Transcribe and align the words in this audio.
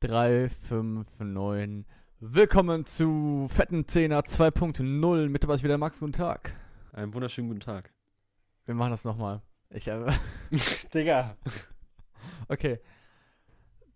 3, 0.00 0.48
5, 0.48 1.20
9. 1.20 1.84
Willkommen 2.20 2.86
zu 2.86 3.48
Fetten 3.50 3.88
Zehner 3.88 4.20
2.0. 4.20 5.28
Mit 5.28 5.42
dabei 5.42 5.54
ist 5.54 5.64
wieder 5.64 5.76
Max. 5.76 5.98
Guten 5.98 6.12
Tag. 6.12 6.54
Einen 6.92 7.12
wunderschönen 7.12 7.48
guten 7.48 7.58
Tag. 7.58 7.92
Wir 8.64 8.76
machen 8.76 8.92
das 8.92 9.04
nochmal. 9.04 9.42
Ich, 9.70 9.88
äh, 9.88 10.06
Digga. 10.94 11.36
okay. 12.48 12.78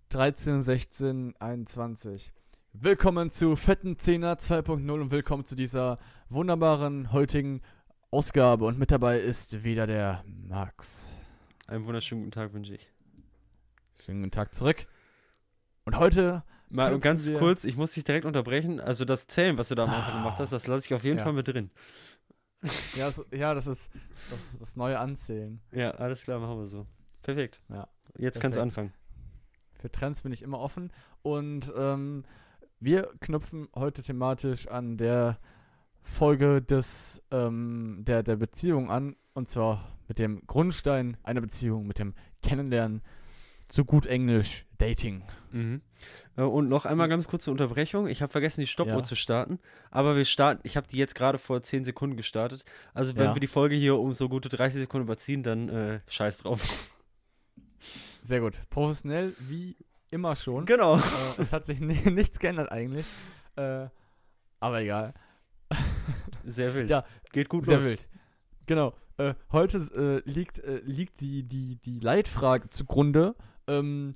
13, 0.09 0.63
16, 0.63 1.37
21. 1.39 2.33
Willkommen 2.73 3.31
zu 3.31 3.55
Fetten 3.55 3.97
Zehner 3.97 4.35
2.0 4.35 4.91
und 4.91 5.13
willkommen 5.13 5.45
zu 5.45 5.55
dieser 5.55 6.01
wunderbaren 6.29 7.13
heutigen 7.13 7.63
Ausgabe. 8.11 8.65
Und 8.65 8.77
mit 8.77 8.91
dabei 8.91 9.21
ist 9.21 9.63
wieder 9.63 9.87
der 9.87 10.25
Max. 10.27 11.23
Einen 11.69 11.87
wunderschönen 11.87 12.23
guten 12.23 12.33
Tag 12.33 12.53
wünsche 12.55 12.75
ich. 12.75 12.91
Schönen 14.05 14.23
guten 14.23 14.33
Tag 14.33 14.53
zurück. 14.53 14.89
Und 15.85 15.99
heute 15.99 16.43
Mal 16.71 16.99
ganz 17.01 17.31
kurz, 17.35 17.65
ich 17.65 17.77
muss 17.77 17.93
dich 17.93 18.05
direkt 18.05 18.25
unterbrechen. 18.25 18.81
Also 18.81 19.05
das 19.05 19.27
Zählen, 19.27 19.59
was 19.59 19.69
du 19.69 19.75
da 19.75 19.85
am 19.85 19.91
Anfang 19.91 20.19
gemacht 20.23 20.39
hast, 20.39 20.53
das 20.53 20.67
lasse 20.67 20.87
ich 20.87 20.95
auf 20.95 21.05
jeden 21.05 21.19
Ja. 21.19 21.25
Fall 21.25 21.33
mit 21.33 21.49
drin. 21.49 21.71
Ja, 22.97 23.07
das, 23.07 23.25
ja, 23.33 23.55
das 23.55 23.67
ist 23.67 23.91
das, 24.31 24.57
das 24.61 24.77
neue 24.77 24.97
Anzählen. 25.01 25.61
Ja, 25.73 25.91
alles 25.91 26.23
klar, 26.23 26.39
machen 26.39 26.59
wir 26.61 26.67
so. 26.67 26.87
Perfekt. 27.23 27.61
Ja, 27.69 27.89
Jetzt 28.17 28.41
kannst 28.41 28.57
du 28.57 28.61
perfekt. 28.61 28.79
anfangen. 28.79 28.93
Für 29.75 29.91
Trends 29.91 30.23
bin 30.23 30.31
ich 30.31 30.43
immer 30.43 30.61
offen. 30.61 30.93
Und 31.23 31.73
ähm, 31.77 32.25
wir 32.79 33.11
knüpfen 33.21 33.67
heute 33.75 34.03
thematisch 34.03 34.69
an 34.69 34.97
der 34.97 35.39
Folge 36.03 36.63
des, 36.63 37.21
ähm, 37.33 38.05
der, 38.07 38.23
der 38.23 38.37
Beziehung 38.37 38.93
an. 38.93 39.17
Und 39.35 39.49
zwar 39.49 39.99
mit 40.07 40.21
dem 40.21 40.47
Grundstein 40.47 41.17
einer 41.25 41.41
Beziehung, 41.41 41.89
mit 41.89 41.99
dem 41.99 42.15
Kennenlernen 42.45 43.03
zu 43.73 43.85
gut 43.85 44.07
Englisch 44.07 44.67
Dating. 44.79 45.23
Mhm. 45.51 45.81
Äh, 46.37 46.43
Und 46.43 46.69
noch 46.69 46.85
einmal 46.87 47.09
ganz 47.09 47.27
kurze 47.27 47.51
Unterbrechung. 47.51 48.07
Ich 48.09 48.23
habe 48.23 48.33
vergessen, 48.33 48.61
die 48.61 48.67
Stoppuhr 48.67 48.99
Ja. 48.99 49.03
zu 49.03 49.15
starten. 49.17 49.59
Aber 49.91 50.17
wir 50.17 50.25
starten, 50.25 50.61
ich 50.65 50.77
habe 50.77 50.87
die 50.87 50.97
jetzt 50.97 51.15
gerade 51.15 51.39
vor 51.39 51.63
10 51.63 51.85
Sekunden 51.85 52.17
gestartet. 52.17 52.65
Also 52.95 53.17
wenn 53.17 53.25
Ja. 53.27 53.35
wir 53.35 53.41
die 53.41 53.47
Folge 53.47 53.75
hier 53.75 53.99
um 53.99 54.13
so 54.15 54.29
gute 54.29 54.49
30 54.49 54.81
Sekunden 54.81 55.07
überziehen, 55.07 55.43
dann 55.43 55.69
äh, 55.69 56.01
scheiß 56.09 56.39
drauf. 56.39 56.63
Sehr 58.23 58.41
gut. 58.41 58.61
Professionell 58.71 59.35
wie 59.41 59.77
immer 60.11 60.37
schon. 60.37 60.67
genau. 60.67 60.97
äh, 60.99 61.01
es 61.39 61.53
hat 61.53 61.67
sich 61.67 61.81
ni- 61.81 61.95
nichts 62.11 62.39
geändert 62.39 62.71
eigentlich. 62.71 63.07
Äh, 63.57 63.87
aber 64.61 64.81
egal. 64.81 65.15
Sehr 66.45 66.75
wild. 66.75 66.91
Ja, 66.91 67.05
Geht 67.33 67.49
gut 67.49 67.67
Sehr 67.67 67.77
los. 67.77 67.85
wild. 67.87 68.09
Genau. 68.67 68.95
Äh, 69.17 69.35
heute 69.51 70.23
äh, 70.25 70.29
liegt, 70.31 70.63
liegt 70.85 71.21
die, 71.21 71.43
die, 71.43 71.77
die 71.77 71.99
Leitfrage 72.01 72.71
zugrunde. 72.71 73.35
Ähm, 73.67 74.15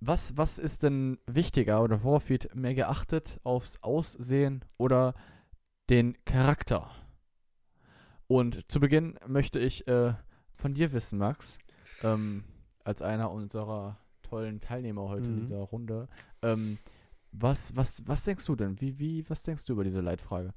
was, 0.00 0.36
was 0.36 0.58
ist 0.58 0.82
denn 0.82 1.18
wichtiger 1.26 1.82
oder 1.82 2.02
worauf 2.04 2.28
wird 2.28 2.54
mehr 2.54 2.74
geachtet? 2.74 3.40
Aufs 3.42 3.82
Aussehen 3.82 4.64
oder 4.76 5.14
den 5.90 6.16
Charakter? 6.24 6.90
Und 8.26 8.70
zu 8.70 8.80
Beginn 8.80 9.18
möchte 9.26 9.58
ich 9.58 9.86
äh, 9.88 10.14
von 10.54 10.74
dir 10.74 10.92
wissen, 10.92 11.18
Max, 11.18 11.58
ähm, 12.02 12.44
als 12.84 13.02
einer 13.02 13.30
unserer 13.30 13.98
tollen 14.22 14.60
Teilnehmer 14.60 15.08
heute 15.08 15.28
in 15.30 15.36
Mhm. 15.36 15.40
dieser 15.40 15.58
Runde. 15.60 16.08
Ähm, 16.42 16.78
was, 17.32 17.76
was, 17.76 18.02
was 18.06 18.24
denkst 18.24 18.44
du 18.46 18.56
denn? 18.56 18.80
Wie, 18.80 18.98
wie, 18.98 19.28
was 19.28 19.42
denkst 19.42 19.64
du 19.66 19.72
über 19.74 19.84
diese 19.84 20.00
Leitfrage? 20.00 20.52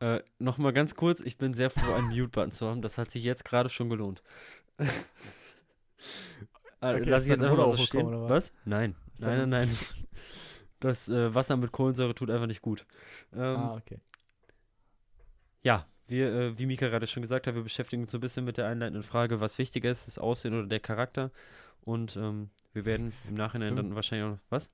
Äh, 0.00 0.20
Nochmal 0.38 0.72
ganz 0.72 0.94
kurz, 0.94 1.20
ich 1.20 1.36
bin 1.38 1.54
sehr 1.54 1.70
froh, 1.70 1.92
einen 1.94 2.08
Mute-Button 2.08 2.52
zu 2.52 2.66
haben. 2.66 2.82
Das 2.82 2.96
hat 2.98 3.10
sich 3.10 3.22
jetzt 3.24 3.44
gerade 3.44 3.68
schon 3.68 3.88
gelohnt. 3.90 4.22
äh, 6.80 6.96
Okay, 7.00 7.10
lass 7.10 7.24
ich 7.24 7.30
jetzt 7.30 7.42
einfach 7.42 7.56
mal 7.56 7.66
so 7.66 7.76
stehen. 7.84 8.00
hochgekommen, 8.06 8.14
oder 8.24 8.34
Was? 8.34 8.52
Nein. 8.64 8.94
Ist 9.14 9.20
Nein, 9.22 9.48
nein, 9.50 9.68
nein. 9.68 9.68
Das 10.80 11.10
äh, 11.10 11.34
Wasser 11.34 11.58
mit 11.58 11.72
Kohlensäure 11.72 12.14
tut 12.14 12.30
einfach 12.30 12.46
nicht 12.46 12.62
gut. 12.62 12.86
Ähm, 13.34 13.56
ah, 13.56 13.76
okay. 13.76 14.00
Ja, 15.62 15.86
wir, 16.08 16.32
äh, 16.32 16.58
wie 16.58 16.64
Mika 16.66 16.88
gerade 16.88 17.06
schon 17.06 17.22
gesagt 17.22 17.46
hat, 17.46 17.54
wir 17.54 17.62
beschäftigen 17.62 18.02
uns 18.04 18.12
so 18.12 18.16
ein 18.18 18.22
bisschen 18.22 18.44
mit 18.46 18.56
der 18.56 18.66
einleitenden 18.66 19.02
Frage, 19.02 19.40
was 19.42 19.58
wichtiger 19.58 19.90
ist, 19.90 20.06
das 20.06 20.18
Aussehen 20.18 20.54
oder 20.54 20.66
der 20.66 20.80
Charakter. 20.80 21.30
Und 21.82 22.16
ähm, 22.16 22.48
wir 22.72 22.84
werden 22.86 23.12
im 23.28 23.34
Nachhinein 23.34 23.68
Du- 23.70 23.76
dann 23.76 23.94
wahrscheinlich 23.94 24.26
auch 24.26 24.30
noch. 24.32 24.40
Was? 24.48 24.70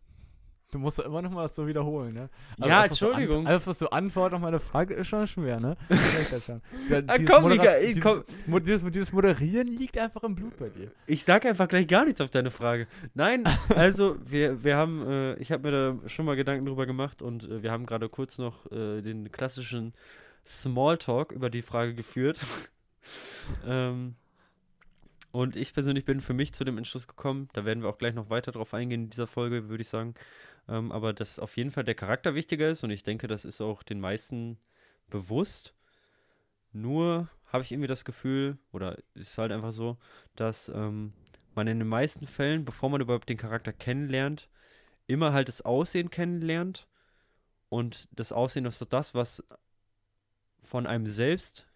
Du 0.72 0.80
musst 0.80 0.98
doch 0.98 1.04
immer 1.04 1.22
noch 1.22 1.30
mal 1.30 1.42
das 1.42 1.54
so 1.54 1.66
wiederholen, 1.66 2.12
ne? 2.12 2.28
Ja, 2.58 2.82
einfach 2.82 2.96
so 2.96 3.06
Entschuldigung. 3.06 3.46
An, 3.46 3.54
einfach 3.54 3.72
so 3.72 3.88
Antwort 3.90 4.34
auf 4.34 4.40
meine 4.40 4.58
Frage 4.58 4.94
ist 4.94 5.06
schon 5.06 5.26
schwer, 5.26 5.60
ne? 5.60 5.76
Ah, 5.88 7.16
dieses 7.16 7.30
komm, 7.30 7.44
Moderat- 7.44 7.80
ey, 7.80 7.86
dieses, 7.88 8.02
komm. 8.02 8.24
Dieses, 8.62 8.84
dieses 8.90 9.12
Moderieren 9.12 9.68
liegt 9.68 9.96
einfach 9.96 10.24
im 10.24 10.34
Blut 10.34 10.58
bei 10.58 10.68
dir. 10.68 10.90
Ich 11.06 11.24
sage 11.24 11.48
einfach 11.48 11.68
gleich 11.68 11.86
gar 11.86 12.04
nichts 12.04 12.20
auf 12.20 12.30
deine 12.30 12.50
Frage. 12.50 12.88
Nein, 13.14 13.44
also 13.76 14.16
wir, 14.24 14.64
wir 14.64 14.76
haben, 14.76 15.06
äh, 15.08 15.34
ich 15.36 15.52
habe 15.52 15.70
mir 15.70 15.70
da 16.02 16.08
schon 16.08 16.26
mal 16.26 16.34
Gedanken 16.36 16.66
drüber 16.66 16.84
gemacht 16.86 17.22
und 17.22 17.44
äh, 17.44 17.62
wir 17.62 17.70
haben 17.70 17.86
gerade 17.86 18.08
kurz 18.08 18.38
noch 18.38 18.66
äh, 18.72 19.02
den 19.02 19.30
klassischen 19.30 19.94
Smalltalk 20.44 21.30
über 21.32 21.48
die 21.48 21.62
Frage 21.62 21.94
geführt. 21.94 22.38
ähm, 23.66 24.16
und 25.32 25.56
ich 25.56 25.74
persönlich 25.74 26.04
bin 26.04 26.20
für 26.20 26.34
mich 26.34 26.54
zu 26.54 26.64
dem 26.64 26.78
Entschluss 26.78 27.08
gekommen, 27.08 27.48
da 27.52 27.64
werden 27.64 27.82
wir 27.82 27.88
auch 27.88 27.98
gleich 27.98 28.14
noch 28.14 28.30
weiter 28.30 28.52
drauf 28.52 28.74
eingehen 28.74 29.04
in 29.04 29.10
dieser 29.10 29.26
Folge, 29.26 29.68
würde 29.68 29.82
ich 29.82 29.88
sagen. 29.88 30.14
Ähm, 30.68 30.90
aber 30.92 31.12
dass 31.12 31.38
auf 31.38 31.56
jeden 31.56 31.70
Fall 31.70 31.84
der 31.84 31.94
Charakter 31.94 32.34
wichtiger 32.34 32.68
ist 32.68 32.82
und 32.84 32.90
ich 32.90 33.02
denke, 33.02 33.28
das 33.28 33.44
ist 33.44 33.60
auch 33.60 33.82
den 33.82 34.00
meisten 34.00 34.58
bewusst. 35.08 35.74
Nur 36.72 37.28
habe 37.46 37.62
ich 37.62 37.72
irgendwie 37.72 37.88
das 37.88 38.04
Gefühl, 38.04 38.58
oder 38.72 38.98
ist 39.14 39.38
halt 39.38 39.52
einfach 39.52 39.72
so, 39.72 39.98
dass 40.34 40.68
ähm, 40.68 41.12
man 41.54 41.68
in 41.68 41.78
den 41.78 41.88
meisten 41.88 42.26
Fällen, 42.26 42.64
bevor 42.64 42.90
man 42.90 43.00
überhaupt 43.00 43.28
den 43.28 43.38
Charakter 43.38 43.72
kennenlernt, 43.72 44.48
immer 45.06 45.32
halt 45.32 45.48
das 45.48 45.62
Aussehen 45.62 46.10
kennenlernt. 46.10 46.86
Und 47.68 48.08
das 48.12 48.32
Aussehen 48.32 48.66
ist 48.66 48.78
so 48.78 48.84
das, 48.84 49.14
was 49.14 49.42
von 50.62 50.86
einem 50.86 51.06
selbst 51.06 51.66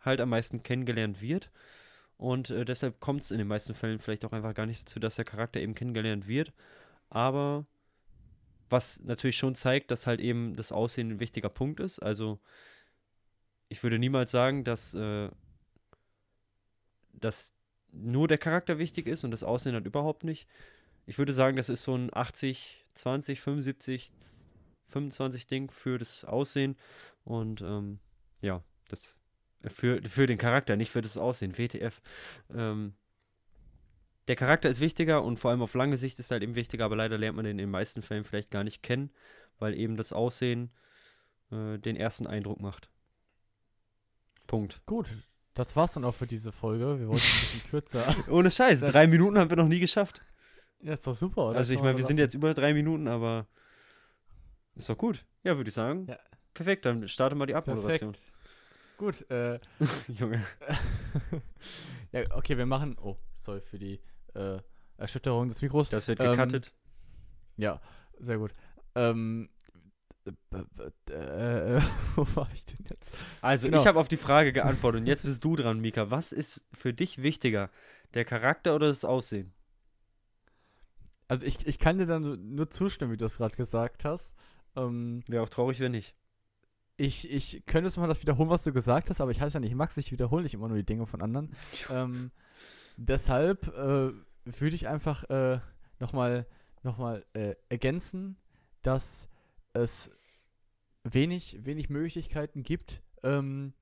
halt 0.00 0.20
am 0.20 0.30
meisten 0.30 0.62
kennengelernt 0.62 1.20
wird. 1.20 1.50
Und 2.16 2.50
äh, 2.50 2.64
deshalb 2.64 3.00
kommt 3.00 3.22
es 3.22 3.30
in 3.30 3.38
den 3.38 3.48
meisten 3.48 3.74
Fällen 3.74 3.98
vielleicht 3.98 4.24
auch 4.24 4.32
einfach 4.32 4.54
gar 4.54 4.66
nicht 4.66 4.82
dazu, 4.82 5.00
dass 5.00 5.16
der 5.16 5.24
Charakter 5.24 5.60
eben 5.60 5.74
kennengelernt 5.74 6.28
wird. 6.28 6.52
Aber 7.10 7.66
was 8.70 9.00
natürlich 9.02 9.36
schon 9.36 9.54
zeigt, 9.54 9.90
dass 9.90 10.06
halt 10.06 10.20
eben 10.20 10.56
das 10.56 10.72
Aussehen 10.72 11.12
ein 11.12 11.20
wichtiger 11.20 11.48
Punkt 11.48 11.80
ist. 11.80 11.98
Also 11.98 12.40
ich 13.68 13.82
würde 13.82 13.98
niemals 13.98 14.30
sagen, 14.30 14.64
dass, 14.64 14.94
äh, 14.94 15.30
dass 17.12 17.54
nur 17.92 18.28
der 18.28 18.38
Charakter 18.38 18.78
wichtig 18.78 19.06
ist 19.06 19.24
und 19.24 19.30
das 19.30 19.44
Aussehen 19.44 19.74
halt 19.74 19.86
überhaupt 19.86 20.24
nicht. 20.24 20.48
Ich 21.06 21.18
würde 21.18 21.32
sagen, 21.32 21.56
das 21.56 21.68
ist 21.68 21.82
so 21.82 21.94
ein 21.94 22.10
80, 22.12 22.84
20, 22.94 23.40
75, 23.40 24.10
25 24.86 25.46
Ding 25.46 25.70
für 25.70 25.98
das 25.98 26.24
Aussehen. 26.24 26.76
Und 27.24 27.62
ähm, 27.62 27.98
ja, 28.40 28.62
das 28.88 29.18
für, 29.68 30.00
für 30.08 30.26
den 30.26 30.38
Charakter, 30.38 30.76
nicht 30.76 30.90
für 30.90 31.02
das 31.02 31.16
Aussehen, 31.16 31.56
WTF. 31.56 32.00
Ähm, 32.54 32.94
der 34.28 34.36
Charakter 34.36 34.68
ist 34.68 34.80
wichtiger 34.80 35.22
und 35.22 35.38
vor 35.38 35.50
allem 35.50 35.62
auf 35.62 35.74
lange 35.74 35.96
Sicht 35.96 36.18
ist 36.18 36.30
er 36.30 36.36
halt 36.36 36.42
eben 36.42 36.56
wichtiger, 36.56 36.84
aber 36.84 36.96
leider 36.96 37.18
lernt 37.18 37.36
man 37.36 37.44
den 37.44 37.52
in 37.52 37.58
den 37.58 37.70
meisten 37.70 38.02
Fällen 38.02 38.24
vielleicht 38.24 38.50
gar 38.50 38.64
nicht 38.64 38.82
kennen, 38.82 39.10
weil 39.58 39.74
eben 39.74 39.96
das 39.96 40.12
Aussehen 40.12 40.70
äh, 41.50 41.78
den 41.78 41.96
ersten 41.96 42.26
Eindruck 42.26 42.60
macht. 42.60 42.90
Punkt. 44.46 44.80
Gut, 44.86 45.10
das 45.54 45.76
war's 45.76 45.92
dann 45.92 46.04
auch 46.04 46.14
für 46.14 46.26
diese 46.26 46.52
Folge. 46.52 46.98
Wir 46.98 47.08
wollten 47.08 47.22
ein 47.22 47.40
bisschen 47.40 47.62
kürzer. 47.70 48.16
Ohne 48.30 48.50
Scheiß, 48.50 48.80
drei 48.80 49.06
Minuten 49.06 49.38
haben 49.38 49.50
wir 49.50 49.56
noch 49.56 49.68
nie 49.68 49.80
geschafft. 49.80 50.22
Ja, 50.80 50.92
ist 50.92 51.06
doch 51.06 51.14
super, 51.14 51.48
oder? 51.48 51.58
Also 51.58 51.72
ich 51.72 51.80
meine, 51.80 51.96
wir 51.96 52.06
sind 52.06 52.18
jetzt 52.18 52.34
über 52.34 52.52
drei 52.52 52.74
Minuten, 52.74 53.08
aber 53.08 53.46
ist 54.74 54.88
doch 54.88 54.98
gut. 54.98 55.24
Ja, 55.42 55.56
würde 55.56 55.68
ich 55.68 55.74
sagen. 55.74 56.06
Ja. 56.08 56.18
Perfekt, 56.52 56.84
dann 56.86 57.08
starte 57.08 57.36
mal 57.36 57.46
die 57.46 57.54
Abmoderation. 57.54 58.12
Perfekt. 58.12 58.33
Gut, 58.96 59.28
äh, 59.30 59.58
Junge. 60.08 60.42
ja, 62.12 62.22
okay, 62.36 62.56
wir 62.56 62.66
machen. 62.66 62.96
Oh, 63.00 63.16
sorry 63.34 63.60
für 63.60 63.78
die 63.78 64.00
äh, 64.34 64.58
Erschütterung 64.96 65.48
des 65.48 65.60
Mikros. 65.62 65.90
Das 65.90 66.06
wird 66.08 66.20
Ähm, 66.20 66.32
gecuttet. 66.36 66.72
Ja, 67.56 67.80
sehr 68.18 68.38
gut. 68.38 68.52
Ähm, 68.94 69.48
äh, 70.26 70.30
äh, 71.12 71.76
äh, 71.76 71.82
wo 72.14 72.26
war 72.36 72.48
ich 72.54 72.64
denn 72.66 72.86
jetzt? 72.88 73.12
Also, 73.40 73.66
genau. 73.68 73.80
ich 73.80 73.86
habe 73.86 73.98
auf 73.98 74.08
die 74.08 74.16
Frage 74.16 74.52
geantwortet 74.52 75.00
und 75.02 75.06
jetzt 75.06 75.24
bist 75.24 75.44
du 75.44 75.56
dran, 75.56 75.80
Mika. 75.80 76.10
Was 76.10 76.32
ist 76.32 76.64
für 76.72 76.94
dich 76.94 77.22
wichtiger? 77.22 77.70
Der 78.14 78.24
Charakter 78.24 78.74
oder 78.76 78.86
das 78.86 79.04
Aussehen? 79.04 79.52
Also 81.26 81.46
ich, 81.46 81.66
ich 81.66 81.78
kann 81.78 81.98
dir 81.98 82.06
dann 82.06 82.22
nur- 82.22 82.36
nur 82.36 82.70
zustimmen, 82.70 83.10
wie 83.12 83.16
du 83.16 83.24
es 83.24 83.38
gerade 83.38 83.56
gesagt 83.56 84.04
hast. 84.04 84.34
Ähm, 84.76 85.24
Wäre 85.26 85.42
auch 85.42 85.48
traurig, 85.48 85.80
wenn 85.80 85.92
nicht. 85.92 86.14
Ich, 86.96 87.30
ich 87.30 87.66
könnte 87.66 87.88
es 87.88 87.96
mal 87.96 88.06
das 88.06 88.22
wiederholen, 88.22 88.50
was 88.50 88.64
du 88.64 88.72
gesagt 88.72 89.10
hast, 89.10 89.20
aber 89.20 89.30
ich 89.30 89.40
heiße 89.40 89.54
ja 89.54 89.60
nicht 89.60 89.74
Max, 89.74 89.96
ich 89.96 90.12
wiederhole 90.12 90.42
nicht 90.42 90.54
immer 90.54 90.68
nur 90.68 90.76
die 90.76 90.86
Dinge 90.86 91.06
von 91.06 91.22
anderen. 91.22 91.54
Ähm, 91.90 92.30
deshalb 92.96 93.68
äh, 93.68 94.12
würde 94.44 94.74
ich 94.76 94.88
einfach 94.88 95.24
äh, 95.28 95.60
nochmal 95.98 96.46
noch 96.84 96.98
mal, 96.98 97.24
äh, 97.32 97.56
ergänzen, 97.68 98.36
dass 98.82 99.28
es 99.72 100.12
wenig, 101.02 101.64
wenig 101.64 101.90
Möglichkeiten 101.90 102.62
gibt, 102.62 103.02
ähm, 103.22 103.72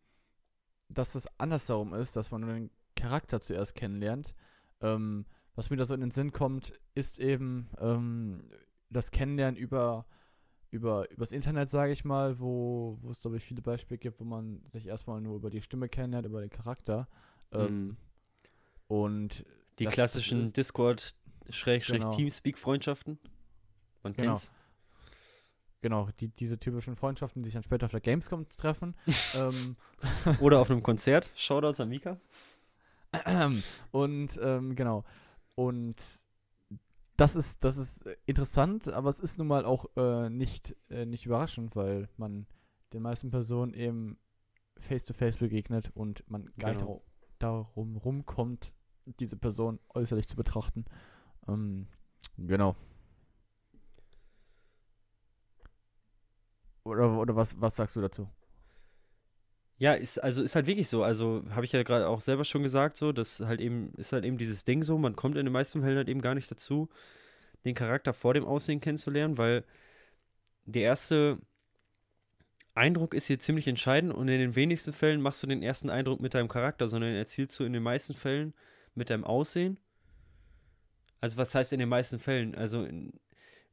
dass 0.88 1.15
es 1.15 1.29
andersherum 1.38 1.94
ist, 1.94 2.17
dass 2.17 2.31
man 2.31 2.43
den 2.43 2.70
Charakter 2.97 3.41
zuerst 3.41 3.75
kennenlernt. 3.75 4.35
Ähm, 4.81 5.26
was 5.55 5.70
mir 5.70 5.76
da 5.76 5.85
so 5.85 5.94
in 5.94 6.00
den 6.00 6.11
Sinn 6.11 6.32
kommt, 6.32 6.73
ist 6.94 7.19
eben 7.19 7.69
ähm, 7.79 8.49
das 8.88 9.11
Kennenlernen 9.11 9.56
über 9.56 10.06
über 10.72 11.08
übers 11.12 11.30
Internet, 11.32 11.69
sage 11.69 11.92
ich 11.92 12.04
mal, 12.04 12.40
wo 12.40 12.96
wo 13.00 13.10
es 13.10 13.20
glaube 13.20 13.36
ich 13.36 13.44
viele 13.44 13.62
Beispiele 13.62 13.98
gibt, 13.98 14.19
wo 14.20 14.24
man 14.24 14.60
sich 14.72 14.86
erstmal 14.86 15.20
nur 15.20 15.36
über 15.36 15.50
die 15.50 15.62
Stimme 15.62 15.88
kennenlernt, 15.88 16.26
über 16.26 16.40
den 16.40 16.50
Charakter. 16.50 17.06
Ähm, 17.52 17.86
Mhm. 17.86 17.96
Und 18.88 19.44
Die 19.78 19.84
das- 19.84 19.94
das 19.94 20.12
klassischen 20.12 20.40
ist- 20.40 20.54
Genau. 20.54 20.96
Discord-Teamspeak-Freundschaften. 21.46 23.19
Man 24.02 24.12
Genau. 24.14 24.28
kennt's. 24.32 24.52
genau, 25.80 26.08
die, 26.20 26.28
diese 26.28 26.58
typischen 26.58 26.94
Freundschaften, 26.96 27.42
die 27.42 27.48
sich 27.48 27.54
dann 27.54 27.62
später 27.64 27.86
auf 27.86 27.90
der 27.92 28.00
Gamescom 28.00 28.48
treffen. 28.48 28.94
ähm, 29.34 29.76
Oder 30.40 30.60
auf 30.60 30.70
einem 30.70 30.82
Konzert. 30.82 31.30
Shoutouts 31.34 31.80
an 31.80 31.88
Mika. 31.88 32.20
und 33.90 34.38
ähm, 34.42 34.74
genau. 34.76 35.04
Und 35.54 35.96
das 37.22 37.36
ist, 37.36 37.62
das 37.62 37.76
ist 37.76 38.04
äh, 38.04 38.16
interessant, 38.26 38.88
aber 38.88 39.08
es 39.08 39.20
ist 39.20 39.38
nun 39.38 39.46
mal 39.46 39.64
auch 39.64 39.86
äh, 39.96 40.28
nicht, 40.28 40.74
äh, 40.90 41.06
nicht 41.06 41.24
überraschend, 41.24 41.76
weil 41.76 42.08
man 42.16 42.48
den 42.92 43.02
meisten 43.02 43.30
Personen 43.30 43.74
eben 43.74 44.19
face-to-face 44.78 45.38
begegnet 45.38 45.92
und 45.94 46.28
man 46.28 46.50
gar 46.58 46.70
nicht 46.70 46.80
Genau. 46.80 47.04
darum 47.38 47.96
rumkommt, 47.96 48.74
diese 49.20 49.36
Person 49.36 49.78
äußerlich 49.94 50.28
zu 50.28 50.34
betrachten. 50.34 50.84
Ähm, 51.46 51.86
genau. 52.38 52.74
Oder, 56.82 57.16
oder 57.20 57.36
was, 57.36 57.60
was 57.60 57.76
sagst 57.76 57.94
du 57.94 58.00
dazu? 58.00 58.28
Ja, 59.82 59.94
ist, 59.94 60.23
also 60.23 60.44
ist 60.44 60.55
halt 60.55 60.69
wirklich 60.69 60.88
so. 60.88 61.02
Also 61.02 61.43
habe 61.50 61.64
ich 61.64 61.73
ja 61.73 61.82
gerade 61.82 62.06
auch 62.06 62.20
selber 62.20 62.44
schon 62.44 62.62
gesagt, 62.62 62.96
so, 62.96 63.11
das 63.11 63.40
halt 63.40 63.61
eben, 63.61 63.93
ist 63.96 64.12
halt 64.12 64.25
eben 64.25 64.38
dieses 64.38 64.62
Ding 64.62 64.84
so, 64.84 64.96
man 64.96 65.17
kommt 65.17 65.37
in 65.37 65.44
den 65.44 65.52
meisten 65.52 65.82
Fällen 65.82 65.96
halt 65.96 66.08
eben 66.08 66.23
gar 66.23 66.37
nicht 66.37 66.49
dazu, 66.49 66.88
den 67.64 67.75
Charakter 67.75 68.14
vor 68.14 68.32
dem 68.32 68.44
Aussehen 68.44 68.81
kennenzulernen, 68.81 69.38
weil 69.38 69.64
der 70.67 70.82
erste 70.82 71.38
Eindruck 72.75 73.12
ist 73.12 73.26
hier 73.26 73.40
ziemlich 73.40 73.67
entscheidend 73.67 74.14
und 74.14 74.29
in 74.29 74.38
den 74.38 74.55
wenigsten 74.55 74.93
Fällen 74.93 75.20
machst 75.20 75.43
du 75.43 75.49
den 75.49 75.64
ersten 75.64 75.90
Eindruck 75.90 76.20
mit 76.20 76.34
deinem 76.34 76.46
Charakter, 76.46 76.87
sondern 76.87 77.17
erzielst 77.17 77.58
du 77.58 77.64
in 77.64 77.73
den 77.73 77.82
meisten 77.82 78.14
Fällen 78.14 78.55
mit 78.94 79.11
deinem 79.11 79.25
Aussehen. 79.25 79.79
Also 81.20 81.38
was 81.38 81.56
heißt 81.56 81.73
in 81.73 81.81
den 81.81 81.88
meisten 81.88 82.20
Fällen? 82.20 82.55
Also 82.55 82.84
in, 82.84 83.14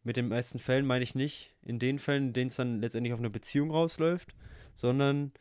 mit 0.03 0.17
den 0.17 0.29
meisten 0.29 0.57
Fällen 0.57 0.88
meine 0.88 1.03
ich 1.03 1.13
nicht 1.13 1.53
in 1.61 1.77
den 1.77 2.00
Fällen, 2.00 2.29
in 2.29 2.33
denen 2.33 2.47
es 2.47 2.56
dann 2.56 2.81
letztendlich 2.81 3.13
auf 3.13 3.19
eine 3.19 3.29
Beziehung 3.29 3.69
rausläuft, 3.69 4.33
sondern 4.73 5.33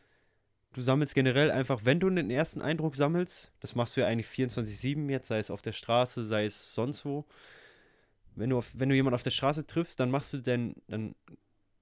du 0.73 0.81
sammelst 0.81 1.15
generell 1.15 1.51
einfach, 1.51 1.85
wenn 1.85 1.99
du 1.99 2.09
den 2.09 2.29
ersten 2.29 2.61
Eindruck 2.61 2.95
sammelst, 2.95 3.51
das 3.59 3.75
machst 3.75 3.97
du 3.97 4.01
ja 4.01 4.07
eigentlich 4.07 4.27
24-7 4.27 5.09
jetzt, 5.09 5.27
sei 5.27 5.39
es 5.39 5.51
auf 5.51 5.61
der 5.61 5.73
Straße, 5.73 6.23
sei 6.25 6.45
es 6.45 6.73
sonst 6.73 7.05
wo. 7.05 7.25
Wenn 8.35 8.51
du, 8.51 8.57
auf, 8.57 8.71
wenn 8.77 8.89
du 8.89 8.95
jemanden 8.95 9.15
auf 9.15 9.23
der 9.23 9.31
Straße 9.31 9.65
triffst, 9.65 9.99
dann 9.99 10.11
machst 10.11 10.31
du 10.33 10.37
denn, 10.37 10.75
dann 10.87 11.15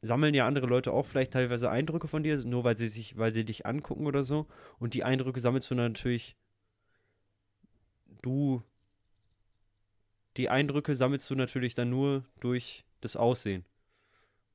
sammeln 0.02 0.34
ja 0.34 0.48
andere 0.48 0.68
Leute 0.68 0.92
auch 0.92 1.06
vielleicht 1.06 1.34
teilweise 1.34 1.70
Eindrücke 1.70 2.08
von 2.08 2.24
dir, 2.24 2.38
nur 2.44 2.64
weil 2.64 2.78
sie 2.78 2.88
sich, 2.88 3.18
weil 3.18 3.32
sie 3.32 3.46
dich 3.46 3.66
angucken 3.66 4.08
oder 4.08 4.24
so. 4.24 4.48
Und 4.80 4.94
die 4.94 5.04
Eindrücke 5.04 5.40
sammelst 5.40 5.70
du 5.70 5.76
natürlich, 5.76 6.36
du, 8.22 8.64
die 10.38 10.50
Eindrücke 10.50 10.96
sammelst 10.96 11.30
du 11.30 11.36
natürlich 11.36 11.76
dann 11.76 11.90
nur 11.90 12.26
durch 12.40 12.86
das 13.02 13.16
Aussehen. 13.16 13.66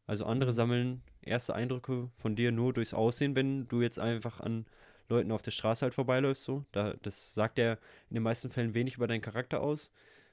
Also 0.06 0.24
andere 0.24 0.50
Mhm. 0.50 0.56
sammeln 0.56 1.02
erste 1.22 1.54
Eindrücke 1.54 2.10
von 2.16 2.36
dir 2.36 2.52
nur 2.52 2.72
durchs 2.72 2.94
Aussehen, 2.94 3.34
wenn 3.34 3.68
du 3.68 3.80
jetzt 3.80 3.98
einfach 3.98 4.40
an 4.40 4.66
Leuten 5.08 5.32
auf 5.32 5.42
der 5.42 5.50
Straße 5.50 5.82
halt 5.82 5.94
vorbeiläufst, 5.94 6.44
so. 6.44 6.64
Da, 6.72 6.94
das 7.02 7.34
sagt 7.34 7.58
ja 7.58 7.72
in 8.08 8.14
den 8.14 8.22
meisten 8.22 8.50
Fällen 8.50 8.74
wenig 8.74 8.96
über 8.96 9.06
deinen 9.06 9.20
Charakter 9.20 9.60
aus. 9.60 9.90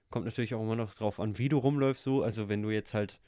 Kommt 0.10 0.26
natürlich 0.26 0.56
auch 0.56 0.62
immer 0.62 0.76
noch 0.76 0.94
drauf 0.96 1.20
an, 1.20 1.38
wie 1.38 1.50
du 1.50 1.58
rumläufst, 1.58 2.04
so. 2.04 2.24
Also 2.24 2.50
wenn 2.50 2.62
du 2.62 2.72
jetzt 2.72 2.94
halt 2.94 3.20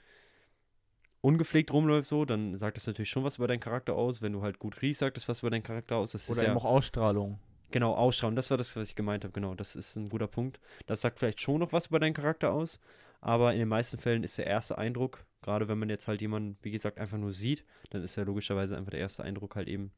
ungepflegt 1.21 1.71
rumläufst, 1.71 2.09
so, 2.09 2.25
dann 2.25 2.57
sagt 2.57 2.77
das 2.77 2.87
natürlich 2.87 3.09
schon 3.09 3.23
was 3.23 3.37
über 3.37 3.47
deinen 3.47 3.59
Charakter 3.59 3.93
aus. 3.93 4.21
Wenn 4.21 4.33
du 4.33 4.41
halt 4.41 4.59
gut 4.59 4.81
riechst, 4.81 4.99
sagt 4.99 5.17
das 5.17 5.29
was 5.29 5.41
über 5.41 5.51
deinen 5.51 5.63
Charakter 5.63 5.97
aus. 5.97 6.13
Das 6.13 6.29
Oder 6.29 6.43
ja 6.43 6.49
eben 6.49 6.57
auch 6.57 6.65
Ausstrahlung. 6.65 7.39
Genau, 7.69 7.93
Ausstrahlung, 7.93 8.35
das 8.35 8.49
war 8.49 8.57
das, 8.57 8.75
was 8.75 8.89
ich 8.89 8.95
gemeint 8.95 9.23
habe, 9.23 9.31
genau. 9.31 9.55
Das 9.55 9.75
ist 9.75 9.95
ein 9.95 10.09
guter 10.09 10.27
Punkt. 10.27 10.59
Das 10.87 11.01
sagt 11.01 11.19
vielleicht 11.19 11.39
schon 11.39 11.59
noch 11.59 11.71
was 11.71 11.87
über 11.87 11.99
deinen 11.99 12.13
Charakter 12.13 12.51
aus, 12.51 12.79
aber 13.21 13.53
in 13.53 13.59
den 13.59 13.67
meisten 13.69 13.97
Fällen 13.97 14.23
ist 14.23 14.37
der 14.37 14.47
erste 14.47 14.77
Eindruck, 14.77 15.23
gerade 15.41 15.67
wenn 15.67 15.79
man 15.79 15.89
jetzt 15.89 16.07
halt 16.07 16.21
jemanden, 16.21 16.57
wie 16.61 16.71
gesagt, 16.71 16.99
einfach 16.99 17.17
nur 17.17 17.33
sieht, 17.33 17.65
dann 17.89 18.03
ist 18.03 18.15
ja 18.15 18.23
logischerweise 18.23 18.77
einfach 18.77 18.91
der 18.91 18.99
erste 18.99 19.23
Eindruck 19.23 19.55
halt 19.55 19.67
eben 19.67 19.91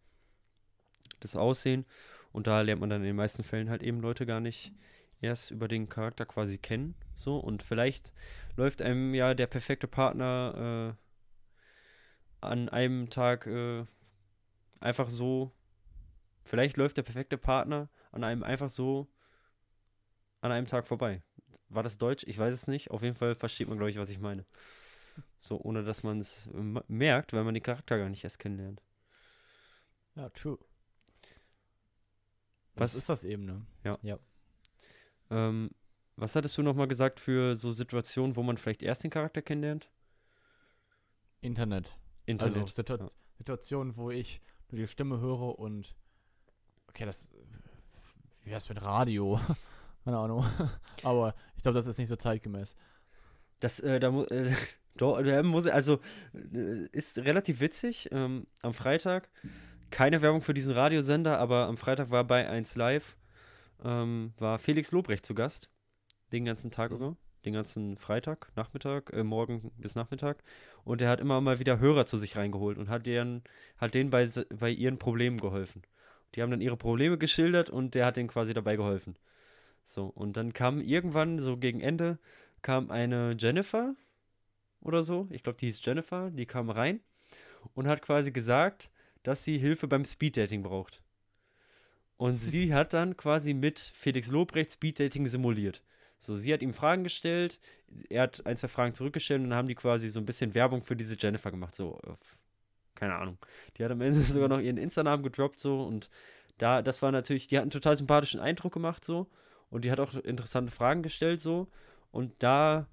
das 1.19 1.35
Aussehen. 1.35 1.85
Und 2.31 2.47
da 2.47 2.61
lernt 2.61 2.81
man 2.81 2.89
dann 2.89 3.01
in 3.01 3.07
den 3.07 3.15
meisten 3.15 3.43
Fällen 3.43 3.69
halt 3.69 3.83
eben 3.83 3.99
Leute 3.99 4.25
gar 4.25 4.39
nicht 4.39 4.73
erst 5.21 5.51
über 5.51 5.67
den 5.67 5.89
Charakter 5.89 6.25
quasi 6.25 6.57
kennen. 6.57 6.95
So, 7.15 7.37
und 7.37 7.63
vielleicht 7.63 8.13
läuft 8.57 8.81
einem 8.81 9.13
ja 9.13 9.33
der 9.33 9.47
perfekte 9.47 9.87
Partner 9.87 10.95
äh, 12.41 12.45
an 12.45 12.69
einem 12.69 13.09
Tag 13.09 13.45
äh, 13.47 13.85
einfach 14.79 15.09
so 15.09 15.53
Vielleicht 16.43 16.77
läuft 16.77 16.97
der 16.97 17.03
perfekte 17.03 17.37
Partner 17.37 17.89
an 18.11 18.23
einem 18.23 18.43
einfach 18.43 18.69
so 18.69 19.07
an 20.41 20.51
einem 20.51 20.67
Tag 20.67 20.85
vorbei. 20.85 21.21
War 21.69 21.83
das 21.83 21.97
Deutsch? 21.97 22.25
Ich 22.27 22.37
weiß 22.37 22.53
es 22.53 22.67
nicht. 22.67 22.91
Auf 22.91 23.01
jeden 23.01 23.15
Fall 23.15 23.33
versteht 23.33 23.69
man, 23.69 23.77
glaube 23.77 23.91
ich, 23.91 23.97
was 23.97 24.09
ich 24.09 24.19
meine. 24.19 24.45
So, 25.45 25.59
ohne 25.59 25.83
dass 25.83 26.03
man 26.03 26.19
es 26.19 26.47
m- 26.53 26.81
merkt, 26.87 27.33
weil 27.33 27.43
man 27.43 27.53
den 27.53 27.61
Charakter 27.61 27.97
gar 27.97 28.07
nicht 28.07 28.23
erst 28.23 28.39
kennenlernt. 28.39 28.81
Ja, 30.15 30.29
true. 30.29 30.57
Was- 32.75 32.93
Was 32.93 32.95
ist 32.95 33.09
das 33.09 33.23
eben, 33.25 33.43
ne? 33.43 33.65
Ähm, 35.29 35.71
was 36.15 36.35
hattest 36.37 36.57
du 36.57 36.61
nochmal 36.63 36.87
gesagt 36.87 37.19
für 37.19 37.55
so 37.55 37.71
Situationen, 37.71 38.37
wo 38.37 38.43
man 38.43 38.55
vielleicht 38.55 38.83
erst 38.83 39.03
den 39.03 39.11
Charakter 39.11 39.41
kennenlernt? 39.41 39.89
Internet. 41.41 41.97
Internet. 42.25 42.55
Also 42.55 42.67
Situ 42.67 42.95
ja. 42.95 43.07
Situationen, 43.37 43.97
wo 43.97 44.11
ich 44.11 44.41
nur 44.69 44.79
die 44.79 44.87
Stimme 44.87 45.19
höre 45.19 45.59
und 45.59 45.93
okay, 46.87 47.05
das 47.05 47.33
wie 48.43 48.51
wär's 48.51 48.69
mit 48.69 48.81
Radio? 48.81 49.39
Keine 50.05 50.17
Ahnung. 50.19 50.45
Aber 51.03 51.35
ich 51.57 51.63
glaube, 51.63 51.75
das 51.77 51.87
ist 51.87 51.97
nicht 51.97 52.07
so 52.07 52.15
zeitgemäß. 52.15 52.77
Das, 53.59 53.79
äh, 53.81 53.99
da 53.99 54.09
muss, 54.11 54.27
äh, 54.31 54.53
doch, 54.95 55.21
da 55.21 55.41
muss, 55.43 55.65
also, 55.67 55.99
äh, 56.53 56.87
ist 56.91 57.17
relativ 57.19 57.59
witzig. 57.59 58.09
Ähm, 58.11 58.47
am 58.61 58.73
Freitag, 58.73 59.29
keine 59.89 60.21
Werbung 60.21 60.41
für 60.41 60.53
diesen 60.53 60.73
Radiosender, 60.73 61.39
aber 61.39 61.67
am 61.67 61.77
Freitag 61.77 62.11
war 62.11 62.23
bei 62.23 62.47
1 62.47 62.75
Live, 62.75 63.17
ähm, 63.83 64.33
war 64.37 64.59
Felix 64.59 64.91
Lobrecht 64.91 65.25
zu 65.25 65.33
Gast. 65.35 65.69
Den 66.31 66.45
ganzen 66.45 66.71
Tag 66.71 66.91
Mhm. 66.91 66.97
über. 66.97 67.17
Den 67.45 67.53
ganzen 67.53 67.97
Freitag, 67.97 68.51
Nachmittag, 68.55 69.11
äh, 69.11 69.23
morgen 69.23 69.71
bis 69.77 69.95
Nachmittag. 69.95 70.41
Und 70.85 71.01
er 71.01 71.09
hat 71.09 71.19
immer 71.19 71.41
mal 71.41 71.59
wieder 71.59 71.79
Hörer 71.79 72.05
zu 72.05 72.17
sich 72.17 72.37
reingeholt 72.37 72.77
und 72.77 72.87
hat 72.89 73.05
denen, 73.05 73.43
hat 73.77 73.95
denen 73.95 74.09
bei, 74.09 74.27
bei 74.57 74.69
ihren 74.69 74.97
Problemen 74.97 75.39
geholfen. 75.39 75.81
Die 76.33 76.41
haben 76.41 76.51
dann 76.51 76.61
ihre 76.61 76.77
Probleme 76.77 77.17
geschildert 77.17 77.69
und 77.69 77.95
der 77.95 78.05
hat 78.05 78.15
denen 78.15 78.29
quasi 78.29 78.53
dabei 78.53 78.77
geholfen. 78.77 79.17
So, 79.83 80.05
und 80.05 80.37
dann 80.37 80.53
kam 80.53 80.79
irgendwann, 80.79 81.39
so 81.39 81.57
gegen 81.57 81.81
Ende, 81.81 82.17
kam 82.61 82.89
eine 82.89 83.35
Jennifer 83.37 83.93
oder 84.83 85.03
so, 85.03 85.27
ich 85.31 85.43
glaube, 85.43 85.57
die 85.57 85.65
hieß 85.67 85.83
Jennifer, 85.83 86.29
die 86.31 86.45
kam 86.45 86.69
rein 86.69 86.99
und 87.73 87.87
hat 87.87 88.01
quasi 88.01 88.31
gesagt, 88.31 88.89
dass 89.23 89.43
sie 89.43 89.57
Hilfe 89.57 89.87
beim 89.87 90.05
Speeddating 90.05 90.63
braucht. 90.63 91.01
Und 92.17 92.39
sie 92.39 92.73
hat 92.75 92.93
dann 92.93 93.17
quasi 93.17 93.53
mit 93.53 93.79
Felix 93.79 94.29
Lobrecht 94.29 94.71
Speeddating 94.71 95.27
simuliert. 95.27 95.81
So, 96.17 96.35
sie 96.35 96.53
hat 96.53 96.61
ihm 96.61 96.73
Fragen 96.73 97.03
gestellt, 97.03 97.59
er 98.09 98.23
hat 98.23 98.45
ein, 98.45 98.55
zwei 98.55 98.69
Fragen 98.69 98.93
zurückgestellt 98.93 99.41
und 99.41 99.49
dann 99.49 99.57
haben 99.57 99.67
die 99.67 99.75
quasi 99.75 100.07
so 100.09 100.19
ein 100.19 100.25
bisschen 100.25 100.55
Werbung 100.55 100.81
für 100.81 100.95
diese 100.95 101.17
Jennifer 101.19 101.51
gemacht, 101.51 101.75
so, 101.75 101.99
auf, 102.07 102.37
keine 102.95 103.15
Ahnung. 103.15 103.37
Die 103.77 103.83
hat 103.83 103.91
am 103.91 103.99
Ende 103.99 104.21
sogar 104.21 104.47
noch 104.47 104.59
ihren 104.59 104.77
Insta-Namen 104.77 105.23
gedroppt, 105.23 105.59
so, 105.59 105.83
und 105.83 106.09
da, 106.59 106.81
das 106.81 107.01
war 107.01 107.11
natürlich, 107.11 107.47
die 107.47 107.57
hat 107.57 107.63
einen 107.63 107.71
total 107.71 107.97
sympathischen 107.97 108.39
Eindruck 108.39 108.73
gemacht, 108.73 109.03
so, 109.03 109.27
und 109.69 109.83
die 109.83 109.91
hat 109.91 109.99
auch 109.99 110.13
interessante 110.13 110.71
Fragen 110.71 111.03
gestellt, 111.03 111.41
so, 111.41 111.67
und 112.11 112.31
da, 112.39 112.87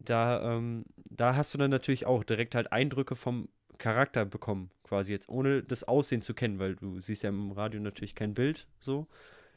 da, 0.00 0.56
ähm, 0.56 0.84
da 1.10 1.36
hast 1.36 1.54
du 1.54 1.58
dann 1.58 1.70
natürlich 1.70 2.06
auch 2.06 2.24
direkt 2.24 2.54
halt 2.54 2.72
Eindrücke 2.72 3.14
vom 3.16 3.48
Charakter 3.78 4.24
bekommen, 4.26 4.70
quasi 4.82 5.12
jetzt, 5.12 5.28
ohne 5.28 5.62
das 5.62 5.84
Aussehen 5.84 6.20
zu 6.22 6.34
kennen, 6.34 6.58
weil 6.58 6.76
du 6.76 7.00
siehst 7.00 7.22
ja 7.22 7.28
im 7.30 7.52
Radio 7.52 7.80
natürlich 7.80 8.14
kein 8.14 8.34
Bild, 8.34 8.66
so. 8.78 9.06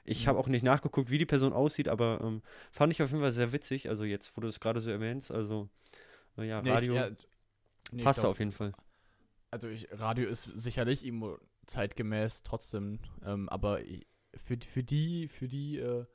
Ich 0.06 0.24
Mhm. 0.24 0.30
habe 0.30 0.40
auch 0.40 0.48
nicht 0.48 0.64
nachgeguckt, 0.64 1.10
wie 1.12 1.18
die 1.18 1.26
Person 1.26 1.54
aussieht, 1.54 1.88
aber 1.88 2.20
ähm, 2.22 2.42
fand 2.72 2.92
ich 2.94 3.02
auf 3.02 3.10
jeden 3.10 3.22
Fall 3.22 3.32
sehr 3.32 3.52
witzig, 3.54 3.90
also 3.90 4.04
jetzt, 4.06 4.36
wo 4.36 4.42
du 4.42 4.48
es 4.48 4.60
gerade 4.60 4.80
so 4.82 4.90
erwähnst, 4.92 5.32
also, 5.32 5.70
äh, 6.38 6.48
ja, 6.48 6.62
Nee, 6.62 6.70
ich- 6.70 6.76
Radio 6.76 6.96
ja, 6.96 7.10
nee, 7.10 7.18
ich 8.00 8.04
passt 8.04 8.20
glaub, 8.22 8.32
auf 8.32 8.40
jeden 8.40 8.52
Fall. 8.52 8.74
Also 9.52 9.68
ich, 9.70 9.88
Radio 9.92 10.28
ist 10.28 10.50
sicherlich 10.56 11.06
irgendwo 11.06 11.38
zeitgemäß 11.68 12.44
trotzdem, 12.44 13.00
ähm, 13.26 13.48
aber 13.50 13.80
für, 14.36 14.58
die- 14.58 14.68
für 14.68 14.84
die, 14.84 15.28
für 15.28 15.48
die 15.48 15.78
äh, 15.80 16.06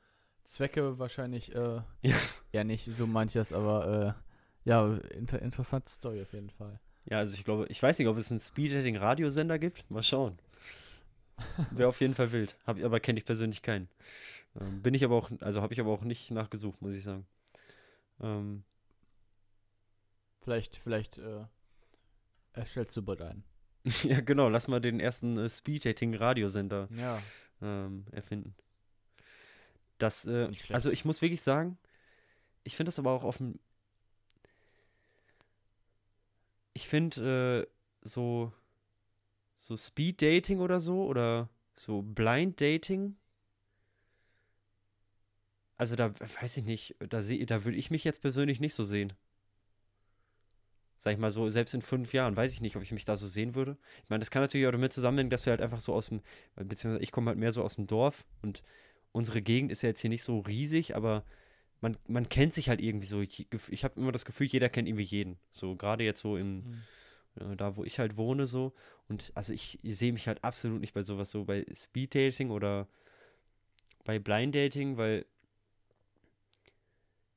Zwecke 0.48 0.98
wahrscheinlich 0.98 1.54
äh, 1.54 1.82
Ja. 2.02 2.16
eher 2.52 2.64
nicht, 2.64 2.86
so 2.86 3.06
manches, 3.06 3.52
aber 3.52 4.16
äh, 4.64 4.68
ja, 4.68 4.94
inter 5.14 5.40
interessante 5.42 5.90
Story 5.90 6.22
auf 6.22 6.32
jeden 6.32 6.50
Fall. 6.50 6.80
Ja, 7.04 7.18
also 7.18 7.34
ich 7.34 7.44
glaube, 7.44 7.66
ich 7.68 7.82
weiß 7.82 7.98
nicht, 7.98 8.08
ob 8.08 8.16
es 8.16 8.30
einen 8.30 8.40
Speeddating-Radiosender 8.40 9.58
gibt. 9.58 9.90
Mal 9.90 10.02
schauen. 10.02 10.38
Wäre 11.70 11.88
auf 11.88 12.00
jeden 12.00 12.14
Fall 12.14 12.32
wild. 12.32 12.56
Hab, 12.66 12.82
aber 12.82 12.98
kenne 13.00 13.18
ich 13.18 13.24
persönlich 13.24 13.62
keinen. 13.62 13.88
Ähm, 14.60 14.82
bin 14.82 14.94
ich 14.94 15.04
aber 15.04 15.16
auch, 15.16 15.30
also 15.40 15.62
habe 15.62 15.72
ich 15.72 15.80
aber 15.80 15.90
auch 15.92 16.02
nicht 16.02 16.30
nachgesucht, 16.30 16.80
muss 16.82 16.94
ich 16.94 17.04
sagen. 17.04 17.26
Ähm, 18.20 18.64
Vielleicht, 20.40 20.76
vielleicht 20.76 21.18
äh, 21.18 21.44
erstellst 22.54 22.96
du 22.96 23.02
bald 23.02 23.20
einen. 23.20 23.44
ja, 24.02 24.20
genau. 24.20 24.48
Lass 24.48 24.66
mal 24.66 24.80
den 24.80 24.98
ersten 24.98 25.36
äh, 25.36 25.48
Speed-Dating-Radiosender 25.48 26.88
Ja. 26.96 27.22
ähm, 27.60 28.06
erfinden. 28.12 28.54
Das, 29.98 30.26
äh, 30.26 30.50
also 30.70 30.90
ich 30.90 31.04
muss 31.04 31.22
wirklich 31.22 31.42
sagen, 31.42 31.78
ich 32.64 32.76
finde 32.76 32.88
das 32.88 32.98
aber 32.98 33.12
auch 33.12 33.24
auf 33.24 33.38
dem. 33.38 33.58
Ich 36.72 36.88
finde 36.88 37.66
äh, 37.66 38.08
so 38.08 38.52
so 39.58 39.76
Speed 39.76 40.22
Dating 40.22 40.60
oder 40.60 40.80
so 40.80 41.04
oder 41.04 41.48
so 41.74 42.02
Blind 42.02 42.60
Dating. 42.60 43.16
Also 45.76 45.96
da 45.96 46.12
weiß 46.20 46.56
ich 46.58 46.64
nicht, 46.64 46.96
da 46.98 47.22
sehe, 47.22 47.46
da 47.46 47.64
würde 47.64 47.78
ich 47.78 47.90
mich 47.90 48.04
jetzt 48.04 48.20
persönlich 48.20 48.60
nicht 48.60 48.74
so 48.74 48.82
sehen. 48.82 49.12
Sag 51.00 51.12
ich 51.12 51.18
mal 51.18 51.30
so, 51.30 51.48
selbst 51.48 51.74
in 51.74 51.82
fünf 51.82 52.12
Jahren 52.12 52.36
weiß 52.36 52.52
ich 52.52 52.60
nicht, 52.60 52.74
ob 52.76 52.82
ich 52.82 52.90
mich 52.90 53.04
da 53.04 53.16
so 53.16 53.26
sehen 53.26 53.54
würde. 53.54 53.76
Ich 54.02 54.10
meine, 54.10 54.18
das 54.18 54.30
kann 54.30 54.42
natürlich 54.42 54.66
auch 54.66 54.72
damit 54.72 54.92
zusammenhängen, 54.92 55.30
dass 55.30 55.46
wir 55.46 55.52
halt 55.52 55.60
einfach 55.60 55.78
so 55.80 55.94
aus 55.94 56.08
dem, 56.08 56.22
beziehungsweise 56.56 57.02
ich 57.02 57.12
komme 57.12 57.28
halt 57.28 57.38
mehr 57.38 57.52
so 57.52 57.62
aus 57.62 57.76
dem 57.76 57.86
Dorf 57.86 58.24
und 58.42 58.62
unsere 59.18 59.42
Gegend 59.42 59.72
ist 59.72 59.82
ja 59.82 59.88
jetzt 59.88 60.00
hier 60.00 60.10
nicht 60.10 60.22
so 60.22 60.38
riesig, 60.38 60.94
aber 60.94 61.24
man, 61.80 61.96
man 62.06 62.28
kennt 62.28 62.54
sich 62.54 62.68
halt 62.68 62.80
irgendwie 62.80 63.06
so. 63.06 63.20
Ich, 63.20 63.48
ich 63.68 63.84
habe 63.84 64.00
immer 64.00 64.12
das 64.12 64.24
Gefühl, 64.24 64.46
jeder 64.46 64.68
kennt 64.68 64.86
irgendwie 64.88 65.02
jeden. 65.02 65.38
So 65.50 65.74
gerade 65.74 66.04
jetzt 66.04 66.20
so 66.20 66.36
im, 66.36 66.54
Mhm. 66.56 66.82
äh, 67.52 67.56
da 67.56 67.76
wo 67.76 67.84
ich 67.84 67.98
halt 67.98 68.16
wohne 68.16 68.46
so. 68.46 68.72
Und 69.08 69.32
also 69.34 69.52
ich, 69.52 69.78
ich 69.82 69.98
sehe 69.98 70.12
mich 70.12 70.28
halt 70.28 70.44
absolut 70.44 70.80
nicht 70.80 70.94
bei 70.94 71.02
sowas 71.02 71.32
so 71.32 71.44
bei 71.44 71.66
Speed 71.74 72.14
Dating 72.14 72.50
oder 72.50 72.86
bei 74.04 74.20
Blind 74.20 74.54
Dating, 74.54 74.96
weil 74.96 75.26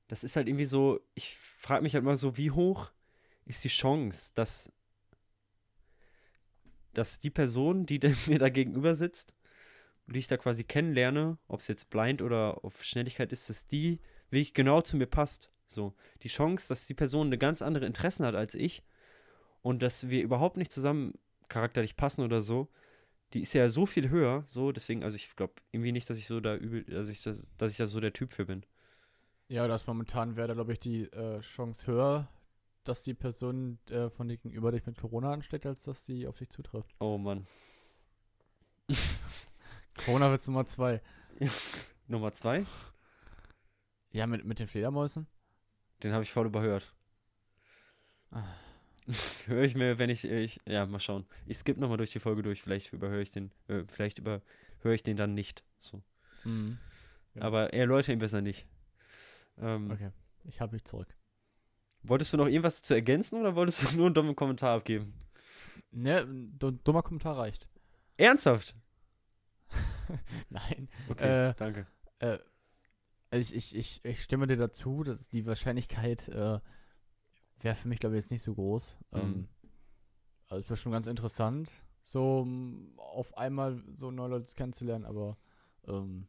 das 0.08 0.24
ist 0.24 0.36
halt 0.36 0.48
irgendwie 0.48 0.66
so, 0.66 1.00
ich 1.16 1.36
frage 1.36 1.82
mich 1.82 1.96
halt 1.96 2.04
mal 2.04 2.16
so, 2.16 2.38
wie 2.38 2.52
hoch 2.52 2.92
ist 3.46 3.64
die 3.64 3.70
Chance, 3.70 4.34
dass, 4.36 4.72
dass 6.94 7.18
die 7.18 7.32
Person, 7.32 7.88
die 7.88 8.00
mir 8.28 8.38
da 8.38 8.50
gegenüber 8.50 8.94
sitzt 8.94 9.34
die 10.08 10.20
ich 10.20 10.28
da 10.28 10.38
quasi 10.38 10.64
kennenlerne, 10.64 11.38
ob 11.48 11.62
es 11.62 11.68
jetzt 11.68 11.90
blind 11.90 12.22
oder 12.22 12.64
auf 12.64 12.84
Schnelligkeit 12.84 13.32
ist, 13.32 13.50
dass 13.50 13.68
die 13.68 14.00
wirklich 14.30 14.54
genau 14.54 14.82
zu 14.82 14.98
mir 14.98 15.08
passt. 15.08 15.52
So, 15.68 15.94
die 16.24 16.28
Chance, 16.28 16.68
dass 16.68 16.88
die 16.88 16.94
Person 16.94 17.28
eine 17.28 17.38
ganz 17.38 17.62
andere 17.62 17.86
Interessen 17.86 18.26
hat 18.26 18.36
als 18.36 18.56
ich 18.56 18.84
und 19.62 19.82
dass 19.82 20.10
wir 20.10 20.22
überhaupt 20.22 20.58
nicht 20.58 20.72
zusammen 20.72 21.14
charakterlich 21.48 21.96
passen 21.96 22.24
oder 22.24 22.42
so, 22.42 22.70
die 23.34 23.42
ist 23.42 23.54
ja 23.54 23.70
so 23.70 23.86
viel 23.86 24.10
höher, 24.10 24.44
so, 24.48 24.72
deswegen, 24.72 25.04
also 25.04 25.16
ich 25.16 25.36
glaube 25.36 25.54
irgendwie 25.72 25.94
nicht, 25.94 26.10
dass 26.10 26.18
ich 26.18 26.28
so 26.28 26.42
da 26.42 26.56
übel, 26.56 26.84
dass 26.84 27.08
ich 27.08 27.24
das, 27.24 27.50
dass 27.58 27.72
ich 27.72 27.78
da 27.78 27.88
so 27.88 28.00
der 28.02 28.14
Typ 28.14 28.34
für 28.34 28.46
bin. 28.46 28.66
Ja, 29.48 29.68
das 29.68 29.88
momentan 29.88 30.36
wäre 30.36 30.50
da, 30.50 30.54
glaube 30.54 30.74
ich, 30.74 30.80
die 30.80 31.04
äh, 31.04 31.40
Chance 31.40 31.88
höher, 31.88 32.30
dass 32.84 33.04
die 33.04 33.14
Person 33.14 33.80
äh, 33.90 34.10
von 34.10 34.28
dir 34.28 34.38
gegenüber 34.38 34.72
dich 34.72 34.86
mit 34.86 34.98
Corona 34.98 35.32
ansteckt, 35.34 35.66
als 35.66 35.84
dass 35.84 36.06
sie 36.06 36.28
auf 36.28 36.38
dich 36.38 36.50
zutrifft. 36.50 36.96
Oh 37.00 37.18
Mann. 37.18 37.46
Corona-Witz 40.06 40.48
Nummer 40.48 40.66
zwei. 40.66 41.02
Nummer 42.08 42.34
zwei, 42.34 42.66
Ja, 44.12 44.28
mit, 44.28 44.44
mit 44.46 44.60
den 44.60 44.68
Fledermäusen? 44.68 45.28
den 46.04 46.14
habe 46.14 46.24
ich 46.24 46.32
voll 46.32 46.48
überhört. 46.48 46.94
Ah. 48.32 48.44
Höre 49.46 49.64
ich 49.64 49.76
mir, 49.76 50.00
wenn 50.00 50.10
ich, 50.10 50.26
ich, 50.26 50.60
ja, 50.66 50.86
mal 50.86 51.00
schauen. 51.00 51.26
Ich 51.46 51.58
skippe 51.58 51.80
nochmal 51.80 51.98
durch 51.98 52.12
die 52.12 52.20
Folge 52.20 52.42
durch, 52.42 52.62
vielleicht 52.62 52.92
überhöre 52.94 53.22
ich 53.22 53.32
den, 53.32 53.52
äh, 53.68 53.84
vielleicht 53.88 54.18
überhöre 54.20 54.42
ich 54.96 55.04
den 55.04 55.16
dann 55.18 55.34
nicht. 55.36 55.64
So. 55.80 56.02
Mhm. 56.44 56.78
Ja. 57.36 57.44
Aber 57.44 57.74
erläutere 57.74 58.14
ihn 58.14 58.20
besser 58.20 58.42
nicht. 58.42 58.66
Ähm, 59.60 59.92
Okay, 59.92 60.12
ich 60.46 60.60
habe 60.60 60.74
mich 60.74 60.84
zurück. 60.86 61.14
Wolltest 62.04 62.34
du 62.34 62.38
noch 62.38 62.48
irgendwas 62.48 62.82
zu 62.82 62.94
ergänzen 62.96 63.40
oder 63.40 63.56
wolltest 63.56 63.84
du 63.92 63.98
nur 63.98 64.08
einen 64.08 64.16
dummen 64.16 64.36
Kommentar 64.36 64.76
abgeben? 64.78 65.14
Ne, 65.92 66.26
du- 66.58 66.72
dummer 66.72 67.04
Kommentar 67.04 67.38
reicht. 67.38 67.68
Ernsthaft? 68.18 68.76
Nein. 70.50 70.90
Okay, 71.10 71.50
Äh, 71.50 71.54
danke. 71.56 71.88
Äh, 72.20 72.40
ich, 73.32 73.56
ich, 73.56 73.76
ich, 73.76 74.06
ich 74.06 74.24
stimme 74.24 74.48
dir 74.48 74.58
dazu, 74.58 75.04
dass 75.04 75.30
die 75.30 75.46
Wahrscheinlichkeit 75.46 76.28
äh, 76.30 76.60
wäre 77.60 77.76
für 77.76 77.88
mich, 77.88 78.00
glaube 78.00 78.16
ich, 78.16 78.24
jetzt 78.24 78.32
nicht 78.32 78.42
so 78.44 78.54
groß. 78.54 78.98
Mhm. 79.12 79.20
Ähm, 79.20 79.50
also 80.50 80.62
es 80.64 80.70
wäre 80.70 80.78
schon 80.78 80.92
ganz 80.92 81.08
interessant, 81.08 81.72
so 82.04 82.42
m, 82.42 82.94
auf 82.98 83.38
einmal 83.38 83.82
so 83.94 84.12
neue 84.12 84.30
Leute 84.32 84.54
kennenzulernen, 84.54 85.06
aber 85.06 85.38
ähm, 85.88 86.28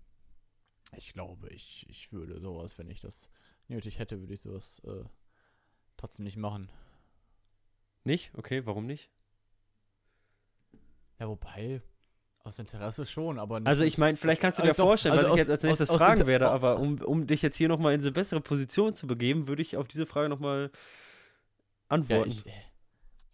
ich 0.96 1.12
glaube, 1.12 1.48
ich, 1.48 1.88
ich 1.88 2.12
würde 2.12 2.38
sowas, 2.40 2.78
wenn 2.78 2.88
ich 2.90 3.00
das 3.00 3.30
nötig 3.66 3.98
hätte, 3.98 4.20
würde 4.20 4.34
ich 4.34 4.42
sowas 4.42 4.80
äh, 4.84 5.04
trotzdem 5.96 6.24
nicht 6.24 6.36
machen. 6.36 6.70
Nicht? 8.04 8.32
Okay, 8.34 8.64
warum 8.66 8.86
nicht? 8.86 9.10
Ja, 11.18 11.28
wobei, 11.28 11.82
aus 12.44 12.58
Interesse 12.58 13.06
schon, 13.06 13.38
aber 13.38 13.60
nicht 13.60 13.68
Also 13.68 13.84
ich 13.84 13.98
meine, 13.98 14.16
vielleicht 14.16 14.40
kannst 14.40 14.58
du 14.58 14.62
Äh, 14.62 14.66
dir 14.66 14.74
doch, 14.74 14.86
vorstellen, 14.86 15.12
also 15.12 15.24
was 15.24 15.28
ich 15.28 15.32
aus- 15.32 15.38
jetzt 15.38 15.50
als 15.50 15.58
aus- 15.60 15.68
nächstes 15.68 15.90
aus 15.90 15.96
fragen 15.98 16.12
Inter- 16.20 16.26
werde, 16.26 16.50
aber 16.50 16.78
um, 16.80 17.00
um 17.00 17.26
dich 17.26 17.42
jetzt 17.42 17.56
hier 17.56 17.68
nochmal 17.68 17.94
in 17.94 18.00
eine 18.00 18.10
bessere 18.12 18.40
Position 18.40 18.94
zu 18.94 19.06
begeben, 19.06 19.46
würde 19.48 19.62
ich 19.62 19.76
auf 19.76 19.86
diese 19.88 20.06
Frage 20.06 20.28
nochmal 20.28 20.70
Ja, 20.72 20.78
antworten. 21.88 22.30
ich, 22.30 22.44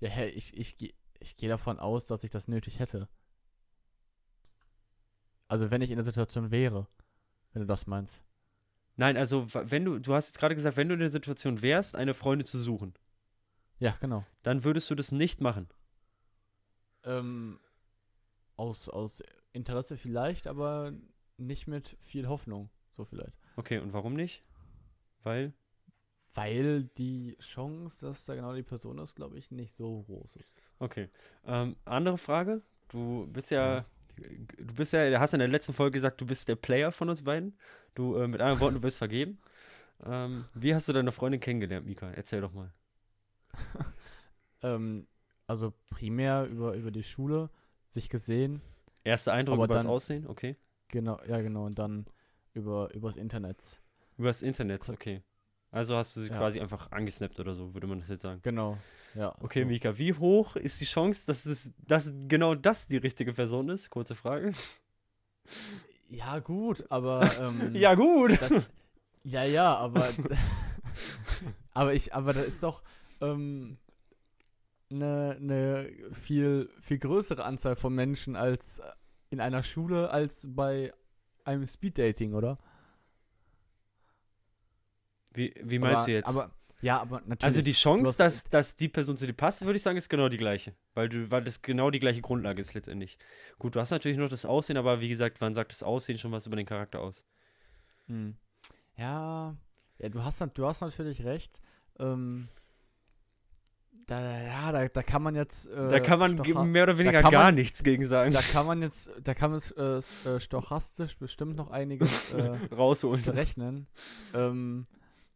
ja, 0.01 0.09
hä, 0.11 0.29
ich, 0.29 0.57
ich, 0.57 0.77
geh- 0.77 0.95
ich 1.21 1.37
gehe 1.37 1.49
davon 1.49 1.79
aus, 1.79 2.07
dass 2.07 2.23
ich 2.25 2.31
das 2.31 2.49
nötig 2.49 2.79
hätte. 2.81 3.09
Also 5.49 5.71
wenn 5.71 5.81
ich 5.81 5.91
in 5.91 5.97
der 5.97 6.05
Situation 6.05 6.51
wäre, 6.51 6.87
wenn 7.53 7.63
du 7.63 7.67
das 7.67 7.87
meinst. 7.87 8.21
Nein, 8.97 9.17
also 9.17 9.47
wenn 9.55 9.85
du, 9.85 9.99
du 10.01 10.13
hast 10.15 10.29
jetzt 10.29 10.39
gerade 10.39 10.55
gesagt, 10.55 10.77
wenn 10.77 10.89
du 10.89 10.95
in 10.95 11.01
der 11.01 11.09
Situation 11.09 11.63
wärst, 11.63 11.95
eine 11.97 12.13
Freundin 12.15 12.47
zu 12.47 12.59
suchen, 12.59 12.93
Ja, 13.79 13.97
genau. 14.01 14.25
dann 14.43 14.65
würdest 14.65 14.91
du 14.91 14.95
das 14.95 15.13
nicht 15.13 15.41
machen. 15.41 15.69
Ähm, 17.05 17.59
aus, 18.59 18.89
aus 18.89 19.23
Interesse 19.53 19.97
vielleicht, 19.97 20.47
aber 20.47 20.93
nicht 21.39 21.67
mit 21.67 21.97
viel 22.01 22.29
Hoffnung. 22.29 22.69
So 22.91 23.05
vielleicht. 23.05 23.39
Okay, 23.57 23.79
und 23.79 23.93
warum 23.93 24.15
nicht? 24.15 24.45
Weil, 25.23 25.53
Weil 26.35 26.85
die 26.99 27.37
Chance, 27.41 28.07
dass 28.07 28.25
da 28.25 28.35
genau 28.35 28.55
die 28.55 28.63
Person 28.63 28.99
ist, 28.99 29.15
glaube 29.15 29.39
ich, 29.39 29.51
nicht 29.51 29.75
so 29.75 30.03
groß 30.03 30.37
ist. 30.37 30.55
okay. 30.79 31.09
Ähm, 31.47 31.77
andere 31.85 32.19
Frage. 32.19 32.63
Du 32.89 33.27
bist 33.29 33.51
ja, 33.51 33.85
du 34.17 34.75
bist 34.75 34.93
ja, 34.93 35.21
hast 35.21 35.35
in 35.35 35.41
der 35.41 35.49
letzten 35.49 35.73
Folge 35.73 35.93
gesagt, 35.93 36.21
du 36.21 36.27
bist 36.27 36.49
der 36.49 36.57
Player 36.57 36.91
von 36.91 37.09
uns 37.09 37.23
beiden. 37.23 37.57
Du, 37.95 38.17
äh, 38.17 38.27
mit 38.27 38.41
anderen 38.41 38.61
Worten, 38.61 38.75
du 38.75 38.81
bist 38.81 38.99
vergeben. 38.99 39.39
Ähm, 40.01 40.45
wie 40.55 40.73
hast 40.77 40.87
du 40.87 40.93
deine 40.93 41.11
Freundin 41.11 41.41
kennengelernt, 41.41 41.85
Mika? 41.85 42.09
Erzähl 42.13 42.41
doch 42.41 42.53
mal. 42.53 42.73
Ähm, 44.63 45.07
also 45.49 45.73
primär 45.91 46.45
über, 46.47 46.75
über 46.75 46.91
die 46.91 47.03
Schule, 47.03 47.51
sich 47.89 48.09
gesehen, 48.09 48.61
Erster 49.05 49.33
Eindruck 49.33 49.57
über 49.57 49.67
das 49.69 49.87
Aussehen, 49.87 50.27
okay. 50.27 50.57
genau, 50.89 51.19
ja 51.27 51.41
genau, 51.41 51.65
und 51.67 51.79
dann 51.79 52.07
über 52.53 52.93
übers 52.95 53.17
Internet. 53.17 53.81
Über 54.17 54.29
das 54.29 54.43
Internet, 54.43 54.89
okay. 54.89 55.23
Also 55.71 55.97
hast 55.97 56.17
du 56.17 56.21
sie 56.21 56.29
Ja. 56.29 56.37
quasi 56.37 56.61
einfach 56.61 56.91
angesnappt 56.93 57.39
oder 57.41 57.55
so, 57.55 57.75
würde 57.75 57.87
man 57.87 58.01
das 58.01 58.09
jetzt 58.09 58.23
sagen. 58.23 58.41
Genau, 58.43 58.79
ja. 59.15 59.35
Okay, 59.41 59.63
so. 59.63 59.69
Mika, 59.69 59.99
wie 59.99 60.13
hoch 60.15 60.57
ist 60.57 60.81
die 60.81 60.85
Chance, 60.87 61.27
dass, 61.27 61.47
es, 61.47 61.73
dass 61.87 62.13
genau 62.27 62.55
das 62.55 62.87
die 62.89 62.97
richtige 62.97 63.33
Person 63.33 63.69
ist? 63.69 63.91
Kurze 63.91 64.15
Frage. 64.15 64.53
Ja, 66.09 66.39
gut, 66.39 66.85
aber. 66.91 67.31
Ähm, 67.41 67.75
Ja, 67.75 67.95
gut. 67.95 68.41
Das, 68.41 68.65
ja, 69.25 69.45
ja, 69.45 69.75
aber. 69.77 70.09
aber 71.75 71.95
ich, 71.95 72.15
aber 72.15 72.33
da 72.33 72.41
ist 72.41 72.63
doch 72.63 72.83
ähm, 73.21 73.79
eine 74.91 75.37
ne 75.41 75.93
viel, 76.13 76.71
viel 76.81 76.99
größere 76.99 77.45
Anzahl 77.45 77.77
von 77.77 77.95
Menschen 77.95 78.37
als 78.37 78.79
äh, 78.79 78.85
in 79.31 79.41
einer 79.41 79.63
Schule 79.63 80.11
als 80.11 80.47
bei 80.49 80.93
einem 81.45 81.67
Speeddating, 81.67 82.35
oder? 82.35 82.59
Wie, 85.35 85.55
wie 85.63 85.79
meinst 85.79 85.97
aber, 85.97 86.07
du 86.07 86.13
jetzt? 86.13 86.29
Aber, 86.29 86.51
ja, 86.81 87.01
aber 87.01 87.21
natürlich. 87.21 87.45
also 87.45 87.61
die 87.61 87.73
Chance, 87.73 88.17
dass, 88.19 88.45
dass 88.45 88.77
die 88.77 88.89
Person 88.89 89.17
zu 89.17 89.27
dir 89.27 89.33
passt, 89.33 89.65
würde 89.65 89.77
ich 89.77 89.83
sagen, 89.83 89.99
ist 89.99 90.09
genau 90.09 90.29
die 90.29 90.37
gleiche. 90.37 90.75
Weil, 90.95 91.09
du, 91.09 91.31
weil 91.31 91.43
das 91.43 91.63
genau 91.63 91.91
die 91.91 92.01
gleiche 92.01 92.23
Grundlage 92.23 92.61
ist 92.61 92.75
letztendlich. 92.75 93.19
Gut, 93.59 93.75
du 93.75 93.81
hast 93.81 93.91
natürlich 93.91 94.19
noch 94.19 94.29
das 94.29 94.45
Aussehen, 94.45 94.77
aber 94.77 95.01
wie 95.01 95.09
gesagt, 95.09 95.41
wann 95.41 95.55
sagt 95.55 95.73
das 95.73 95.83
Aussehen 95.83 96.19
schon 96.19 96.33
was 96.33 96.47
über 96.47 96.57
den 96.57 96.67
Charakter 96.67 97.01
aus? 97.01 97.25
Hm. 98.07 98.37
Ja, 98.97 99.57
ja, 99.99 100.09
du 100.09 100.23
hast, 100.23 100.41
du 100.55 100.67
hast 100.67 100.81
natürlich 100.81 101.25
recht. 101.25 101.61
Ähm, 101.99 102.49
da, 104.09 104.43
ja, 104.43 104.73
da, 104.73 104.89
da 104.89 105.03
kann 105.03 105.23
man 105.23 105.35
jetzt. 105.35 105.67
Äh, 105.67 105.89
da 105.91 106.01
kann 106.01 106.19
man 106.19 106.37
mehr 106.73 106.83
oder 106.85 106.97
weniger 106.99 107.21
gar 107.23 107.31
man- 107.31 107.55
nichts 107.55 107.85
gegen 107.85 108.03
sagen. 108.05 108.33
Da 108.33 108.41
kann 108.41 108.67
man 108.67 108.81
jetzt, 108.83 109.11
da 109.23 109.35
kann 109.35 109.51
man 109.51 109.61
äh, 109.77 109.99
äh, 110.29 110.41
stochastisch 110.41 111.17
bestimmt 111.19 111.57
noch 111.57 111.71
einiges 111.71 112.33
äh, 112.35 112.57
Rausholen. 112.75 113.23
berechnen. 113.23 113.87
Ähm, 114.35 114.87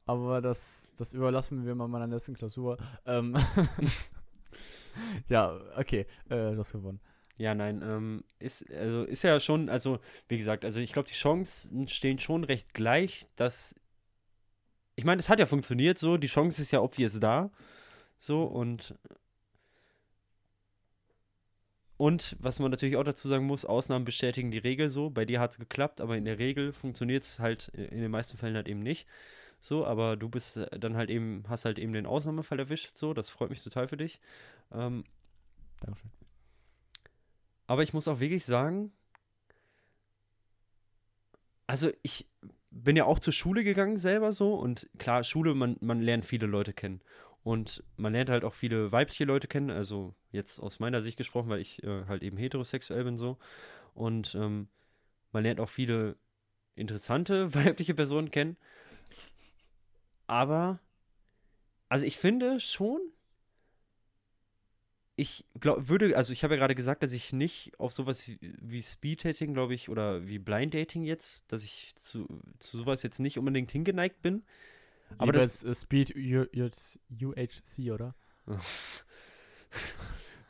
aber 0.06 0.40
das, 0.40 0.94
das 0.96 1.12
überlassen 1.12 1.66
wir 1.66 1.74
mal 1.74 1.86
meiner 1.86 2.06
nächsten 2.06 2.34
Klausur. 2.34 2.78
Ähm, 3.06 3.36
ja, 5.28 5.60
okay, 5.76 6.06
äh, 6.28 6.52
du 6.52 6.58
hast 6.58 6.72
gewonnen. 6.72 7.00
Ja, 7.38 7.54
nein, 7.54 7.82
ähm, 7.84 8.24
ist, 8.38 8.70
also 8.72 9.04
ist 9.04 9.22
ja 9.22 9.38
schon, 9.38 9.68
also 9.68 9.98
wie 10.28 10.38
gesagt, 10.38 10.64
also 10.64 10.80
ich 10.80 10.92
glaube, 10.92 11.08
die 11.08 11.14
Chancen 11.14 11.88
stehen 11.88 12.18
schon 12.18 12.44
recht 12.44 12.72
gleich, 12.74 13.26
dass. 13.36 13.74
Ich 14.94 15.04
meine, 15.04 15.20
es 15.20 15.28
hat 15.30 15.38
ja 15.38 15.46
funktioniert 15.46 15.96
so, 15.98 16.16
die 16.18 16.26
Chance 16.26 16.60
ist 16.60 16.70
ja 16.70 16.80
obvious 16.80 17.18
da. 17.20 17.50
So 18.22 18.44
und 18.44 18.94
und 21.96 22.36
was 22.38 22.60
man 22.60 22.70
natürlich 22.70 22.96
auch 22.96 23.02
dazu 23.02 23.26
sagen 23.26 23.46
muss, 23.46 23.64
Ausnahmen 23.64 24.04
bestätigen 24.04 24.52
die 24.52 24.58
Regel 24.58 24.88
so. 24.88 25.10
Bei 25.10 25.24
dir 25.24 25.40
hat 25.40 25.50
es 25.50 25.58
geklappt, 25.58 26.00
aber 26.00 26.16
in 26.16 26.24
der 26.24 26.38
Regel 26.38 26.72
funktioniert 26.72 27.24
es 27.24 27.40
halt 27.40 27.66
in 27.74 28.00
den 28.00 28.12
meisten 28.12 28.36
Fällen 28.36 28.54
halt 28.54 28.68
eben 28.68 28.78
nicht. 28.78 29.08
So, 29.58 29.84
aber 29.84 30.16
du 30.16 30.28
bist 30.28 30.56
äh, 30.56 30.78
dann 30.78 30.96
halt 30.96 31.10
eben, 31.10 31.42
hast 31.48 31.64
halt 31.64 31.80
eben 31.80 31.92
den 31.92 32.06
Ausnahmefall 32.06 32.60
erwischt. 32.60 32.96
So, 32.96 33.12
das 33.12 33.28
freut 33.28 33.50
mich 33.50 33.64
total 33.64 33.88
für 33.88 33.96
dich. 33.96 34.20
Ähm, 34.70 35.04
Dankeschön. 35.80 36.10
aber 37.66 37.82
ich 37.82 37.92
muss 37.92 38.06
auch 38.06 38.20
wirklich 38.20 38.44
sagen, 38.44 38.92
also 41.66 41.90
ich 42.02 42.28
bin 42.70 42.94
ja 42.94 43.04
auch 43.04 43.18
zur 43.18 43.32
Schule 43.32 43.64
gegangen 43.64 43.96
selber 43.96 44.30
so 44.32 44.54
und 44.54 44.88
klar, 44.98 45.24
Schule, 45.24 45.54
man, 45.56 45.76
man 45.80 46.00
lernt 46.00 46.24
viele 46.24 46.46
Leute 46.46 46.72
kennen. 46.72 47.00
Und 47.44 47.82
man 47.96 48.12
lernt 48.12 48.30
halt 48.30 48.44
auch 48.44 48.54
viele 48.54 48.92
weibliche 48.92 49.25
Leute 49.25 49.49
kennen, 49.49 49.70
also 49.70 50.14
jetzt 50.30 50.61
aus 50.61 50.78
meiner 50.78 51.00
Sicht 51.00 51.16
gesprochen, 51.16 51.49
weil 51.49 51.61
ich 51.61 51.82
äh, 51.82 52.04
halt 52.06 52.22
eben 52.22 52.37
heterosexuell 52.37 53.04
bin 53.04 53.18
so. 53.18 53.38
Und 53.94 54.34
ähm, 54.34 54.68
man 55.32 55.42
lernt 55.42 55.58
auch 55.61 55.68
viele 55.68 56.16
interessante 56.76 57.54
weibliche 57.54 57.94
Personen 57.94 58.30
kennen. 58.30 58.56
Aber, 60.26 60.78
also 61.88 62.06
ich 62.06 62.16
finde 62.16 62.61
schon, 62.61 63.00
ich 65.16 65.44
glaube, 65.61 65.88
würde, 65.88 66.16
also 66.16 66.32
ich 66.32 66.42
habe 66.44 66.54
ja 66.54 66.58
gerade 66.58 66.75
gesagt, 66.75 67.02
dass 67.02 67.12
ich 67.12 67.32
nicht 67.32 67.78
auf 67.78 67.92
sowas 67.92 68.26
wie, 68.28 68.38
wie 68.40 68.82
Speed-Dating, 68.82 69.52
glaube 69.52 69.75
ich, 69.75 69.88
oder 69.88 70.26
wie 70.26 70.38
Blind-Dating 70.38 71.04
jetzt, 71.04 71.52
dass 71.52 71.64
ich 71.64 71.94
zu, 71.96 72.26
zu 72.58 72.78
sowas 72.78 73.02
jetzt 73.02 73.18
nicht 73.18 73.38
unbedingt 73.38 73.70
hingeneigt 73.70 74.22
bin. 74.22 74.42
Aber 75.19 75.33
das- 75.33 75.62
ist 75.62 75.83
Speed 75.83 76.14
U 76.16 76.47
U 76.54 76.71
UHC, 77.31 77.92
oder? 77.92 78.14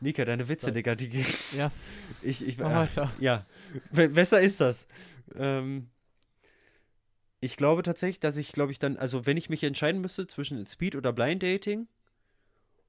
Nika, 0.01 0.25
deine 0.25 0.49
Witze, 0.49 0.63
Sorry. 0.67 0.73
Digga, 0.75 0.95
die 0.97 1.09
gehen. 1.09 1.27
Ja, 1.57 1.71
Ich, 2.23 2.45
ich, 2.47 2.59
weiter. 2.59 3.11
ja, 3.21 3.47
be- 3.93 4.09
besser 4.09 4.41
ist 4.41 4.61
das. 4.61 4.87
Ähm, 5.35 5.89
ich 7.41 7.57
glaube 7.57 7.83
tatsächlich, 7.83 8.21
dass 8.21 8.37
ich, 8.37 8.53
glaube 8.53 8.73
ich, 8.73 8.79
dann, 8.79 8.97
also 8.97 9.27
wenn 9.27 9.37
ich 9.37 9.51
mich 9.51 9.63
entscheiden 9.65 10.01
müsste 10.01 10.27
zwischen 10.27 10.65
Speed 10.67 10.97
oder 10.97 11.13
Blind 11.13 11.43
Dating 11.43 11.89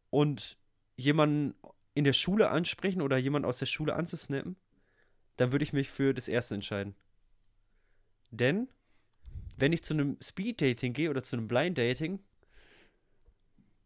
und 0.10 0.58
jemanden 0.96 1.56
in 1.96 2.04
der 2.04 2.14
Schule 2.14 2.50
ansprechen 2.50 3.02
oder 3.02 3.18
jemanden 3.18 3.48
aus 3.48 3.58
der 3.58 3.66
Schule 3.68 3.96
anzusnappen, 3.96 4.56
dann 5.38 5.52
würde 5.52 5.64
ich 5.64 5.74
mich 5.74 5.90
für 5.90 6.14
das 6.14 6.28
erste 6.28 6.56
entscheiden. 6.56 6.96
Denn, 8.32 8.68
wenn 9.58 9.74
ich 9.74 9.84
zu 9.84 9.94
einem 9.94 10.18
Speed 10.22 10.62
Dating 10.62 10.94
gehe 10.94 11.10
oder 11.10 11.24
zu 11.24 11.36
einem 11.36 11.48
Blind 11.48 11.78
Dating, 11.78 12.20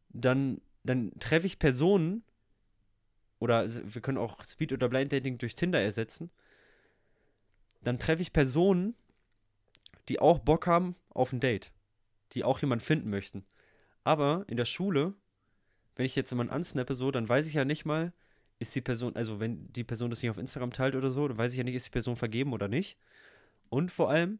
dann, 0.10 0.62
dann 0.84 1.12
treffe 1.20 1.48
ich 1.48 1.60
Personen, 1.60 2.24
oder 3.40 3.64
s- 3.66 3.82
wir 3.84 4.02
können 4.02 4.18
auch 4.18 4.44
Speed 4.44 4.74
oder 4.74 4.90
Blind 4.90 5.12
Dating 5.12 5.38
durch 5.38 5.56
Tinder 5.56 5.80
ersetzen, 5.82 6.30
dann 7.84 8.00
treffe 8.00 8.22
ich 8.22 8.34
Personen, 8.34 8.96
die 10.10 10.20
auch 10.20 10.40
Bock 10.40 10.68
haben 10.68 10.96
auf 11.10 11.34
ein 11.34 11.40
Date, 11.40 11.72
die 12.34 12.44
auch 12.44 12.60
jemanden 12.60 12.84
finden 12.84 13.10
möchten. 13.10 13.46
Aber 14.04 14.46
in 14.48 14.58
der 14.58 14.66
Schule, 14.66 15.14
wenn 15.96 16.06
ich 16.06 16.16
jetzt 16.16 16.32
jemanden 16.32 16.54
ansnappe, 16.54 16.96
so, 16.96 17.12
dann 17.12 17.28
weiß 17.28 17.48
ich 17.48 17.54
ja 17.56 17.66
nicht 17.66 17.86
mal, 17.86 18.14
ist 18.60 18.76
die 18.76 18.82
Person, 18.82 19.16
also 19.16 19.40
wenn 19.40 19.72
die 19.74 19.84
Person 19.84 20.10
das 20.10 20.22
nicht 20.22 20.32
auf 20.32 20.38
Instagram 20.38 20.72
teilt 20.74 20.96
oder 20.96 21.10
so, 21.10 21.28
dann 21.28 21.38
weiß 21.38 21.52
ich 21.52 21.58
ja 21.58 21.64
nicht, 21.64 21.76
ist 21.76 21.88
die 21.88 21.92
Person 21.92 22.16
vergeben 22.16 22.54
oder 22.54 22.68
nicht. 22.68 22.98
Und 23.70 23.92
vor 23.92 24.10
allem, 24.10 24.40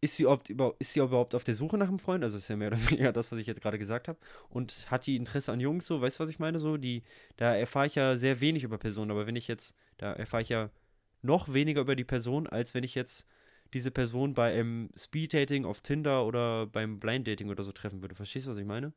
ist 0.00 0.16
sie, 0.16 0.24
überhaupt, 0.24 0.48
über- 0.50 0.74
ist 0.78 0.92
sie 0.92 1.00
überhaupt 1.00 1.34
auf 1.34 1.44
der 1.44 1.54
Suche 1.54 1.78
nach 1.78 1.88
einem 1.88 1.98
Freund? 1.98 2.22
Also 2.24 2.36
ist 2.36 2.48
ja 2.48 2.56
mehr 2.56 2.68
oder 2.68 2.78
weniger 2.90 3.12
das, 3.12 3.32
was 3.32 3.38
ich 3.38 3.46
jetzt 3.46 3.60
gerade 3.62 3.78
gesagt 3.78 4.08
habe. 4.08 4.18
Und 4.48 4.90
hat 4.90 5.06
die 5.06 5.16
Interesse 5.16 5.52
an 5.52 5.60
Jungs 5.60 5.86
so? 5.86 6.00
Weißt 6.00 6.18
du, 6.18 6.22
was 6.22 6.30
ich 6.30 6.38
meine? 6.38 6.58
So, 6.58 6.76
die, 6.76 7.02
da 7.36 7.54
erfahre 7.54 7.86
ich 7.86 7.94
ja 7.96 8.16
sehr 8.16 8.40
wenig 8.40 8.64
über 8.64 8.78
Personen. 8.78 9.10
Aber 9.10 9.26
wenn 9.26 9.36
ich 9.36 9.48
jetzt, 9.48 9.74
da 9.98 10.12
erfahre 10.12 10.42
ich 10.42 10.48
ja 10.50 10.70
noch 11.22 11.52
weniger 11.52 11.80
über 11.82 11.96
die 11.96 12.04
Person, 12.04 12.46
als 12.46 12.74
wenn 12.74 12.84
ich 12.84 12.94
jetzt 12.94 13.26
diese 13.74 13.90
Person 13.90 14.34
bei 14.34 14.52
einem 14.54 14.90
Speed-Dating 14.96 15.64
auf 15.64 15.80
Tinder 15.80 16.24
oder 16.26 16.66
beim 16.66 17.00
Blind-Dating 17.00 17.50
oder 17.50 17.64
so 17.64 17.72
treffen 17.72 18.02
würde. 18.02 18.14
Verstehst 18.14 18.46
du, 18.46 18.50
was 18.50 18.58
ich 18.58 18.64
meine? 18.66 18.92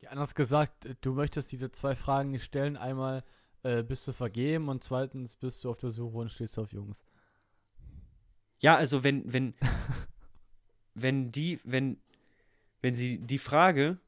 Ja, 0.00 0.10
anders 0.10 0.34
gesagt, 0.34 0.86
äh, 0.86 0.94
du 1.00 1.12
möchtest 1.12 1.52
diese 1.52 1.70
zwei 1.70 1.94
Fragen 1.94 2.30
nicht 2.30 2.44
stellen. 2.44 2.76
Einmal, 2.76 3.24
äh, 3.62 3.82
bist 3.82 4.06
du 4.08 4.12
vergeben 4.12 4.68
und 4.68 4.84
zweitens, 4.84 5.36
bist 5.36 5.64
du 5.64 5.70
auf 5.70 5.78
der 5.78 5.90
Suche 5.90 6.18
und 6.18 6.30
stehst 6.30 6.58
auf 6.58 6.72
Jungs. 6.72 7.04
Ja, 8.60 8.76
also 8.76 9.04
wenn, 9.04 9.30
wenn, 9.32 9.54
wenn 10.94 11.32
die, 11.32 11.60
wenn, 11.64 11.98
wenn 12.82 12.94
sie 12.94 13.18
die 13.18 13.38
Frage, 13.38 13.98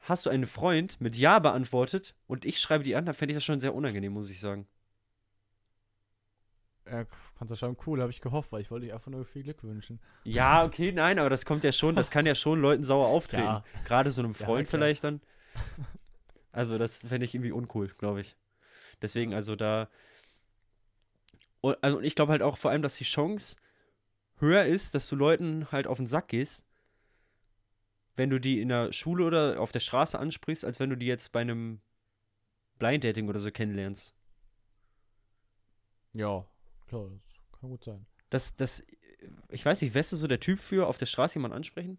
hast 0.00 0.26
du 0.26 0.30
einen 0.30 0.46
Freund, 0.46 1.00
mit 1.00 1.16
Ja 1.16 1.38
beantwortet 1.40 2.14
und 2.26 2.44
ich 2.44 2.60
schreibe 2.60 2.84
die 2.84 2.96
an, 2.96 3.06
dann 3.06 3.14
fände 3.14 3.32
ich 3.32 3.36
das 3.36 3.44
schon 3.44 3.60
sehr 3.60 3.74
unangenehm, 3.74 4.12
muss 4.12 4.30
ich 4.30 4.40
sagen. 4.40 4.66
Ja, 6.86 7.06
kannst 7.38 7.50
du 7.50 7.56
schreiben, 7.56 7.76
cool, 7.86 8.00
habe 8.02 8.10
ich 8.10 8.20
gehofft, 8.20 8.52
weil 8.52 8.60
ich 8.60 8.70
wollte 8.70 8.86
dir 8.86 8.94
einfach 8.94 9.10
nur 9.10 9.24
viel 9.24 9.42
Glück 9.42 9.62
wünschen. 9.64 10.00
Ja, 10.24 10.64
okay, 10.64 10.92
nein, 10.92 11.18
aber 11.18 11.30
das 11.30 11.44
kommt 11.46 11.64
ja 11.64 11.72
schon, 11.72 11.96
das 11.96 12.10
kann 12.10 12.26
ja 12.26 12.34
schon 12.34 12.60
Leuten 12.60 12.82
sauer 12.82 13.06
auftreten. 13.08 13.44
Ja. 13.46 13.64
Gerade 13.84 14.10
so 14.10 14.22
einem 14.22 14.34
Ja, 14.38 14.46
Freund 14.46 14.66
klar. 14.66 14.68
vielleicht 14.68 15.04
dann. 15.04 15.20
Also, 16.52 16.78
das 16.78 16.98
fände 16.98 17.24
ich 17.24 17.34
irgendwie 17.34 17.52
uncool, 17.52 17.88
glaube 17.98 18.20
ich. 18.20 18.36
Deswegen, 19.02 19.34
also 19.34 19.56
da. 19.56 19.88
Und, 21.60 21.82
also, 21.82 21.98
und 21.98 22.04
ich 22.04 22.14
glaube 22.14 22.32
halt 22.32 22.42
auch 22.42 22.58
vor 22.58 22.70
allem, 22.70 22.82
dass 22.82 22.96
die 22.96 23.04
Chance 23.04 23.56
höher 24.38 24.64
ist, 24.64 24.94
dass 24.94 25.08
du 25.08 25.16
Leuten 25.16 25.70
halt 25.72 25.86
auf 25.86 25.96
den 25.98 26.06
Sack 26.06 26.28
gehst, 26.28 26.66
wenn 28.16 28.30
du 28.30 28.38
die 28.38 28.60
in 28.60 28.68
der 28.68 28.92
Schule 28.92 29.24
oder 29.24 29.60
auf 29.60 29.72
der 29.72 29.80
Straße 29.80 30.18
ansprichst, 30.18 30.64
als 30.64 30.78
wenn 30.80 30.90
du 30.90 30.96
die 30.96 31.06
jetzt 31.06 31.32
bei 31.32 31.40
einem 31.40 31.80
Blind 32.78 33.04
Dating 33.04 33.28
oder 33.28 33.38
so 33.40 33.50
kennenlernst. 33.50 34.14
Ja, 36.12 36.44
klar, 36.86 37.10
das 37.10 37.40
kann 37.60 37.70
gut 37.70 37.84
sein. 37.84 38.06
Das, 38.30 38.54
das, 38.54 38.84
ich 39.48 39.64
weiß 39.64 39.82
nicht, 39.82 39.94
wärst 39.94 40.12
du 40.12 40.16
so 40.16 40.26
der 40.26 40.40
Typ 40.40 40.60
für, 40.60 40.86
auf 40.86 40.96
der 40.96 41.06
Straße 41.06 41.36
jemanden 41.38 41.56
ansprechen? 41.56 41.98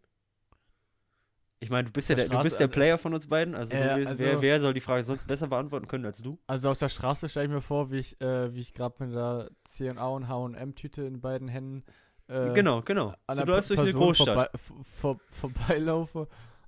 Ich 1.60 1.70
meine, 1.70 1.86
du 1.86 1.92
bist 1.92 2.10
ja 2.10 2.16
der 2.16 2.26
der, 2.28 2.38
du 2.38 2.44
bist 2.44 2.56
Straße, 2.56 2.58
der 2.60 2.68
also- 2.68 2.74
Player 2.74 2.98
von 2.98 3.14
uns 3.14 3.28
beiden, 3.28 3.56
also, 3.56 3.74
Äh, 3.74 3.80
wer, 3.80 3.94
also- 4.08 4.24
wer, 4.24 4.42
wer 4.42 4.62
soll 4.62 4.74
die 4.74 4.82
Frage 4.82 5.04
sonst 5.04 5.26
besser 5.26 5.48
beantworten 5.48 5.88
können 5.88 6.06
als 6.06 6.22
du? 6.22 6.38
Also 6.48 6.70
auf 6.70 6.78
der 6.78 6.90
Straße 6.90 7.28
stelle 7.30 7.46
ich 7.48 7.52
mir 7.52 7.62
vor, 7.62 7.92
wie 7.92 7.98
ich, 8.00 8.20
äh, 8.22 8.54
wie 8.54 8.60
ich 8.60 8.74
gerade 8.74 9.04
mit 9.04 9.16
der 9.16 9.50
C&A 9.64 10.08
und 10.08 10.28
H&M-Tüte 10.28 11.04
in 11.04 11.22
beiden 11.22 11.48
Händen 11.48 11.84
äh, 12.28 12.54
genau, 12.54 12.82
genau. 12.82 13.14
an 13.28 13.38
So, 13.38 13.44
du 13.46 13.52
läufst 13.52 13.70
durch 13.70 13.80
eine 13.80 13.92
Großstadt. 13.94 14.28
Vorbei, 14.28 14.50
v- 14.56 14.84
vor, 14.84 15.20
vorbeilaufe 15.30 16.28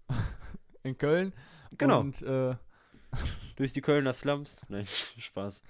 in 0.84 0.98
Köln. 0.98 1.34
Genau. 1.78 2.00
Und, 2.02 2.22
äh, 2.22 2.56
Durch 3.56 3.74
die 3.74 3.82
Kölner 3.82 4.14
Slums. 4.14 4.62
Nein, 4.70 4.86
Spaß. 5.18 5.64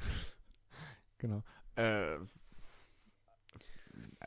genau. 1.19 1.43
Äh, 1.75 2.17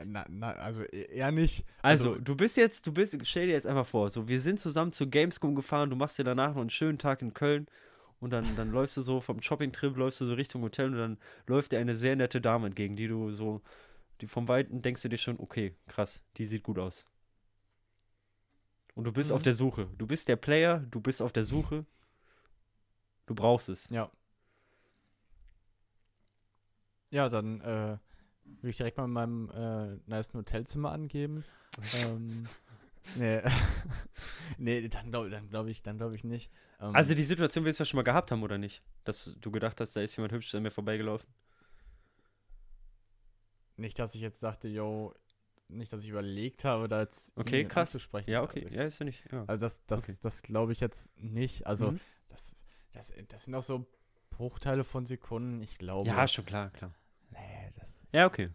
na, 0.05 0.25
na, 0.29 0.53
also 0.53 0.83
e- 0.85 1.07
eher 1.13 1.31
nicht. 1.33 1.65
Also, 1.83 2.11
Also- 2.13 2.21
du 2.23 2.37
bist 2.37 2.57
jetzt, 2.57 2.87
du 2.87 2.93
bist, 2.93 3.17
stell 3.27 3.47
dir 3.47 3.53
jetzt 3.53 3.67
einfach 3.67 3.87
vor, 3.87 4.09
so, 4.11 4.29
wir 4.29 4.41
sind 4.41 4.61
zusammen 4.61 4.93
zu 4.93 5.09
Gamescom 5.09 5.55
gefahren, 5.55 5.91
du 5.91 5.97
machst 5.97 6.19
dir 6.19 6.25
danach 6.25 6.55
noch 6.55 6.61
einen 6.61 6.71
schönen 6.71 6.99
Tag 6.99 7.23
in 7.23 7.35
Köln 7.35 7.67
und 8.21 8.31
dann, 8.33 8.47
dann 8.57 8.71
läufst 8.71 8.97
du 8.97 9.03
so 9.03 9.21
vom 9.21 9.43
Shopping-Trip, 9.43 9.97
läufst 9.97 10.21
du 10.21 10.25
so 10.27 10.35
Richtung 10.35 10.63
Hotel 10.63 10.87
und 10.87 10.97
dann 10.99 11.19
läuft 11.47 11.73
dir 11.73 11.79
eine 11.81 11.95
sehr 11.95 12.17
nette 12.17 12.41
Dame 12.41 12.69
entgegen, 12.69 12.97
die 12.97 13.09
du 13.09 13.31
so, 13.33 13.61
die 14.21 14.27
vom 14.27 14.49
Weiten 14.49 14.83
denkst 14.83 15.03
du 15.03 15.09
dir 15.09 15.19
schon, 15.19 15.39
okay, 15.39 15.75
krass, 15.87 16.23
die 16.37 16.45
sieht 16.45 16.63
gut 16.63 16.79
aus. 16.79 17.07
Und 18.95 19.05
du 19.05 19.13
bist 19.13 19.31
Mhm. 19.31 19.37
auf 19.37 19.43
der 19.43 19.55
Suche. 19.55 19.89
Du 19.97 20.07
bist 20.07 20.29
der 20.29 20.37
Player, 20.37 20.81
du 20.91 21.01
bist 21.01 21.23
auf 21.23 21.33
der 21.33 21.45
Suche. 21.45 21.87
Du 23.27 23.35
brauchst 23.35 23.69
es. 23.69 23.89
Ja. 23.91 24.11
Ja, 27.11 27.29
dann 27.29 27.61
äh, 27.61 27.99
will 28.61 28.71
ich 28.71 28.77
direkt 28.77 28.97
mal 28.97 29.05
in 29.05 29.11
meinem 29.11 29.51
äh, 29.51 29.97
nice 30.09 30.33
Hotelzimmer 30.35 30.93
angeben. 30.93 31.45
ähm, 31.95 32.47
nee. 33.17 33.41
nee, 34.59 34.89
dann 34.89 35.11
glaube 35.11 35.31
dann 35.31 35.49
glaub 35.49 35.67
ich, 35.67 35.83
dann 35.83 35.99
glaube 35.99 36.15
ich 36.15 36.25
nicht. 36.25 36.51
Ähm, 36.81 36.95
Also 36.95 37.15
die 37.15 37.23
Situation 37.25 37.65
wirst 37.65 37.81
du 37.81 37.83
ja 37.83 37.87
schon 37.87 37.99
mal 37.99 38.03
gehabt 38.05 38.31
haben, 38.31 38.43
oder 38.43 38.59
nicht? 38.59 38.83
Dass 39.05 39.37
du 39.41 39.51
gedacht 39.51 39.81
hast, 39.81 39.95
da 39.97 40.01
ist 40.03 40.17
jemand 40.17 40.33
hübsch 40.33 40.55
an 40.55 40.63
mir 40.63 40.71
vorbeigelaufen. 40.71 41.29
Nicht, 43.81 43.99
dass 43.99 44.15
ich 44.15 44.21
jetzt 44.21 44.43
dachte, 44.43 44.69
yo, 44.69 45.15
nicht, 45.69 45.93
dass 45.93 46.03
ich 46.03 46.09
überlegt 46.11 46.65
habe, 46.65 46.89
da 46.89 47.01
jetzt 47.01 47.33
Okay, 47.37 47.65
krass. 47.65 47.91
anzusprechen. 47.95 48.31
Ja, 48.31 48.43
okay. 48.43 48.65
Also, 48.65 48.75
Ja, 48.77 48.85
ist 48.85 48.99
ja 48.99 49.05
nicht. 49.05 49.25
Ja. 49.33 49.45
also 49.47 49.65
das, 49.65 49.85
das, 49.87 50.03
Okay. 50.09 50.19
das 50.23 50.43
glaube 50.43 50.73
ich 50.73 50.81
jetzt 50.81 51.17
nicht. 51.19 51.67
Also 51.67 51.93
Mhm. 51.93 52.01
das, 52.29 52.57
das, 52.93 53.13
das 53.29 53.45
sind 53.45 53.55
auch 53.55 53.63
so 53.63 53.87
Bruchteile 54.31 54.85
von 54.85 55.07
Sekunden. 55.07 55.61
Ich 55.63 55.79
glaube. 55.79 56.09
ja, 56.09 56.27
schon 56.27 56.45
klar, 56.45 56.71
klar. 56.71 56.93
Nee, 57.31 57.73
das 57.79 58.05
ist, 58.05 58.13
Ja, 58.13 58.27
okay. 58.27 58.51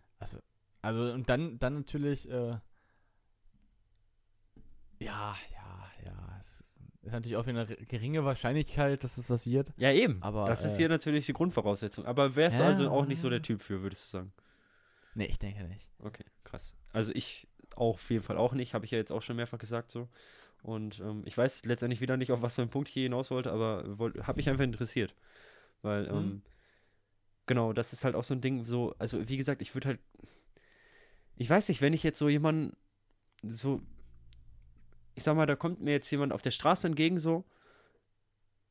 Also 0.81 1.11
und 1.13 1.29
dann, 1.29 1.57
dann 1.57 1.73
natürlich, 1.75 2.29
äh, 2.29 2.57
ja, 4.99 5.35
ja, 5.51 5.91
ja, 6.05 6.37
es 6.39 6.61
ist, 6.61 6.79
ist 7.01 7.11
natürlich 7.11 7.35
auch 7.37 7.45
wieder 7.47 7.61
eine 7.61 7.75
geringe 7.75 8.23
Wahrscheinlichkeit, 8.23 9.03
dass 9.03 9.17
es 9.17 9.29
was 9.29 9.45
wird. 9.45 9.73
Ja, 9.77 9.91
eben. 9.91 10.21
Aber, 10.23 10.45
das 10.45 10.63
ist 10.63 10.75
äh, 10.75 10.77
hier 10.77 10.89
natürlich 10.89 11.25
die 11.25 11.33
Grundvoraussetzung. 11.33 12.05
Aber 12.05 12.35
wärst 12.35 12.59
du 12.59 12.63
Ja, 12.63 12.67
also 12.69 12.89
auch 12.89 13.05
nicht 13.05 13.19
so 13.19 13.29
der 13.29 13.41
Typ 13.41 13.61
für, 13.61 13.81
würdest 13.81 14.03
du 14.05 14.17
sagen? 14.17 14.33
Nee, 15.15 15.25
ich 15.25 15.39
denke 15.39 15.63
nicht. 15.63 15.87
Okay, 15.99 16.25
krass. 16.43 16.75
Also 16.91 17.11
ich 17.13 17.47
auch 17.75 17.95
auf 17.95 18.09
jeden 18.09 18.23
Fall 18.23 18.37
auch 18.37 18.53
nicht, 18.53 18.73
habe 18.73 18.85
ich 18.85 18.91
ja 18.91 18.97
jetzt 18.97 19.11
auch 19.11 19.21
schon 19.21 19.35
mehrfach 19.35 19.57
gesagt 19.57 19.91
so. 19.91 20.07
Und 20.61 20.99
ähm, 20.99 21.23
ich 21.25 21.37
weiß 21.37 21.65
letztendlich 21.65 22.01
wieder 22.01 22.17
nicht, 22.17 22.31
auf 22.31 22.41
was 22.41 22.55
für 22.55 22.61
einen 22.61 22.71
Punkt 22.71 22.89
ich 22.89 22.93
hier 22.93 23.03
hinaus 23.03 23.31
wollte, 23.31 23.51
aber 23.51 23.83
habe 24.23 24.37
mich 24.37 24.49
einfach 24.49 24.63
interessiert. 24.63 25.15
Weil, 25.81 26.03
mhm. 26.03 26.17
ähm, 26.17 26.41
genau, 27.45 27.73
das 27.73 27.93
ist 27.93 28.03
halt 28.03 28.15
auch 28.15 28.23
so 28.23 28.33
ein 28.33 28.41
Ding, 28.41 28.65
so, 28.65 28.95
also 28.97 29.27
wie 29.29 29.37
gesagt, 29.37 29.61
ich 29.61 29.73
würde 29.73 29.89
halt, 29.89 29.99
ich 31.37 31.49
weiß 31.49 31.69
nicht, 31.69 31.81
wenn 31.81 31.93
ich 31.93 32.03
jetzt 32.03 32.17
so 32.17 32.29
jemanden, 32.29 32.75
so, 33.43 33.81
ich 35.13 35.23
sag 35.23 35.35
mal, 35.35 35.45
da 35.45 35.55
kommt 35.55 35.81
mir 35.81 35.91
jetzt 35.91 36.09
jemand 36.11 36.33
auf 36.33 36.41
der 36.41 36.51
Straße 36.51 36.87
entgegen, 36.87 37.19
so, 37.19 37.45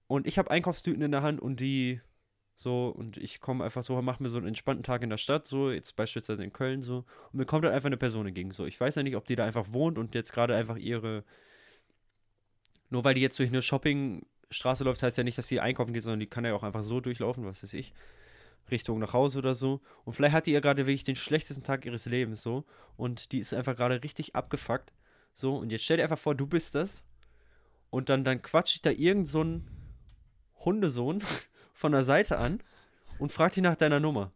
und 0.06 0.26
ich 0.26 0.38
habe 0.38 0.50
Einkaufstüten 0.50 1.02
in 1.02 1.12
der 1.12 1.22
Hand 1.22 1.40
und 1.40 1.60
die 1.60 2.00
so, 2.56 2.88
und 2.88 3.16
ich 3.16 3.40
komme 3.40 3.64
einfach 3.64 3.82
so, 3.82 4.00
mache 4.00 4.22
mir 4.22 4.28
so 4.28 4.38
einen 4.38 4.46
entspannten 4.46 4.84
Tag 4.84 5.02
in 5.02 5.10
der 5.10 5.16
Stadt, 5.16 5.46
so, 5.46 5.70
jetzt 5.70 5.96
beispielsweise 5.96 6.44
in 6.44 6.52
Köln, 6.52 6.82
so, 6.82 6.98
und 7.32 7.34
mir 7.34 7.46
kommt 7.46 7.64
halt 7.64 7.74
einfach 7.74 7.88
eine 7.88 7.96
Person 7.96 8.26
entgegen, 8.26 8.52
so. 8.52 8.64
Ich 8.64 8.80
weiß 8.80 8.94
ja 8.94 9.02
nicht, 9.02 9.16
ob 9.16 9.26
die 9.26 9.36
da 9.36 9.44
einfach 9.44 9.66
wohnt 9.72 9.98
und 9.98 10.14
jetzt 10.14 10.32
gerade 10.32 10.54
einfach 10.54 10.76
ihre, 10.76 11.24
nur 12.90 13.02
weil 13.02 13.14
die 13.14 13.20
jetzt 13.20 13.38
durch 13.40 13.50
eine 13.50 13.62
Shoppingstraße 13.62 14.84
läuft, 14.84 15.02
heißt 15.02 15.18
ja 15.18 15.24
nicht, 15.24 15.36
dass 15.36 15.48
sie 15.48 15.58
einkaufen 15.60 15.92
geht, 15.92 16.02
sondern 16.02 16.20
die 16.20 16.28
kann 16.28 16.44
ja 16.44 16.54
auch 16.54 16.62
einfach 16.62 16.84
so 16.84 17.00
durchlaufen, 17.00 17.44
was 17.44 17.62
weiß 17.62 17.74
ich, 17.74 17.92
Richtung 18.70 19.00
nach 19.00 19.12
Hause 19.12 19.40
oder 19.40 19.54
so. 19.54 19.80
Und 20.04 20.14
vielleicht 20.14 20.34
hat 20.34 20.46
die 20.46 20.52
ja 20.52 20.60
gerade 20.60 20.86
wirklich 20.86 21.04
den 21.04 21.16
schlechtesten 21.16 21.64
Tag 21.64 21.84
ihres 21.84 22.06
Lebens, 22.06 22.42
so, 22.42 22.64
und 22.96 23.32
die 23.32 23.38
ist 23.38 23.52
einfach 23.52 23.74
gerade 23.74 24.02
richtig 24.04 24.36
abgefuckt, 24.36 24.92
so, 25.32 25.56
und 25.56 25.72
jetzt 25.72 25.84
stell 25.84 25.96
dir 25.96 26.04
einfach 26.04 26.18
vor, 26.18 26.36
du 26.36 26.46
bist 26.46 26.76
das, 26.76 27.02
und 27.90 28.08
dann, 28.08 28.22
dann 28.22 28.42
quatscht 28.42 28.86
da 28.86 28.90
irgend 28.90 29.26
so 29.26 29.42
ein 29.42 29.68
Hundesohn 30.64 31.22
von 31.74 31.92
der 31.92 32.04
Seite 32.04 32.38
an 32.38 32.62
und 33.18 33.32
fragt 33.32 33.56
dich 33.56 33.62
nach 33.62 33.76
deiner 33.76 34.00
Nummer. 34.00 34.32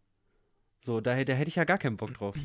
So, 0.81 1.01
da, 1.01 1.25
da 1.25 1.33
hätte 1.33 1.49
ich 1.49 1.57
ja 1.57 1.65
gar 1.65 1.79
keinen 1.79 1.97
Bock 1.97 2.15
drauf. 2.15 2.37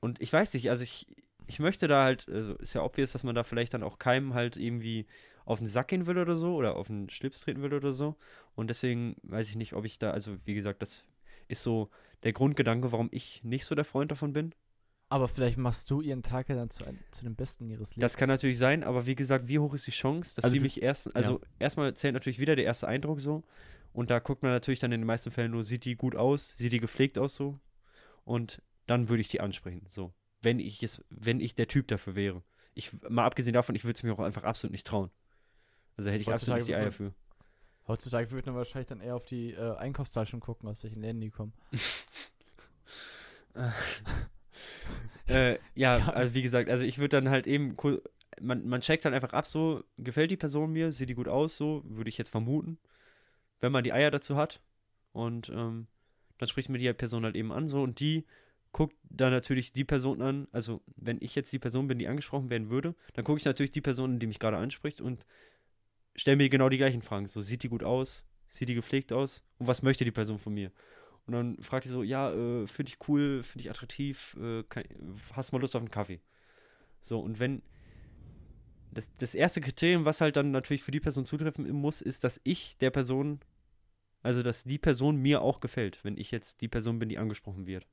Und 0.00 0.20
ich 0.20 0.32
weiß 0.32 0.54
nicht, 0.54 0.70
also 0.70 0.82
ich, 0.82 1.06
ich 1.46 1.58
möchte 1.58 1.86
da 1.88 2.04
halt, 2.04 2.28
also 2.28 2.54
ist 2.54 2.74
ja 2.74 2.82
obvious, 2.82 3.12
dass 3.12 3.24
man 3.24 3.34
da 3.34 3.44
vielleicht 3.44 3.74
dann 3.74 3.82
auch 3.82 3.98
keinem 3.98 4.34
halt 4.34 4.56
irgendwie 4.56 5.06
auf 5.44 5.58
den 5.58 5.66
Sack 5.68 5.88
gehen 5.88 6.06
will 6.06 6.18
oder 6.18 6.36
so 6.36 6.54
oder 6.54 6.76
auf 6.76 6.86
den 6.86 7.10
Schlips 7.10 7.40
treten 7.40 7.62
will 7.62 7.74
oder 7.74 7.92
so. 7.92 8.16
Und 8.54 8.68
deswegen 8.68 9.16
weiß 9.22 9.48
ich 9.48 9.56
nicht, 9.56 9.74
ob 9.74 9.84
ich 9.84 9.98
da, 9.98 10.12
also 10.12 10.36
wie 10.44 10.54
gesagt, 10.54 10.82
das 10.82 11.04
ist 11.48 11.62
so 11.62 11.90
der 12.22 12.32
Grundgedanke, 12.32 12.92
warum 12.92 13.08
ich 13.12 13.42
nicht 13.44 13.64
so 13.64 13.74
der 13.74 13.84
Freund 13.84 14.10
davon 14.10 14.32
bin. 14.32 14.54
Aber 15.12 15.28
vielleicht 15.28 15.58
machst 15.58 15.90
du 15.90 16.00
ihren 16.00 16.22
Tag 16.22 16.48
ja 16.48 16.54
dann 16.54 16.70
zu, 16.70 16.86
ein, 16.86 16.98
zu 17.10 17.24
dem 17.24 17.34
Besten 17.34 17.68
ihres 17.68 17.90
Lebens. 17.90 18.00
Das 18.00 18.16
kann 18.16 18.30
natürlich 18.30 18.56
sein, 18.56 18.82
aber 18.82 19.04
wie 19.04 19.14
gesagt, 19.14 19.46
wie 19.46 19.58
hoch 19.58 19.74
ist 19.74 19.86
die 19.86 19.90
Chance, 19.90 20.36
dass 20.36 20.46
also 20.46 20.54
sie 20.54 20.60
mich 20.60 20.80
erst, 20.80 21.14
also 21.14 21.32
ja. 21.32 21.46
erstmal 21.58 21.92
zählt 21.92 22.14
natürlich 22.14 22.38
wieder 22.38 22.56
der 22.56 22.64
erste 22.64 22.88
Eindruck 22.88 23.20
so. 23.20 23.44
Und 23.92 24.08
da 24.08 24.20
guckt 24.20 24.42
man 24.42 24.52
natürlich 24.52 24.80
dann 24.80 24.90
in 24.90 25.02
den 25.02 25.06
meisten 25.06 25.30
Fällen 25.30 25.50
nur, 25.50 25.64
sieht 25.64 25.84
die 25.84 25.96
gut 25.96 26.16
aus, 26.16 26.56
sieht 26.56 26.72
die 26.72 26.80
gepflegt 26.80 27.18
aus 27.18 27.34
so. 27.34 27.58
Und 28.24 28.62
dann 28.86 29.10
würde 29.10 29.20
ich 29.20 29.28
die 29.28 29.42
ansprechen, 29.42 29.84
so. 29.86 30.14
Wenn 30.40 30.58
ich 30.58 30.82
es, 30.82 31.04
wenn 31.10 31.40
ich 31.40 31.54
der 31.54 31.68
Typ 31.68 31.88
dafür 31.88 32.14
wäre. 32.14 32.42
Ich, 32.72 32.90
mal 33.06 33.26
abgesehen 33.26 33.52
davon, 33.52 33.74
ich 33.74 33.84
würde 33.84 33.98
es 33.98 34.02
mir 34.02 34.14
auch 34.14 34.18
einfach 34.18 34.44
absolut 34.44 34.72
nicht 34.72 34.86
trauen. 34.86 35.10
Also 35.98 36.08
hätte 36.08 36.22
ich 36.22 36.28
heutzutage 36.28 36.62
absolut 36.62 36.68
nicht 36.68 36.68
die 36.68 36.74
Eier 36.74 36.90
für. 36.90 37.12
Heutzutage 37.86 38.30
würde 38.30 38.48
man 38.48 38.56
wahrscheinlich 38.56 38.88
dann 38.88 39.02
eher 39.02 39.14
auf 39.14 39.26
die 39.26 39.50
äh, 39.50 39.76
Einkaufstaschen 39.76 40.40
gucken, 40.40 40.70
aus 40.70 40.82
welchen 40.82 41.02
Läden 41.02 41.20
die 41.20 41.28
kommen. 41.28 41.52
äh, 45.28 45.52
ja, 45.74 45.98
ja, 45.98 46.08
also 46.08 46.34
wie 46.34 46.42
gesagt, 46.42 46.68
also 46.68 46.84
ich 46.84 46.98
würde 46.98 47.20
dann 47.20 47.30
halt 47.30 47.46
eben, 47.46 47.76
man, 48.40 48.66
man 48.66 48.80
checkt 48.80 49.04
dann 49.04 49.14
einfach 49.14 49.32
ab, 49.32 49.46
so, 49.46 49.84
gefällt 49.98 50.30
die 50.30 50.36
Person 50.36 50.72
mir, 50.72 50.92
sieht 50.92 51.08
die 51.08 51.14
gut 51.14 51.28
aus, 51.28 51.56
so, 51.56 51.82
würde 51.84 52.08
ich 52.08 52.18
jetzt 52.18 52.30
vermuten, 52.30 52.78
wenn 53.60 53.72
man 53.72 53.84
die 53.84 53.92
Eier 53.92 54.10
dazu 54.10 54.36
hat. 54.36 54.60
Und 55.12 55.50
ähm, 55.50 55.86
dann 56.38 56.48
spricht 56.48 56.68
mir 56.68 56.78
die 56.78 56.92
Person 56.92 57.24
halt 57.24 57.36
eben 57.36 57.52
an, 57.52 57.68
so, 57.68 57.82
und 57.82 58.00
die 58.00 58.24
guckt 58.72 58.96
dann 59.04 59.32
natürlich 59.32 59.72
die 59.72 59.84
Person 59.84 60.22
an, 60.22 60.48
also 60.50 60.82
wenn 60.96 61.18
ich 61.20 61.34
jetzt 61.34 61.52
die 61.52 61.58
Person 61.58 61.88
bin, 61.88 61.98
die 61.98 62.08
angesprochen 62.08 62.50
werden 62.50 62.70
würde, 62.70 62.94
dann 63.12 63.24
gucke 63.24 63.38
ich 63.38 63.44
natürlich 63.44 63.70
die 63.70 63.82
Person, 63.82 64.18
die 64.18 64.26
mich 64.26 64.38
gerade 64.38 64.56
anspricht 64.56 65.00
und 65.00 65.26
stelle 66.16 66.38
mir 66.38 66.48
genau 66.48 66.68
die 66.68 66.78
gleichen 66.78 67.02
Fragen. 67.02 67.26
So, 67.26 67.40
sieht 67.40 67.62
die 67.62 67.68
gut 67.68 67.82
aus? 67.82 68.24
Sieht 68.48 68.68
die 68.68 68.74
gepflegt 68.74 69.12
aus? 69.12 69.42
Und 69.58 69.66
was 69.66 69.82
möchte 69.82 70.04
die 70.04 70.10
Person 70.10 70.38
von 70.38 70.54
mir? 70.54 70.72
Und 71.26 71.34
dann 71.34 71.62
fragt 71.62 71.84
die 71.84 71.88
so, 71.88 72.02
ja, 72.02 72.32
äh, 72.32 72.66
finde 72.66 72.90
ich 72.90 73.08
cool, 73.08 73.42
finde 73.42 73.60
ich 73.60 73.70
attraktiv, 73.70 74.36
äh, 74.40 74.64
kann, 74.64 74.84
hast 75.34 75.50
du 75.50 75.56
mal 75.56 75.60
Lust 75.60 75.76
auf 75.76 75.82
einen 75.82 75.90
Kaffee? 75.90 76.20
So, 77.00 77.20
und 77.20 77.38
wenn 77.38 77.62
das, 78.90 79.10
das 79.14 79.34
erste 79.34 79.60
Kriterium, 79.60 80.04
was 80.04 80.20
halt 80.20 80.36
dann 80.36 80.50
natürlich 80.50 80.82
für 80.82 80.90
die 80.90 81.00
Person 81.00 81.24
zutreffen 81.24 81.70
muss, 81.70 82.02
ist, 82.02 82.24
dass 82.24 82.40
ich 82.44 82.76
der 82.78 82.90
Person, 82.90 83.40
also 84.22 84.42
dass 84.42 84.64
die 84.64 84.78
Person 84.78 85.16
mir 85.16 85.42
auch 85.42 85.60
gefällt, 85.60 86.04
wenn 86.04 86.18
ich 86.18 86.30
jetzt 86.30 86.60
die 86.60 86.68
Person 86.68 86.98
bin, 86.98 87.08
die 87.08 87.18
angesprochen 87.18 87.66
wird. 87.66 87.86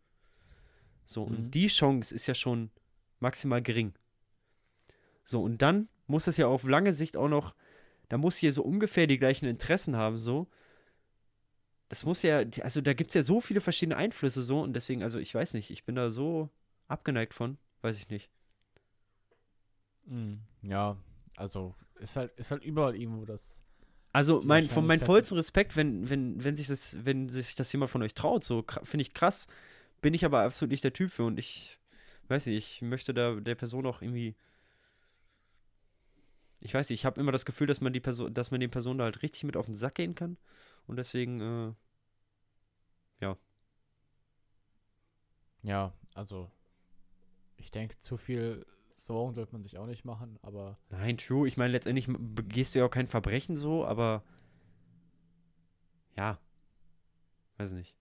So, 1.06 1.26
mhm. 1.26 1.36
und 1.36 1.52
die 1.52 1.68
Chance 1.68 2.14
ist 2.14 2.28
ja 2.28 2.34
schon 2.34 2.72
maximal 3.20 3.62
gering. 3.62 3.94
So, 5.24 5.42
und 5.42 5.62
dann 5.62 5.88
muss 6.08 6.28
es 6.28 6.38
ja 6.38 6.48
auf 6.48 6.64
lange 6.64 6.94
Sicht 6.94 7.16
auch 7.16 7.30
noch, 7.30 7.56
da 8.10 8.18
muss 8.18 8.38
hier 8.38 8.52
so 8.52 8.64
ungefähr 8.64 9.08
die 9.08 9.20
gleichen 9.20 9.46
Interessen 9.46 9.96
haben, 9.96 10.18
so, 10.18 10.50
das 11.90 12.06
muss 12.06 12.22
ja, 12.22 12.44
also 12.62 12.82
da 12.82 12.94
gibt 12.94 13.10
es 13.10 13.16
ja 13.16 13.24
so 13.24 13.42
viele 13.42 13.62
verschiedene 13.62 13.98
Einflüsse 13.98 14.44
so 14.44 14.62
und 14.62 14.74
deswegen, 14.74 15.04
also 15.04 15.18
ich 15.18 15.34
weiß 15.34 15.56
nicht, 15.56 15.72
ich 15.72 15.84
bin 15.84 15.96
da 15.96 16.10
so 16.10 16.50
abgeneigt 16.88 17.34
von, 17.34 17.58
weiß 17.82 17.98
ich 17.98 18.10
nicht. 18.10 18.30
Mhm. 20.06 20.40
Ja, 20.62 20.98
also 21.36 21.76
ist 22.00 22.16
halt, 22.16 22.32
ist 22.38 22.52
halt 22.52 22.64
überall 22.64 22.96
irgendwo 22.96 23.26
das. 23.26 23.64
Also 24.12 24.42
mein, 24.44 24.68
von 24.70 24.86
meinem 24.88 25.02
vollsten 25.02 25.38
Respekt, 25.38 25.76
wenn, 25.76 26.10
wenn, 26.10 26.44
wenn 26.44 26.56
sich 26.56 26.68
das, 26.68 26.98
wenn 27.06 27.30
sich 27.30 27.56
das 27.56 27.72
jemand 27.72 27.92
von 27.92 28.02
euch 28.02 28.14
traut, 28.14 28.44
so 28.44 28.66
finde 28.84 29.04
ich 29.04 29.14
krass, 29.14 29.48
bin 30.02 30.14
ich 30.14 30.26
aber 30.26 30.42
absolut 30.42 30.72
nicht 30.72 30.84
der 30.84 30.94
Typ 30.94 31.12
für 31.12 31.24
und 31.24 31.38
ich 31.38 31.78
weiß 32.28 32.46
nicht, 32.46 32.58
ich 32.58 32.82
möchte 32.82 33.14
da 33.14 33.36
der 33.36 33.56
Person 33.56 33.86
auch 33.86 34.02
irgendwie. 34.02 34.36
Ich 36.62 36.74
weiß 36.74 36.90
nicht, 36.90 37.00
ich 37.00 37.06
habe 37.06 37.20
immer 37.22 37.32
das 37.32 37.46
Gefühl, 37.46 37.68
dass 37.68 37.82
man 37.82 37.94
die 37.94 38.00
Person, 38.00 38.34
dass 38.34 38.52
man 38.52 38.60
den 38.60 38.72
Personen 38.72 39.00
da 39.00 39.06
halt 39.06 39.22
richtig 39.22 39.44
mit 39.44 39.56
auf 39.56 39.66
den 39.66 39.76
Sack 39.76 39.96
gehen 39.96 40.16
kann. 40.16 40.38
Und 40.90 40.96
deswegen, 40.96 41.40
äh, 41.40 41.74
ja. 43.22 43.38
Ja, 45.62 45.94
also 46.16 46.50
ich 47.58 47.70
denke, 47.70 48.00
zu 48.00 48.18
viel 48.18 48.66
Sorgen 48.92 49.36
sollte 49.36 49.54
man 49.54 49.62
sich 49.62 49.78
auch 49.78 49.86
nicht 49.86 50.04
machen, 50.04 50.40
aber. 50.42 50.80
Nein, 50.90 51.18
true. 51.18 51.48
Ich 51.48 51.58
meine, 51.58 51.74
letztendlich 51.74 52.08
begehst 52.10 52.74
du 52.74 52.80
ja 52.80 52.86
auch 52.86 52.90
kein 52.90 53.06
Verbrechen 53.06 53.56
so, 53.56 53.86
aber 53.86 54.24
ja. 56.18 56.40
Weiß 57.58 57.74
nicht. 57.74 57.96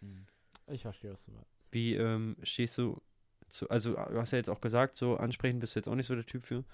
Hm. 0.00 0.26
Ich 0.66 0.82
verstehe, 0.82 1.12
was 1.12 1.24
du 1.24 1.30
meinst. 1.30 1.48
Wie 1.70 1.94
ähm, 1.94 2.36
stehst 2.42 2.76
du 2.76 3.00
zu, 3.46 3.70
also 3.70 3.92
du 3.92 4.18
hast 4.18 4.32
ja 4.32 4.38
jetzt 4.38 4.50
auch 4.50 4.60
gesagt, 4.60 4.96
so 4.96 5.16
ansprechen 5.16 5.60
bist 5.60 5.76
du 5.76 5.78
jetzt 5.78 5.86
auch 5.86 5.94
nicht 5.94 6.08
so 6.08 6.16
der 6.16 6.26
Typ 6.26 6.42
für. 6.42 6.64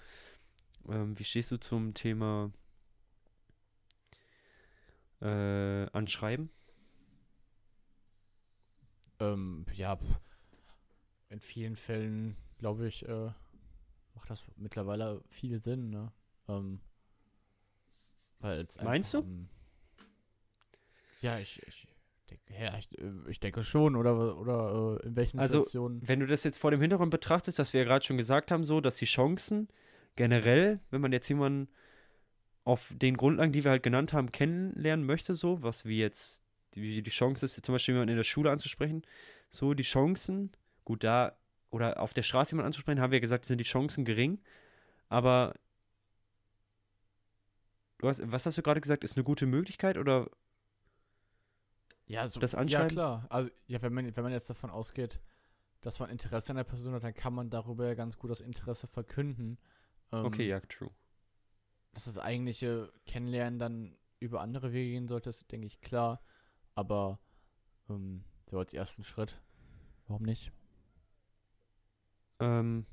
Ähm, 0.88 1.18
wie 1.18 1.24
stehst 1.24 1.50
du 1.50 1.58
zum 1.58 1.92
Thema 1.92 2.50
äh, 5.20 5.86
anschreiben? 5.90 6.50
Ähm, 9.18 9.64
ja, 9.74 9.98
in 11.30 11.40
vielen 11.40 11.76
Fällen, 11.76 12.36
glaube 12.58 12.88
ich, 12.88 13.06
äh, 13.08 13.30
macht 14.14 14.30
das 14.30 14.44
mittlerweile 14.56 15.22
viel 15.28 15.62
Sinn, 15.62 15.90
ne? 15.90 16.12
Ähm, 16.48 16.80
weil 18.40 18.66
Meinst 18.82 19.14
du? 19.14 19.20
Um, 19.20 19.48
ja, 21.22 21.38
ich, 21.38 21.62
ich 21.66 21.86
denke, 22.30 22.62
ja, 22.62 22.76
ich, 22.76 22.98
äh, 22.98 23.12
ich, 23.28 23.40
denke 23.40 23.64
schon, 23.64 23.96
oder, 23.96 24.36
oder 24.38 25.00
äh, 25.02 25.06
in 25.06 25.16
welchen 25.16 25.40
also, 25.40 25.58
Situationen. 25.58 26.06
Wenn 26.06 26.20
du 26.20 26.26
das 26.26 26.44
jetzt 26.44 26.58
vor 26.58 26.70
dem 26.70 26.80
Hintergrund 26.80 27.10
betrachtest, 27.10 27.58
dass 27.58 27.72
wir 27.72 27.80
ja 27.80 27.86
gerade 27.86 28.04
schon 28.04 28.18
gesagt 28.18 28.50
haben, 28.50 28.64
so, 28.64 28.80
dass 28.80 28.96
die 28.96 29.06
Chancen 29.06 29.68
generell, 30.14 30.80
wenn 30.90 31.00
man 31.00 31.12
jetzt 31.12 31.28
jemanden 31.28 31.68
auf 32.66 32.92
den 32.96 33.16
Grundlagen, 33.16 33.52
die 33.52 33.62
wir 33.62 33.70
halt 33.70 33.84
genannt 33.84 34.12
haben, 34.12 34.32
kennenlernen 34.32 35.06
möchte, 35.06 35.36
so, 35.36 35.62
was 35.62 35.84
wie 35.84 36.00
jetzt, 36.00 36.42
wie 36.74 37.00
die 37.00 37.10
Chance 37.12 37.46
ist, 37.46 37.64
zum 37.64 37.72
Beispiel 37.72 37.94
jemanden 37.94 38.10
in 38.10 38.16
der 38.16 38.24
Schule 38.24 38.50
anzusprechen, 38.50 39.02
so 39.50 39.72
die 39.72 39.84
Chancen, 39.84 40.50
gut, 40.84 41.04
da, 41.04 41.38
oder 41.70 42.00
auf 42.00 42.12
der 42.12 42.22
Straße 42.22 42.50
jemanden 42.50 42.66
anzusprechen, 42.66 43.00
haben 43.00 43.12
wir 43.12 43.18
ja 43.18 43.20
gesagt, 43.20 43.44
sind 43.44 43.58
die 43.58 43.64
Chancen 43.64 44.04
gering, 44.04 44.40
aber 45.08 45.54
du 47.98 48.08
hast, 48.08 48.20
was 48.32 48.46
hast 48.46 48.58
du 48.58 48.62
gerade 48.62 48.80
gesagt, 48.80 49.04
ist 49.04 49.16
eine 49.16 49.22
gute 49.22 49.46
Möglichkeit 49.46 49.96
oder 49.96 50.28
ja, 52.08 52.26
so, 52.26 52.40
das 52.40 52.56
Anschreiben? 52.56 52.88
Ja, 52.88 52.92
klar. 52.92 53.26
Also, 53.30 53.50
ja, 53.68 53.80
wenn 53.80 53.92
man, 53.92 54.16
wenn 54.16 54.24
man 54.24 54.32
jetzt 54.32 54.50
davon 54.50 54.70
ausgeht, 54.70 55.20
dass 55.82 56.00
man 56.00 56.10
Interesse 56.10 56.50
an 56.50 56.56
der 56.56 56.64
Person 56.64 56.94
hat, 56.94 57.04
dann 57.04 57.14
kann 57.14 57.32
man 57.32 57.48
darüber 57.48 57.86
ja 57.86 57.94
ganz 57.94 58.18
gut 58.18 58.32
das 58.32 58.40
Interesse 58.40 58.88
verkünden. 58.88 59.56
Ähm, 60.10 60.24
okay, 60.24 60.48
ja, 60.48 60.58
true 60.58 60.90
dass 61.96 62.04
das 62.04 62.18
eigentliche 62.18 62.92
Kennenlernen 63.06 63.58
dann 63.58 63.96
über 64.20 64.42
andere 64.42 64.74
Wege 64.74 64.90
gehen 64.90 65.08
sollte, 65.08 65.30
ist, 65.30 65.50
denke 65.50 65.66
ich, 65.66 65.80
klar. 65.80 66.20
Aber 66.74 67.18
ähm, 67.88 68.22
so 68.44 68.58
als 68.58 68.74
ersten 68.74 69.02
Schritt, 69.02 69.40
warum 70.06 70.24
nicht? 70.24 70.52
Ähm, 72.38 72.84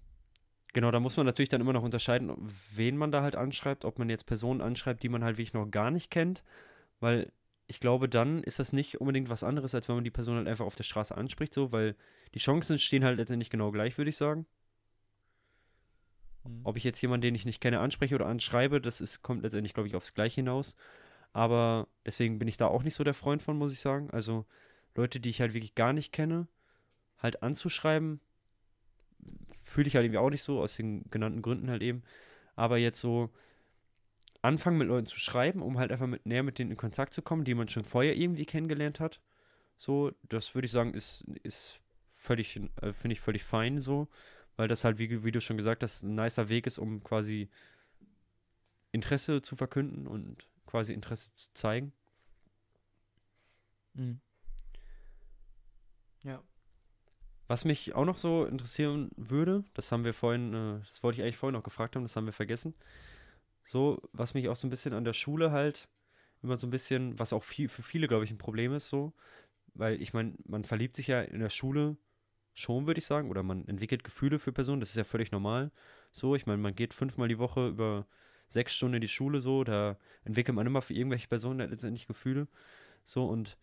genau, 0.71 0.89
da 0.89 1.01
muss 1.01 1.17
man 1.17 1.25
natürlich 1.25 1.49
dann 1.49 1.59
immer 1.59 1.73
noch 1.73 1.83
unterscheiden, 1.83 2.33
wen 2.73 2.95
man 2.95 3.11
da 3.11 3.21
halt 3.21 3.35
anschreibt, 3.35 3.83
ob 3.83 3.99
man 3.99 4.09
jetzt 4.09 4.25
Personen 4.25 4.61
anschreibt, 4.61 5.03
die 5.03 5.09
man 5.09 5.21
halt 5.21 5.37
wirklich 5.37 5.53
noch 5.53 5.69
gar 5.69 5.91
nicht 5.91 6.09
kennt, 6.09 6.41
weil 7.01 7.29
ich 7.67 7.81
glaube, 7.81 8.07
dann 8.07 8.41
ist 8.41 8.59
das 8.59 8.71
nicht 8.71 9.01
unbedingt 9.01 9.27
was 9.27 9.43
anderes, 9.43 9.75
als 9.75 9.89
wenn 9.89 9.95
man 9.95 10.05
die 10.05 10.11
Person 10.11 10.37
halt 10.37 10.47
einfach 10.47 10.65
auf 10.65 10.75
der 10.75 10.83
Straße 10.83 11.13
anspricht, 11.13 11.53
so, 11.53 11.73
weil 11.73 11.97
die 12.35 12.39
Chancen 12.39 12.79
stehen 12.79 13.03
halt 13.03 13.17
letztendlich 13.17 13.49
genau 13.49 13.69
gleich, 13.71 13.97
würde 13.97 14.09
ich 14.11 14.17
sagen. 14.17 14.45
Hm. 16.43 16.62
Ob 16.63 16.77
ich 16.77 16.84
jetzt 16.84 17.01
jemanden, 17.01 17.21
den 17.23 17.36
ich 17.36 17.45
nicht 17.45 17.62
kenne, 17.62 17.79
anspreche 17.79 18.15
oder 18.15 18.27
anschreibe, 18.27 18.82
das 18.82 19.01
ist, 19.01 19.21
kommt 19.21 19.43
letztendlich, 19.43 19.73
glaube 19.73 19.88
ich, 19.88 19.95
aufs 19.95 20.13
Gleiche 20.13 20.36
hinaus. 20.36 20.75
Aber 21.32 21.88
deswegen 22.06 22.39
bin 22.39 22.47
ich 22.47 22.58
da 22.58 22.67
auch 22.67 22.84
nicht 22.84 22.95
so 22.95 23.03
der 23.03 23.13
Freund 23.15 23.41
von, 23.41 23.58
muss 23.58 23.73
ich 23.73 23.79
sagen. 23.79 24.10
Also 24.12 24.45
Leute, 24.95 25.19
die 25.19 25.29
ich 25.29 25.41
halt 25.41 25.53
wirklich 25.53 25.75
gar 25.75 25.93
nicht 25.93 26.13
kenne, 26.13 26.47
halt 27.17 27.41
anzuschreiben, 27.41 28.19
fühle 29.63 29.88
ich 29.88 29.95
halt 29.95 30.06
irgendwie 30.06 30.19
auch 30.19 30.29
nicht 30.29 30.43
so, 30.43 30.62
aus 30.62 30.75
den 30.75 31.10
genannten 31.10 31.41
Gründen 31.41 31.69
halt 31.69 31.82
eben. 31.82 32.03
Aber 32.56 32.77
jetzt 32.77 32.99
so 32.99 33.32
anfangen 34.43 34.77
mit 34.77 34.88
Leuten 34.88 35.08
zu 35.08 35.17
schreiben, 35.19 35.62
um 35.62 35.79
halt 35.79 35.91
einfach 35.91 36.06
mit, 36.06 36.25
näher 36.25 36.43
mit 36.43 36.60
denen 36.60 36.71
in 36.71 36.77
Kontakt 36.77 37.13
zu 37.13 37.21
kommen, 37.21 37.45
die 37.45 37.56
man 37.56 37.69
schon 37.69 37.86
vorher 37.86 38.15
irgendwie 38.15 38.45
kennengelernt 38.45 38.99
hat. 38.99 39.21
So, 39.77 40.12
das 40.29 40.53
würde 40.53 40.65
ich 40.65 40.71
sagen, 40.71 40.93
ist, 40.93 41.23
ist 41.41 41.79
völlig, 42.06 42.60
äh, 42.82 42.93
finde 42.93 43.13
ich 43.13 43.21
völlig 43.21 43.43
fein 43.43 43.79
so, 43.79 44.08
weil 44.55 44.67
das 44.67 44.83
halt, 44.83 44.99
wie, 44.99 45.23
wie 45.23 45.31
du 45.31 45.41
schon 45.41 45.57
gesagt 45.57 45.83
hast, 45.83 46.03
ein 46.03 46.15
nicer 46.15 46.49
Weg 46.49 46.67
ist, 46.67 46.77
um 46.77 47.03
quasi 47.03 47.49
Interesse 48.91 49.41
zu 49.41 49.55
verkünden 49.55 50.07
und 50.07 50.47
quasi 50.65 50.93
Interesse 50.93 51.33
zu 51.35 51.53
zeigen. 51.53 51.93
Mhm. 53.93 54.19
Ja. 56.23 56.41
Was 57.47 57.65
mich 57.65 57.93
auch 57.93 58.05
noch 58.05 58.17
so 58.17 58.45
interessieren 58.45 59.11
würde, 59.15 59.63
das 59.73 59.91
haben 59.91 60.05
wir 60.05 60.13
vorhin, 60.13 60.53
äh, 60.53 60.79
das 60.79 61.03
wollte 61.03 61.17
ich 61.17 61.23
eigentlich 61.23 61.37
vorhin 61.37 61.53
noch 61.53 61.63
gefragt 61.63 61.95
haben, 61.95 62.03
das 62.03 62.15
haben 62.15 62.25
wir 62.25 62.33
vergessen. 62.33 62.73
So, 63.63 64.01
was 64.13 64.33
mich 64.33 64.49
auch 64.49 64.55
so 64.55 64.67
ein 64.67 64.69
bisschen 64.69 64.93
an 64.93 65.05
der 65.05 65.13
Schule 65.13 65.51
halt 65.51 65.89
immer 66.41 66.57
so 66.57 66.67
ein 66.67 66.71
bisschen, 66.71 67.17
was 67.19 67.33
auch 67.33 67.43
viel, 67.43 67.69
für 67.69 67.81
viele, 67.81 68.07
glaube 68.07 68.25
ich, 68.25 68.31
ein 68.31 68.37
Problem 68.37 68.73
ist, 68.73 68.89
so, 68.89 69.13
weil 69.73 70.01
ich 70.01 70.13
meine, 70.13 70.33
man 70.45 70.65
verliebt 70.65 70.95
sich 70.95 71.07
ja 71.07 71.21
in 71.21 71.39
der 71.39 71.49
Schule 71.49 71.97
schon, 72.53 72.87
würde 72.87 72.99
ich 72.99 73.05
sagen, 73.05 73.29
oder 73.29 73.43
man 73.43 73.67
entwickelt 73.67 74.03
Gefühle 74.03 74.39
für 74.39 74.51
Personen, 74.51 74.79
das 74.79 74.89
ist 74.89 74.95
ja 74.95 75.03
völlig 75.03 75.31
normal. 75.31 75.71
So, 76.11 76.35
ich 76.35 76.45
meine, 76.45 76.61
man 76.61 76.75
geht 76.75 76.93
fünfmal 76.93 77.27
die 77.27 77.39
Woche 77.39 77.67
über 77.67 78.05
sechs 78.47 78.75
Stunden 78.75 78.95
in 78.95 79.01
die 79.01 79.07
Schule, 79.07 79.39
so, 79.39 79.63
da 79.63 79.97
entwickelt 80.23 80.55
man 80.55 80.67
immer 80.67 80.81
für 80.81 80.93
irgendwelche 80.93 81.27
Personen 81.27 81.69
letztendlich 81.69 82.07
Gefühle. 82.07 82.47
So, 83.03 83.25
und 83.25 83.57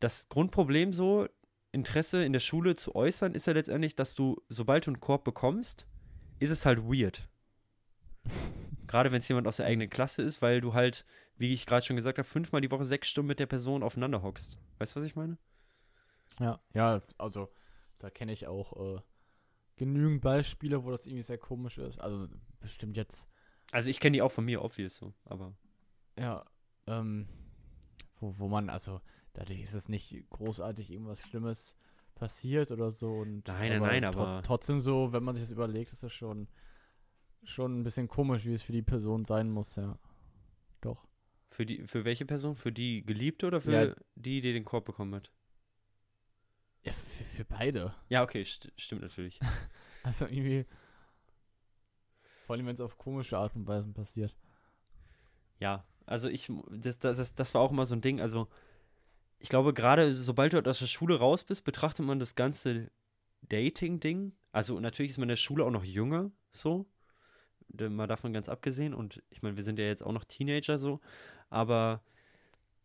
das 0.00 0.28
Grundproblem 0.28 0.92
so, 0.92 1.28
Interesse 1.72 2.24
in 2.24 2.32
der 2.32 2.40
Schule 2.40 2.76
zu 2.76 2.94
äußern, 2.94 3.34
ist 3.34 3.46
ja 3.46 3.54
letztendlich, 3.54 3.96
dass 3.96 4.14
du, 4.14 4.40
sobald 4.48 4.86
du 4.86 4.90
einen 4.90 5.00
Korb 5.00 5.24
bekommst, 5.24 5.86
ist 6.38 6.50
es 6.50 6.66
halt 6.66 6.80
weird. 6.84 7.28
Gerade 8.86 9.10
wenn 9.10 9.18
es 9.18 9.28
jemand 9.28 9.46
aus 9.46 9.56
der 9.56 9.66
eigenen 9.66 9.88
Klasse 9.88 10.22
ist, 10.22 10.42
weil 10.42 10.60
du 10.60 10.74
halt, 10.74 11.06
wie 11.38 11.54
ich 11.54 11.64
gerade 11.64 11.84
schon 11.84 11.96
gesagt 11.96 12.18
habe, 12.18 12.28
fünfmal 12.28 12.60
die 12.60 12.70
Woche 12.70 12.84
sechs 12.84 13.08
Stunden 13.08 13.28
mit 13.28 13.38
der 13.38 13.46
Person 13.46 13.82
aufeinander 13.82 14.22
hockst. 14.22 14.58
Weißt 14.78 14.94
du, 14.94 15.00
was 15.00 15.06
ich 15.06 15.16
meine? 15.16 15.38
Ja, 16.38 16.60
ja, 16.74 17.00
also 17.16 17.48
da 18.02 18.10
kenne 18.10 18.32
ich 18.32 18.46
auch 18.46 18.96
äh, 18.96 19.00
genügend 19.76 20.20
Beispiele, 20.20 20.84
wo 20.84 20.90
das 20.90 21.06
irgendwie 21.06 21.22
sehr 21.22 21.38
komisch 21.38 21.78
ist. 21.78 22.00
Also 22.00 22.28
bestimmt 22.60 22.96
jetzt, 22.96 23.28
Also 23.70 23.88
ich 23.90 24.00
kenne 24.00 24.14
die 24.16 24.22
auch 24.22 24.32
von 24.32 24.44
mir, 24.44 24.62
obvious 24.62 24.96
so, 24.96 25.12
aber 25.24 25.54
ja, 26.18 26.44
ähm, 26.86 27.26
wo, 28.20 28.38
wo 28.38 28.48
man, 28.48 28.68
also 28.68 29.00
dadurch 29.32 29.60
ist 29.62 29.74
es 29.74 29.88
nicht 29.88 30.28
großartig 30.30 30.90
irgendwas 30.90 31.22
Schlimmes 31.22 31.76
passiert 32.14 32.70
oder 32.70 32.90
so. 32.90 33.10
Und, 33.12 33.46
Nein, 33.48 33.70
nein, 33.70 33.80
nein, 33.80 34.04
aber- 34.04 34.42
Trotzdem 34.44 34.78
so, 34.80 35.12
wenn 35.12 35.24
man 35.24 35.34
sich 35.34 35.44
das 35.44 35.50
überlegt, 35.52 35.92
ist 35.92 36.02
es 36.04 36.12
schon, 36.12 36.48
schon 37.44 37.80
ein 37.80 37.82
bisschen 37.82 38.08
komisch, 38.08 38.44
wie 38.44 38.52
es 38.54 38.62
für 38.62 38.72
die 38.72 38.82
Person 38.82 39.24
sein 39.24 39.50
muss, 39.50 39.76
ja. 39.76 39.98
Doch. 40.80 41.06
für 41.48 41.64
die, 41.66 41.86
für 41.86 42.04
welche 42.04 42.24
Person? 42.26 42.56
Für 42.56 42.72
die 42.72 43.02
Geliebte 43.04 43.46
oder 43.46 43.60
für 43.60 43.72
Ja. 43.88 43.94
die, 44.16 44.40
die 44.40 44.52
den 44.52 44.64
Korb 44.64 44.84
bekommen 44.84 45.14
hat? 45.14 45.30
Ja, 46.84 46.92
für, 46.92 47.24
für 47.24 47.44
beide. 47.44 47.94
Ja, 48.08 48.22
okay, 48.22 48.44
st 48.44 48.72
stimmt 48.76 49.02
natürlich. 49.02 49.38
Also 50.04 50.24
irgendwie. 50.24 50.66
Vor 52.44 52.56
allem, 52.56 52.66
wenn 52.66 52.74
es 52.74 52.80
auf 52.80 52.98
komische 52.98 53.38
Art 53.38 53.54
und 53.54 53.68
Weise 53.68 53.92
passiert. 53.92 54.34
Ja, 55.60 55.84
also 56.06 56.28
ich, 56.28 56.50
das, 56.72 56.98
das, 56.98 57.36
das, 57.36 57.54
war 57.54 57.60
auch 57.60 57.70
immer 57.70 57.86
so 57.86 57.94
ein 57.94 58.00
Ding. 58.00 58.20
Also, 58.20 58.48
ich 59.38 59.48
glaube, 59.48 59.72
gerade 59.72 60.12
sobald 60.12 60.54
du 60.54 60.68
aus 60.68 60.80
der 60.80 60.86
Schule 60.86 61.20
raus 61.20 61.44
bist, 61.44 61.62
betrachtet 61.64 62.04
man 62.04 62.18
das 62.18 62.34
ganze 62.34 62.90
Dating-Ding. 63.42 64.32
Also, 64.50 64.80
natürlich 64.80 65.12
ist 65.12 65.18
man 65.18 65.26
in 65.26 65.28
der 65.28 65.36
Schule 65.36 65.64
auch 65.64 65.70
noch 65.70 65.84
jünger, 65.84 66.32
so. 66.50 66.86
Mal 67.78 68.08
davon 68.08 68.32
ganz 68.32 68.48
abgesehen. 68.48 68.92
Und 68.92 69.22
ich 69.30 69.40
meine, 69.42 69.56
wir 69.56 69.62
sind 69.62 69.78
ja 69.78 69.84
jetzt 69.84 70.02
auch 70.02 70.12
noch 70.12 70.24
Teenager, 70.24 70.78
so. 70.78 71.00
Aber 71.48 72.02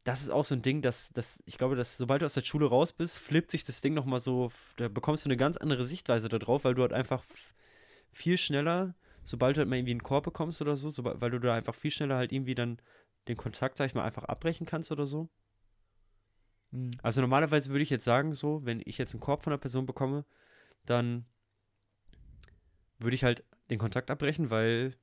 das 0.07 0.21
ist 0.21 0.29
auch 0.29 0.45
so 0.45 0.55
ein 0.55 0.61
Ding, 0.61 0.81
dass, 0.81 1.11
dass 1.11 1.43
ich 1.45 1.57
glaube, 1.57 1.75
dass 1.75 1.97
sobald 1.97 2.21
du 2.21 2.25
aus 2.25 2.33
der 2.33 2.43
Schule 2.43 2.67
raus 2.67 2.93
bist, 2.93 3.17
flippt 3.17 3.51
sich 3.51 3.65
das 3.65 3.81
Ding 3.81 3.93
nochmal 3.93 4.21
so, 4.21 4.49
da 4.77 4.87
bekommst 4.87 5.25
du 5.25 5.27
eine 5.27 5.35
ganz 5.35 5.57
andere 5.57 5.85
Sichtweise 5.85 6.29
darauf, 6.29 6.63
weil 6.63 6.75
du 6.75 6.81
halt 6.81 6.93
einfach 6.93 7.25
viel 8.13 8.37
schneller, 8.37 8.95
sobald 9.23 9.57
du 9.57 9.59
halt 9.59 9.69
mal 9.69 9.75
irgendwie 9.75 9.91
einen 9.91 10.03
Korb 10.03 10.23
bekommst 10.23 10.61
oder 10.61 10.77
so, 10.77 10.89
sobald, 10.91 11.19
weil 11.19 11.31
du 11.31 11.39
da 11.39 11.55
einfach 11.55 11.75
viel 11.75 11.91
schneller 11.91 12.15
halt 12.15 12.31
irgendwie 12.31 12.55
dann 12.55 12.79
den 13.27 13.35
Kontakt, 13.35 13.75
sag 13.75 13.87
ich 13.87 13.95
mal, 13.95 14.05
einfach 14.05 14.23
abbrechen 14.23 14.65
kannst 14.65 14.93
oder 14.93 15.05
so. 15.05 15.27
Hm. 16.71 16.91
Also 17.03 17.19
normalerweise 17.19 17.71
würde 17.71 17.83
ich 17.83 17.89
jetzt 17.89 18.05
sagen, 18.05 18.31
so, 18.31 18.63
wenn 18.63 18.81
ich 18.85 18.97
jetzt 18.97 19.13
einen 19.13 19.19
Korb 19.19 19.43
von 19.43 19.51
einer 19.51 19.59
Person 19.59 19.85
bekomme, 19.85 20.23
dann 20.85 21.25
würde 22.97 23.15
ich 23.15 23.25
halt 23.25 23.43
den 23.69 23.77
Kontakt 23.77 24.09
abbrechen, 24.09 24.51
weil 24.51 24.95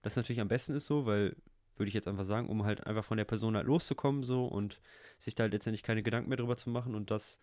das 0.00 0.16
natürlich 0.16 0.40
am 0.40 0.48
besten 0.48 0.74
ist 0.74 0.86
so, 0.86 1.04
weil, 1.04 1.36
würde 1.78 1.88
ich 1.88 1.94
jetzt 1.94 2.08
einfach 2.08 2.24
sagen, 2.24 2.48
um 2.48 2.64
halt 2.64 2.86
einfach 2.86 3.04
von 3.04 3.18
der 3.18 3.24
Person 3.24 3.56
halt 3.56 3.66
loszukommen 3.66 4.22
so 4.24 4.46
und 4.46 4.80
sich 5.18 5.34
da 5.34 5.44
halt 5.44 5.52
letztendlich 5.52 5.82
keine 5.82 6.02
Gedanken 6.02 6.28
mehr 6.28 6.38
drüber 6.38 6.56
zu 6.56 6.70
machen. 6.70 6.94
Und 6.94 7.10
das 7.10 7.40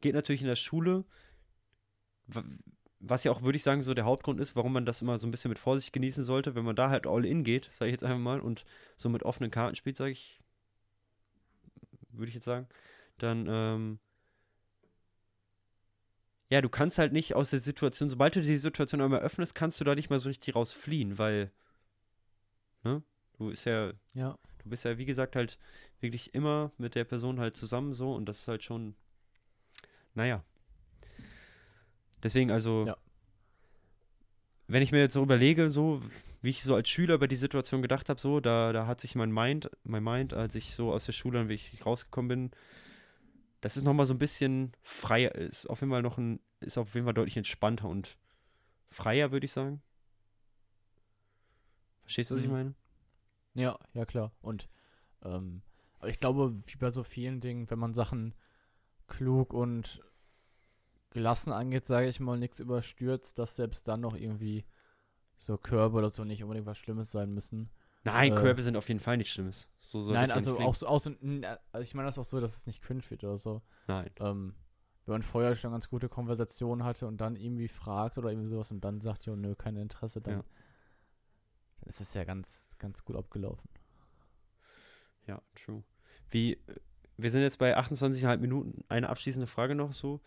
geht 0.00 0.14
natürlich 0.14 0.42
in 0.42 0.48
der 0.48 0.56
Schule, 0.56 1.04
wa- 2.28 2.44
was 3.00 3.24
ja 3.24 3.32
auch, 3.32 3.42
würde 3.42 3.56
ich 3.56 3.62
sagen, 3.62 3.82
so 3.82 3.94
der 3.94 4.04
Hauptgrund 4.04 4.40
ist, 4.40 4.54
warum 4.56 4.72
man 4.72 4.86
das 4.86 5.02
immer 5.02 5.18
so 5.18 5.26
ein 5.26 5.30
bisschen 5.30 5.48
mit 5.50 5.58
Vorsicht 5.58 5.92
genießen 5.92 6.24
sollte, 6.24 6.54
wenn 6.54 6.64
man 6.64 6.76
da 6.76 6.88
halt 6.90 7.06
all 7.06 7.24
in 7.24 7.44
geht, 7.44 7.70
sage 7.70 7.88
ich 7.90 7.92
jetzt 7.92 8.04
einfach 8.04 8.18
mal, 8.18 8.40
und 8.40 8.64
so 8.96 9.08
mit 9.08 9.22
offenen 9.22 9.50
Karten 9.50 9.76
spielt, 9.76 9.96
sage 9.96 10.12
ich, 10.12 10.40
würde 12.10 12.28
ich 12.28 12.34
jetzt 12.34 12.44
sagen, 12.44 12.66
dann, 13.18 13.46
ähm, 13.48 13.98
ja, 16.48 16.60
du 16.60 16.68
kannst 16.68 16.98
halt 16.98 17.12
nicht 17.12 17.34
aus 17.34 17.50
der 17.50 17.58
Situation, 17.58 18.10
sobald 18.10 18.36
du 18.36 18.40
die 18.40 18.56
Situation 18.56 19.00
einmal 19.00 19.20
öffnest, 19.20 19.54
kannst 19.54 19.80
du 19.80 19.84
da 19.84 19.94
nicht 19.94 20.10
mal 20.10 20.18
so 20.18 20.28
richtig 20.28 20.54
rausfliehen, 20.54 21.18
weil, 21.18 21.50
ne, 22.84 23.02
du 23.38 23.50
ist 23.50 23.64
ja, 23.64 23.92
Ja. 24.14 24.38
du 24.62 24.70
bist 24.70 24.84
ja, 24.84 24.98
wie 24.98 25.04
gesagt, 25.06 25.36
halt 25.36 25.58
wirklich 26.00 26.34
immer 26.34 26.72
mit 26.78 26.94
der 26.94 27.04
Person 27.04 27.40
halt 27.40 27.56
zusammen 27.56 27.94
so 27.94 28.14
und 28.14 28.26
das 28.26 28.40
ist 28.40 28.48
halt 28.48 28.62
schon, 28.62 28.94
naja. 30.14 30.42
Deswegen, 32.22 32.50
also, 32.50 32.86
Ja. 32.86 32.96
wenn 34.68 34.82
ich 34.82 34.90
mir 34.92 34.98
jetzt 35.00 35.12
so 35.14 35.22
überlege, 35.22 35.70
so, 35.70 36.02
wie 36.42 36.50
ich 36.50 36.62
so 36.62 36.74
als 36.74 36.88
Schüler 36.88 37.14
über 37.14 37.28
die 37.28 37.36
Situation 37.36 37.82
gedacht 37.82 38.08
habe, 38.08 38.20
so, 38.20 38.40
da, 38.40 38.72
da 38.72 38.86
hat 38.86 39.00
sich 39.00 39.14
mein 39.14 39.30
Mind, 39.32 39.70
mein 39.84 40.02
Mind, 40.02 40.34
als 40.34 40.54
ich 40.54 40.74
so 40.74 40.92
aus 40.92 41.04
der 41.06 41.12
Schule 41.12 41.38
dann 41.38 41.48
wirklich 41.48 41.84
rausgekommen 41.86 42.28
bin, 42.28 42.50
das 43.60 43.76
ist 43.76 43.84
nochmal 43.84 44.06
so 44.06 44.14
ein 44.14 44.18
bisschen 44.18 44.72
freier, 44.82 45.34
ist 45.34 45.66
auf 45.66 45.80
jeden 45.80 45.90
Fall 45.90 46.02
noch 46.02 46.18
ein, 46.18 46.40
ist 46.60 46.78
auf 46.78 46.94
jeden 46.94 47.04
Fall 47.04 47.14
deutlich 47.14 47.36
entspannter 47.36 47.88
und 47.88 48.16
freier, 48.90 49.32
würde 49.32 49.44
ich 49.46 49.52
sagen. 49.52 49.82
Verstehst 52.02 52.30
du, 52.30 52.34
was 52.36 52.42
ich 52.42 52.48
Mhm. 52.48 52.52
meine? 52.52 52.74
Ja, 53.56 53.78
ja 53.94 54.04
klar. 54.04 54.32
Und 54.40 54.68
ähm, 55.22 55.62
aber 55.98 56.08
ich 56.10 56.20
glaube, 56.20 56.54
wie 56.64 56.76
bei 56.76 56.90
so 56.90 57.02
vielen 57.02 57.40
Dingen, 57.40 57.68
wenn 57.70 57.78
man 57.78 57.94
Sachen 57.94 58.34
klug 59.06 59.52
und 59.52 60.02
gelassen 61.10 61.52
angeht, 61.52 61.86
sage 61.86 62.08
ich 62.08 62.20
mal, 62.20 62.38
nichts 62.38 62.60
überstürzt, 62.60 63.38
dass 63.38 63.56
selbst 63.56 63.88
dann 63.88 64.00
noch 64.02 64.14
irgendwie 64.14 64.66
so 65.38 65.56
Körbe 65.56 65.98
oder 65.98 66.10
so 66.10 66.24
nicht 66.24 66.42
unbedingt 66.42 66.66
was 66.66 66.78
Schlimmes 66.78 67.10
sein 67.10 67.32
müssen. 67.32 67.70
Nein, 68.04 68.32
Äh, 68.32 68.36
Körbe 68.36 68.62
sind 68.62 68.76
auf 68.76 68.88
jeden 68.88 69.00
Fall 69.00 69.16
nichts 69.16 69.32
Schlimmes. 69.32 69.68
So 69.78 70.02
soll 70.02 70.14
Nein, 70.14 70.30
also 70.30 70.58
auch 70.58 70.74
so, 70.74 70.86
auch 70.86 71.00
so 71.00 71.10
also 71.72 71.82
ich 71.82 71.94
meine 71.94 72.06
das 72.06 72.18
auch 72.18 72.24
so, 72.24 72.40
dass 72.40 72.56
es 72.56 72.66
nicht 72.66 72.82
cringe 72.82 73.02
wird 73.08 73.24
oder 73.24 73.38
so. 73.38 73.62
Nein. 73.88 74.10
Ähm, 74.20 74.54
wenn 75.06 75.12
man 75.12 75.22
vorher 75.22 75.54
schon 75.54 75.70
ganz 75.70 75.88
gute 75.88 76.08
Konversationen 76.08 76.84
hatte 76.84 77.06
und 77.06 77.20
dann 77.20 77.36
irgendwie 77.36 77.68
fragt 77.68 78.18
oder 78.18 78.30
irgendwie 78.30 78.48
sowas 78.48 78.70
und 78.72 78.84
dann 78.84 79.00
sagt, 79.00 79.24
jo, 79.24 79.36
nö, 79.36 79.54
kein 79.54 79.76
Interesse, 79.76 80.20
dann, 80.20 80.38
Ja. 80.38 80.44
Dann 81.80 81.88
ist 81.88 82.00
es 82.00 82.14
ja 82.14 82.24
ganz, 82.24 82.76
ganz 82.78 83.04
gut 83.04 83.16
abgelaufen. 83.16 83.68
Ja, 85.26 85.42
true. 85.54 85.82
Wie, 86.30 86.52
äh, 86.52 86.58
wir 87.16 87.30
sind 87.30 87.42
jetzt 87.42 87.58
bei 87.58 87.76
28,5 87.76 88.38
Minuten. 88.38 88.84
Eine 88.88 89.08
abschließende 89.08 89.46
Frage 89.46 89.74
noch 89.74 89.92
so. 89.92 90.20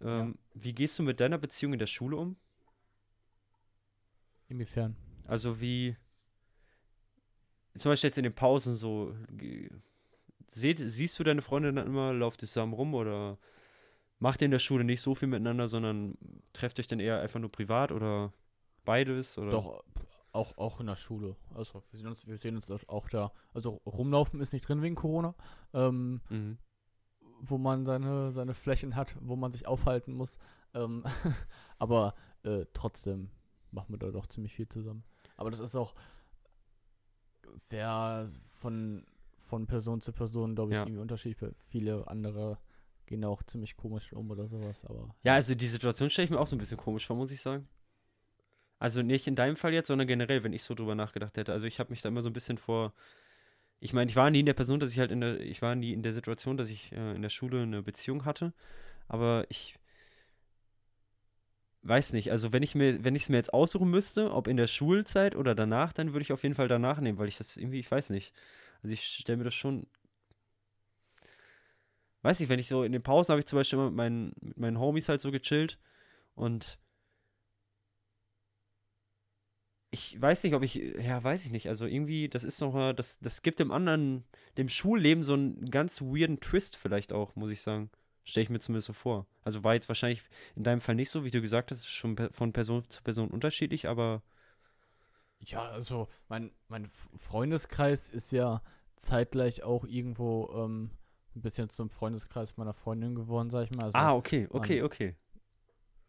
Ähm, 0.00 0.38
Wie 0.54 0.74
gehst 0.74 0.98
du 0.98 1.02
mit 1.02 1.20
deiner 1.20 1.38
Beziehung 1.38 1.72
in 1.72 1.78
der 1.78 1.86
Schule 1.86 2.16
um? 2.16 2.36
Inwiefern? 4.48 4.96
Also 5.26 5.60
wie, 5.60 5.96
zum 7.76 7.90
Beispiel 7.90 8.08
jetzt 8.08 8.18
in 8.18 8.24
den 8.24 8.34
Pausen 8.34 8.74
so, 8.74 9.14
seht, 10.48 10.78
siehst 10.78 11.18
du 11.18 11.24
deine 11.24 11.42
Freundin 11.42 11.76
dann 11.76 11.86
immer, 11.86 12.12
lauft 12.12 12.42
ihr 12.42 12.48
zusammen 12.48 12.72
rum 12.72 12.94
oder 12.94 13.38
macht 14.18 14.42
ihr 14.42 14.46
in 14.46 14.50
der 14.50 14.58
Schule 14.58 14.84
nicht 14.84 15.00
so 15.00 15.14
viel 15.14 15.28
miteinander, 15.28 15.68
sondern 15.68 16.16
trefft 16.52 16.80
euch 16.80 16.88
dann 16.88 17.00
eher 17.00 17.20
einfach 17.20 17.40
nur 17.40 17.52
privat 17.52 17.92
oder 17.92 18.32
beides? 18.84 19.38
Oder? 19.38 19.50
Doch, 19.50 19.84
auch, 20.32 20.56
auch 20.58 20.80
in 20.80 20.86
der 20.86 20.96
Schule. 20.96 21.36
Also 21.54 21.82
wir 21.90 21.98
sehen 21.98 22.08
uns, 22.08 22.26
wir 22.26 22.38
sehen 22.38 22.56
uns 22.56 22.70
auch 22.88 23.08
da. 23.08 23.32
Also 23.54 23.80
rumlaufen 23.86 24.40
ist 24.40 24.52
nicht 24.52 24.68
drin 24.68 24.82
wegen 24.82 24.94
Corona. 24.94 25.34
Ähm, 25.72 26.20
Mhm. 26.28 26.58
wo 27.42 27.56
man 27.58 27.86
seine, 27.86 28.32
seine 28.32 28.52
Flächen 28.54 28.96
hat, 28.96 29.16
wo 29.20 29.34
man 29.36 29.50
sich 29.52 29.66
aufhalten 29.66 30.12
muss. 30.14 30.38
Ähm, 30.74 31.04
aber 31.78 32.14
äh, 32.42 32.66
trotzdem 32.74 33.30
machen 33.70 33.92
wir 33.94 33.98
da 33.98 34.10
doch 34.10 34.26
ziemlich 34.26 34.54
viel 34.54 34.68
zusammen. 34.68 35.04
Aber 35.36 35.50
das 35.50 35.60
ist 35.60 35.74
auch 35.76 35.94
sehr 37.54 38.26
von, 38.48 39.04
von 39.38 39.66
Person 39.66 40.00
zu 40.00 40.12
Person, 40.12 40.54
glaube 40.54 40.72
ich, 40.72 40.76
Ja. 40.76 40.82
irgendwie 40.82 41.00
unterschiedlich. 41.00 41.54
Viele 41.56 42.06
andere 42.08 42.58
gehen 43.06 43.24
auch 43.24 43.42
ziemlich 43.42 43.76
komisch 43.76 44.12
um 44.12 44.30
oder 44.30 44.46
sowas, 44.46 44.84
aber. 44.84 45.14
Ja, 45.24 45.34
also 45.34 45.54
die 45.54 45.66
Situation 45.66 46.10
stelle 46.10 46.24
ich 46.26 46.30
mir 46.30 46.38
auch 46.38 46.46
so 46.46 46.54
ein 46.56 46.60
bisschen 46.60 46.76
komisch 46.78 47.06
vor, 47.06 47.16
muss 47.16 47.30
ich 47.32 47.40
sagen. 47.40 47.68
Also 48.80 49.02
nicht 49.02 49.26
in 49.26 49.36
deinem 49.36 49.56
Fall 49.56 49.74
jetzt, 49.74 49.88
sondern 49.88 50.08
generell, 50.08 50.42
wenn 50.42 50.54
ich 50.54 50.62
so 50.62 50.74
drüber 50.74 50.94
nachgedacht 50.94 51.36
hätte. 51.36 51.52
Also 51.52 51.66
ich 51.66 51.78
habe 51.78 51.90
mich 51.90 52.00
da 52.00 52.08
immer 52.08 52.22
so 52.22 52.30
ein 52.30 52.32
bisschen 52.32 52.58
vor. 52.58 52.94
Ich 53.78 53.92
meine, 53.92 54.10
ich 54.10 54.16
war 54.16 54.30
nie 54.30 54.40
in 54.40 54.46
der 54.46 54.54
Person, 54.54 54.80
dass 54.80 54.90
ich 54.90 54.98
halt 54.98 55.12
in 55.12 55.20
der, 55.20 55.38
ich 55.40 55.62
war 55.62 55.74
nie 55.74 55.92
in 55.92 56.02
der 56.02 56.14
Situation, 56.14 56.56
dass 56.56 56.70
ich 56.70 56.90
äh, 56.92 57.14
in 57.14 57.22
der 57.22 57.28
Schule 57.28 57.62
eine 57.62 57.82
Beziehung 57.82 58.24
hatte. 58.24 58.54
Aber 59.06 59.44
ich 59.50 59.76
weiß 61.82 62.14
nicht. 62.14 62.30
Also 62.32 62.52
wenn 62.54 62.62
ich 62.62 62.74
mir, 62.74 63.04
wenn 63.04 63.14
ich 63.14 63.24
es 63.24 63.28
mir 63.28 63.36
jetzt 63.36 63.52
aussuchen 63.52 63.90
müsste, 63.90 64.32
ob 64.32 64.48
in 64.48 64.56
der 64.56 64.66
Schulzeit 64.66 65.36
oder 65.36 65.54
danach, 65.54 65.92
dann 65.92 66.14
würde 66.14 66.22
ich 66.22 66.32
auf 66.32 66.42
jeden 66.42 66.54
Fall 66.54 66.68
danach 66.68 67.00
nehmen, 67.00 67.18
weil 67.18 67.28
ich 67.28 67.36
das 67.36 67.58
irgendwie, 67.58 67.80
ich 67.80 67.90
weiß 67.90 68.10
nicht. 68.10 68.32
Also 68.82 68.94
ich 68.94 69.04
stelle 69.04 69.36
mir 69.38 69.44
das 69.44 69.54
schon. 69.54 69.86
Weiß 72.22 72.40
nicht, 72.40 72.48
wenn 72.48 72.58
ich 72.60 72.68
so 72.68 72.82
in 72.82 72.92
den 72.92 73.02
Pausen 73.02 73.32
habe 73.32 73.40
ich 73.40 73.46
zum 73.46 73.58
Beispiel 73.58 73.78
immer 73.78 73.90
mit 73.90 73.96
meinen, 73.96 74.34
mit 74.40 74.56
meinen 74.56 74.78
Homies 74.78 75.08
halt 75.08 75.20
so 75.20 75.30
gechillt 75.30 75.78
und 76.34 76.78
ich 79.90 80.20
weiß 80.20 80.44
nicht, 80.44 80.54
ob 80.54 80.62
ich, 80.62 80.74
ja, 80.76 81.22
weiß 81.22 81.44
ich 81.44 81.50
nicht. 81.50 81.68
Also 81.68 81.86
irgendwie, 81.86 82.28
das 82.28 82.44
ist 82.44 82.60
noch, 82.60 82.72
mal- 82.72 82.94
das, 82.94 83.18
das 83.20 83.42
gibt 83.42 83.58
dem 83.60 83.72
anderen, 83.72 84.24
dem 84.56 84.68
Schulleben 84.68 85.24
so 85.24 85.34
einen 85.34 85.64
ganz 85.70 86.00
weirden 86.00 86.40
Twist 86.40 86.76
vielleicht 86.76 87.12
auch, 87.12 87.34
muss 87.36 87.50
ich 87.50 87.62
sagen. 87.62 87.90
Stelle 88.24 88.44
ich 88.44 88.50
mir 88.50 88.60
zumindest 88.60 88.86
so 88.86 88.92
vor. 88.92 89.26
Also 89.42 89.64
war 89.64 89.74
jetzt 89.74 89.88
wahrscheinlich 89.88 90.22
in 90.54 90.62
deinem 90.64 90.80
Fall 90.80 90.94
nicht 90.94 91.10
so, 91.10 91.24
wie 91.24 91.30
du 91.32 91.40
gesagt 91.40 91.70
hast, 91.72 91.86
schon 91.88 92.16
von 92.32 92.52
Person 92.52 92.84
zu 92.88 93.02
Person 93.02 93.30
unterschiedlich, 93.30 93.88
aber 93.88 94.22
Ja, 95.40 95.62
also 95.70 96.08
mein, 96.28 96.52
mein 96.68 96.86
Freundeskreis 96.86 98.10
ist 98.10 98.32
ja 98.32 98.62
zeitgleich 98.96 99.62
auch 99.62 99.84
irgendwo 99.84 100.50
ähm, 100.54 100.90
ein 101.34 101.40
bisschen 101.42 101.70
zum 101.70 101.90
Freundeskreis 101.90 102.56
meiner 102.56 102.74
Freundin 102.74 103.14
geworden, 103.14 103.48
sag 103.50 103.64
ich 103.64 103.70
mal. 103.70 103.84
Also, 103.86 103.98
ah, 103.98 104.14
okay, 104.14 104.46
okay, 104.50 104.80
man- 104.80 104.86
okay. 104.86 105.16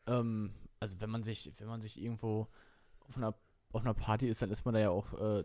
ähm, 0.08 0.54
also 0.80 1.00
wenn 1.00 1.10
man 1.10 1.24
sich, 1.24 1.52
wenn 1.58 1.68
man 1.68 1.82
sich 1.82 2.02
irgendwo 2.02 2.48
auf 3.08 3.18
einer, 3.18 3.34
auf 3.74 3.82
einer 3.82 3.94
Party 3.94 4.28
ist, 4.28 4.42
dann 4.42 4.52
ist 4.52 4.66
man 4.66 4.74
da 4.74 4.80
ja 4.80 4.90
auch 4.90 5.14
äh, 5.20 5.44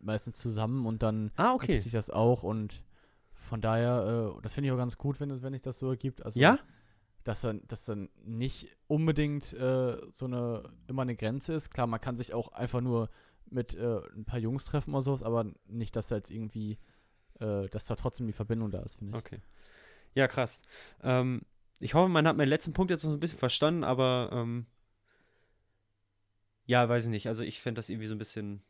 meistens 0.00 0.38
zusammen 0.38 0.86
und 0.86 1.02
dann 1.02 1.30
Ah, 1.36 1.54
okay. 1.54 1.80
sich 1.80 1.92
das 1.92 2.10
auch 2.10 2.42
und 2.42 2.84
von 3.32 3.60
daher, 3.60 4.34
äh, 4.36 4.42
das 4.42 4.54
finde 4.54 4.68
ich 4.68 4.72
auch 4.72 4.76
ganz 4.78 4.98
gut, 4.98 5.20
wenn, 5.20 5.30
es- 5.30 5.42
wenn 5.42 5.52
sich 5.52 5.62
das 5.62 5.78
so 5.78 5.88
ergibt. 5.90 6.24
Also, 6.24 6.40
Ja? 6.40 6.58
Dass 7.24 7.40
dann, 7.42 7.62
dass 7.68 7.84
dann 7.84 8.08
nicht 8.24 8.76
unbedingt 8.88 9.52
äh, 9.52 9.96
so 10.12 10.24
eine, 10.26 10.64
immer 10.88 11.02
eine 11.02 11.14
Grenze 11.14 11.54
ist. 11.54 11.70
Klar, 11.70 11.86
man 11.86 12.00
kann 12.00 12.16
sich 12.16 12.34
auch 12.34 12.48
einfach 12.52 12.80
nur 12.80 13.10
mit 13.46 13.74
äh, 13.74 14.00
ein 14.16 14.24
paar 14.24 14.38
Jungs 14.40 14.64
treffen 14.64 14.92
oder 14.94 15.02
sowas, 15.02 15.22
aber 15.22 15.46
nicht, 15.66 15.94
dass 15.94 16.08
da 16.08 16.16
jetzt 16.16 16.30
irgendwie, 16.30 16.78
äh, 17.38 17.68
dass 17.68 17.84
da 17.86 17.94
trotzdem 17.94 18.26
die 18.26 18.32
Verbindung 18.32 18.70
da 18.72 18.80
ist, 18.80 18.96
finde 18.96 19.12
ich. 19.12 19.18
Okay. 19.24 19.40
Ja, 20.14 20.26
krass. 20.26 20.62
Ähm, 21.02 21.42
ich 21.78 21.94
hoffe, 21.94 22.08
man 22.08 22.26
hat 22.26 22.36
meinen 22.36 22.48
letzten 22.48 22.72
Punkt 22.72 22.90
jetzt 22.90 23.04
noch 23.04 23.10
so 23.10 23.16
ein 23.16 23.20
bisschen 23.20 23.38
verstanden, 23.38 23.84
aber 23.84 24.30
ähm, 24.32 24.66
ja, 26.72 26.88
weiß 26.88 27.04
ich 27.04 27.10
nicht. 27.10 27.26
Also 27.28 27.42
ich 27.42 27.60
fände 27.60 27.78
das 27.78 27.88
irgendwie 27.90 28.06
so 28.06 28.14
ein 28.14 28.18
bisschen. 28.18 28.62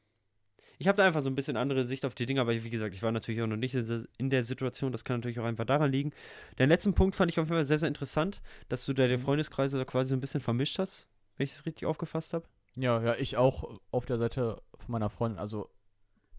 Ich 0.78 0.88
habe 0.88 0.96
da 0.96 1.06
einfach 1.06 1.20
so 1.20 1.30
ein 1.30 1.36
bisschen 1.36 1.56
andere 1.56 1.84
Sicht 1.84 2.04
auf 2.04 2.14
die 2.14 2.26
Dinge, 2.26 2.40
aber 2.40 2.52
wie 2.52 2.70
gesagt, 2.70 2.94
ich 2.94 3.02
war 3.02 3.12
natürlich 3.12 3.40
auch 3.42 3.46
noch 3.46 3.56
nicht 3.56 3.74
in 3.74 4.30
der- 4.30 4.42
Situation. 4.42 4.90
Das 4.90 5.04
kann 5.04 5.16
natürlich 5.18 5.38
auch 5.38 5.44
einfach 5.44 5.64
daran 5.66 5.92
liegen. 5.92 6.10
Den 6.58 6.68
letzten 6.68 6.92
Punkt 6.94 7.14
fand 7.14 7.30
ich 7.30 7.38
auf 7.38 7.44
jeden 7.46 7.54
Fall 7.56 7.64
sehr, 7.64 7.78
sehr 7.78 7.86
interessant, 7.88 8.42
dass 8.68 8.84
du 8.86 8.92
da 8.92 9.06
den 9.06 9.20
Mhm. 9.20 9.24
Freundeskreise 9.24 9.78
da 9.78 9.84
quasi 9.84 10.10
so 10.10 10.16
ein 10.16 10.20
bisschen 10.20 10.40
vermischt 10.40 10.78
hast, 10.80 11.06
wenn 11.36 11.44
ich 11.44 11.52
es 11.52 11.64
richtig 11.66 11.86
aufgefasst 11.86 12.32
habe. 12.34 12.46
Ja, 12.76 13.00
ja, 13.02 13.14
ich 13.14 13.36
auch 13.36 13.78
auf 13.92 14.06
der 14.06 14.18
Seite 14.18 14.60
von 14.74 14.90
meiner 14.90 15.08
Freundin. 15.10 15.38
Also, 15.38 15.70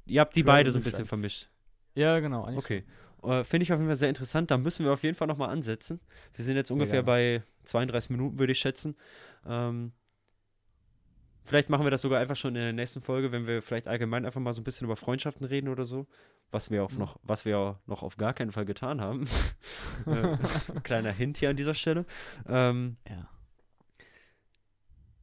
Ihr 0.05 0.19
habt 0.19 0.35
die 0.35 0.43
beide 0.43 0.71
so 0.71 0.79
ein 0.79 0.83
bisschen 0.83 1.05
vermischt. 1.05 1.49
ja, 1.95 2.19
genau. 2.19 2.43
eigentlich 2.43 2.57
Okay. 2.65 2.83
Äh, 3.23 3.45
Finde 3.45 3.63
ich 3.63 3.71
auf 3.71 3.79
jeden 3.79 3.87
Fall 3.87 3.95
sehr 3.95 4.09
interessant. 4.09 4.51
Da 4.51 4.57
müssen 4.57 4.83
wir 4.83 4.91
auf 4.91 5.03
jeden 5.03 5.15
Fall 5.15 5.27
nochmal 5.27 5.49
ansetzen. 5.51 6.01
Wir 6.33 6.43
sind 6.43 6.57
jetzt 6.57 6.67
Sehr 6.67 6.75
ungefähr 6.75 7.03
gerne. 7.03 7.39
bei 7.39 7.43
32 7.63 8.09
Minuten, 8.09 8.37
würde 8.39 8.51
ich 8.51 8.59
schätzen. 8.59 8.97
Ähm, 9.45 9.93
vielleicht 11.45 11.69
machen 11.69 11.85
wir 11.85 11.91
das 11.91 12.01
sogar 12.01 12.19
einfach 12.19 12.35
schon 12.35 12.55
in 12.55 12.61
der 12.61 12.73
nächsten 12.73 13.01
Folge, 13.01 13.31
wenn 13.31 13.47
wir 13.47 13.61
vielleicht 13.61 13.87
allgemein 13.87 14.25
einfach 14.25 14.41
mal 14.41 14.53
so 14.53 14.61
ein 14.61 14.63
bisschen 14.63 14.85
über 14.85 14.95
Freundschaften 14.95 15.45
reden 15.45 15.69
oder 15.69 15.85
so. 15.85 16.07
Was 16.51 16.69
wir 16.69 16.83
auch 16.83 16.91
Mhm. 16.91 16.99
noch, 16.99 17.19
was 17.23 17.45
wir 17.45 17.57
auch 17.57 17.77
noch 17.87 18.03
auf 18.03 18.17
gar 18.17 18.33
keinen 18.33 18.51
Fall 18.51 18.65
getan 18.65 19.01
haben. 19.01 19.27
äh, 20.05 20.37
kleiner 20.83 21.11
Hint 21.11 21.37
hier 21.37 21.49
an 21.49 21.55
dieser 21.55 21.73
Stelle. 21.73 22.05
Ähm, 22.47 22.97
Ja. 23.09 23.27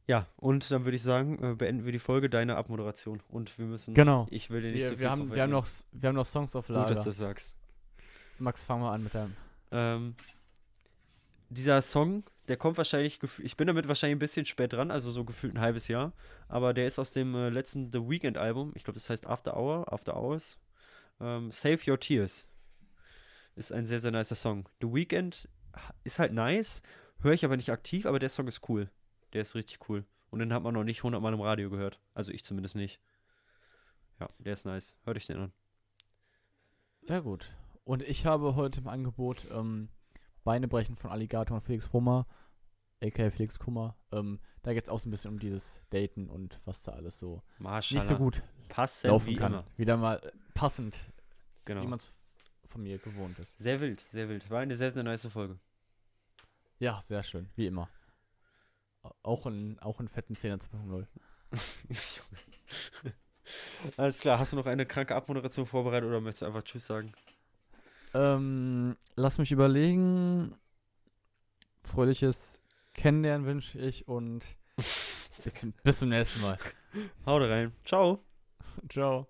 ja, 0.07 0.27
und 0.35 0.69
dann 0.71 0.83
würde 0.83 0.95
ich 0.97 1.03
sagen, 1.03 1.41
äh, 1.41 1.55
beenden 1.55 1.85
wir 1.85 1.91
die 1.93 1.99
Folge 1.99 2.29
deine 2.29 2.57
Abmoderation. 2.57 3.21
Und 3.29 3.57
wir 3.57 3.65
müssen. 3.65 3.93
Genau. 3.93 4.27
Ich 4.29 4.49
will 4.49 4.61
dir 4.61 4.71
nicht 4.71 4.81
Wir, 4.81 4.89
so 4.89 4.95
viel 4.95 5.01
wir, 5.01 5.09
haben, 5.11 5.33
wir, 5.33 5.41
haben 5.41 5.51
noch, 5.51 5.65
wir 5.93 6.09
haben 6.09 6.15
noch 6.15 6.25
Songs 6.25 6.55
auf 6.55 6.67
Gut, 6.67 6.75
Lager. 6.75 6.95
dass 6.95 7.03
du 7.05 7.09
das 7.11 7.17
sagst. 7.17 7.55
Max, 8.39 8.63
fang 8.65 8.81
mal 8.81 8.93
an 8.93 9.03
mit 9.03 9.15
deinem. 9.15 9.35
Ähm, 9.71 10.15
dieser 11.49 11.81
Song, 11.81 12.23
der 12.51 12.57
kommt 12.57 12.77
wahrscheinlich, 12.77 13.17
ich 13.39 13.55
bin 13.55 13.67
damit 13.67 13.87
wahrscheinlich 13.87 14.17
ein 14.17 14.19
bisschen 14.19 14.45
spät 14.45 14.73
dran, 14.73 14.91
also 14.91 15.09
so 15.09 15.23
gefühlt 15.23 15.55
ein 15.55 15.61
halbes 15.61 15.87
Jahr, 15.87 16.11
aber 16.49 16.73
der 16.73 16.85
ist 16.85 16.99
aus 16.99 17.11
dem 17.11 17.33
äh, 17.33 17.47
letzten 17.47 17.93
The 17.93 17.99
Weeknd 17.99 18.37
Album, 18.37 18.73
ich 18.75 18.83
glaube, 18.83 18.99
das 18.99 19.09
heißt 19.09 19.25
After 19.25 19.55
Hour, 19.55 19.93
After 19.93 20.21
Hours. 20.21 20.59
Ähm, 21.21 21.49
Save 21.49 21.79
Your 21.87 21.97
Tears 21.97 22.45
ist 23.55 23.71
ein 23.71 23.85
sehr, 23.85 24.01
sehr 24.01 24.11
nicer 24.11 24.35
Song. 24.35 24.67
The 24.81 24.87
Weeknd 24.87 25.47
ist 26.03 26.19
halt 26.19 26.33
nice, 26.33 26.81
höre 27.21 27.31
ich 27.31 27.45
aber 27.45 27.55
nicht 27.55 27.69
aktiv, 27.69 28.05
aber 28.05 28.19
der 28.19 28.27
Song 28.27 28.49
ist 28.49 28.67
cool. 28.67 28.91
Der 29.31 29.43
ist 29.43 29.55
richtig 29.55 29.87
cool. 29.87 30.03
Und 30.29 30.39
den 30.39 30.51
hat 30.51 30.61
man 30.61 30.73
noch 30.73 30.83
nicht 30.83 31.03
hundertmal 31.03 31.33
im 31.33 31.39
Radio 31.39 31.69
gehört. 31.69 32.01
Also 32.13 32.33
ich 32.33 32.43
zumindest 32.43 32.75
nicht. 32.75 32.99
Ja, 34.19 34.27
der 34.39 34.51
ist 34.51 34.65
nice. 34.65 34.97
Hört 35.05 35.15
euch 35.15 35.27
den 35.27 35.37
an. 35.37 35.53
Sehr 37.03 37.21
gut. 37.21 37.55
Und 37.85 38.03
ich 38.03 38.25
habe 38.25 38.57
heute 38.57 38.81
im 38.81 38.89
Angebot 38.89 39.45
ähm, 39.53 39.87
Beine 40.43 40.67
brechen 40.67 40.95
von 40.95 41.11
Alligator 41.11 41.55
und 41.55 41.61
Felix 41.61 41.93
Hummer, 41.93 42.25
aka 43.01 43.29
Felix 43.29 43.59
Kummer. 43.59 43.95
Ähm, 44.11 44.39
da 44.63 44.73
geht 44.73 44.83
es 44.83 44.89
auch 44.89 44.99
so 44.99 45.07
ein 45.09 45.11
bisschen 45.11 45.31
um 45.31 45.39
dieses 45.39 45.81
Daten 45.89 46.29
und 46.29 46.59
was 46.65 46.83
da 46.83 46.91
alles 46.93 47.17
so 47.19 47.41
Maschallah. 47.59 47.99
nicht 48.01 48.07
so 48.07 48.15
gut 48.17 48.43
Passt 48.69 49.03
laufen 49.03 49.27
wie 49.27 49.35
kann. 49.35 49.53
immer. 49.53 49.65
Wieder 49.77 49.97
mal 49.97 50.17
äh, 50.23 50.31
passend, 50.53 50.99
Genau. 51.65 51.81
wie 51.81 51.87
man 51.87 51.99
es 51.99 52.09
von 52.65 52.83
mir 52.83 52.97
gewohnt 52.99 53.37
ist. 53.39 53.57
Sehr 53.57 53.81
wild, 53.81 53.99
sehr 53.99 54.29
wild. 54.29 54.49
War 54.49 54.59
eine 54.61 54.75
sehr, 54.75 54.91
sehr 54.91 55.03
nice 55.03 55.25
Folge. 55.27 55.57
Ja, 56.79 57.01
sehr 57.01 57.21
schön, 57.23 57.49
wie 57.55 57.67
immer. 57.67 57.89
Au- 59.03 59.13
Auch 59.23 59.45
in, 59.47 59.77
auch 59.79 59.99
in 59.99 60.07
fetten 60.07 60.35
10er 60.35 60.59
2.0. 60.61 61.05
Alles 63.97 64.19
klar, 64.19 64.39
hast 64.39 64.53
du 64.53 64.55
noch 64.57 64.65
eine 64.67 64.85
kranke 64.85 65.15
Abmoderation 65.15 65.65
vorbereitet 65.65 66.07
oder 66.07 66.21
möchtest 66.21 66.43
du 66.43 66.45
einfach 66.45 66.63
Tschüss 66.63 66.87
sagen? 66.87 67.11
Ähm, 68.13 68.95
lass 69.15 69.37
mich 69.37 69.51
überlegen. 69.51 70.55
Fröhliches 71.83 72.60
Kennenlernen 72.93 73.45
wünsche 73.45 73.79
ich 73.79 74.07
und 74.07 74.45
bis 75.43 75.55
zum, 75.55 75.73
bis 75.83 75.99
zum 75.99 76.09
nächsten 76.09 76.41
Mal. 76.41 76.57
Haut 77.25 77.41
rein. 77.43 77.73
Ciao. 77.83 78.23
Ciao. 78.89 79.27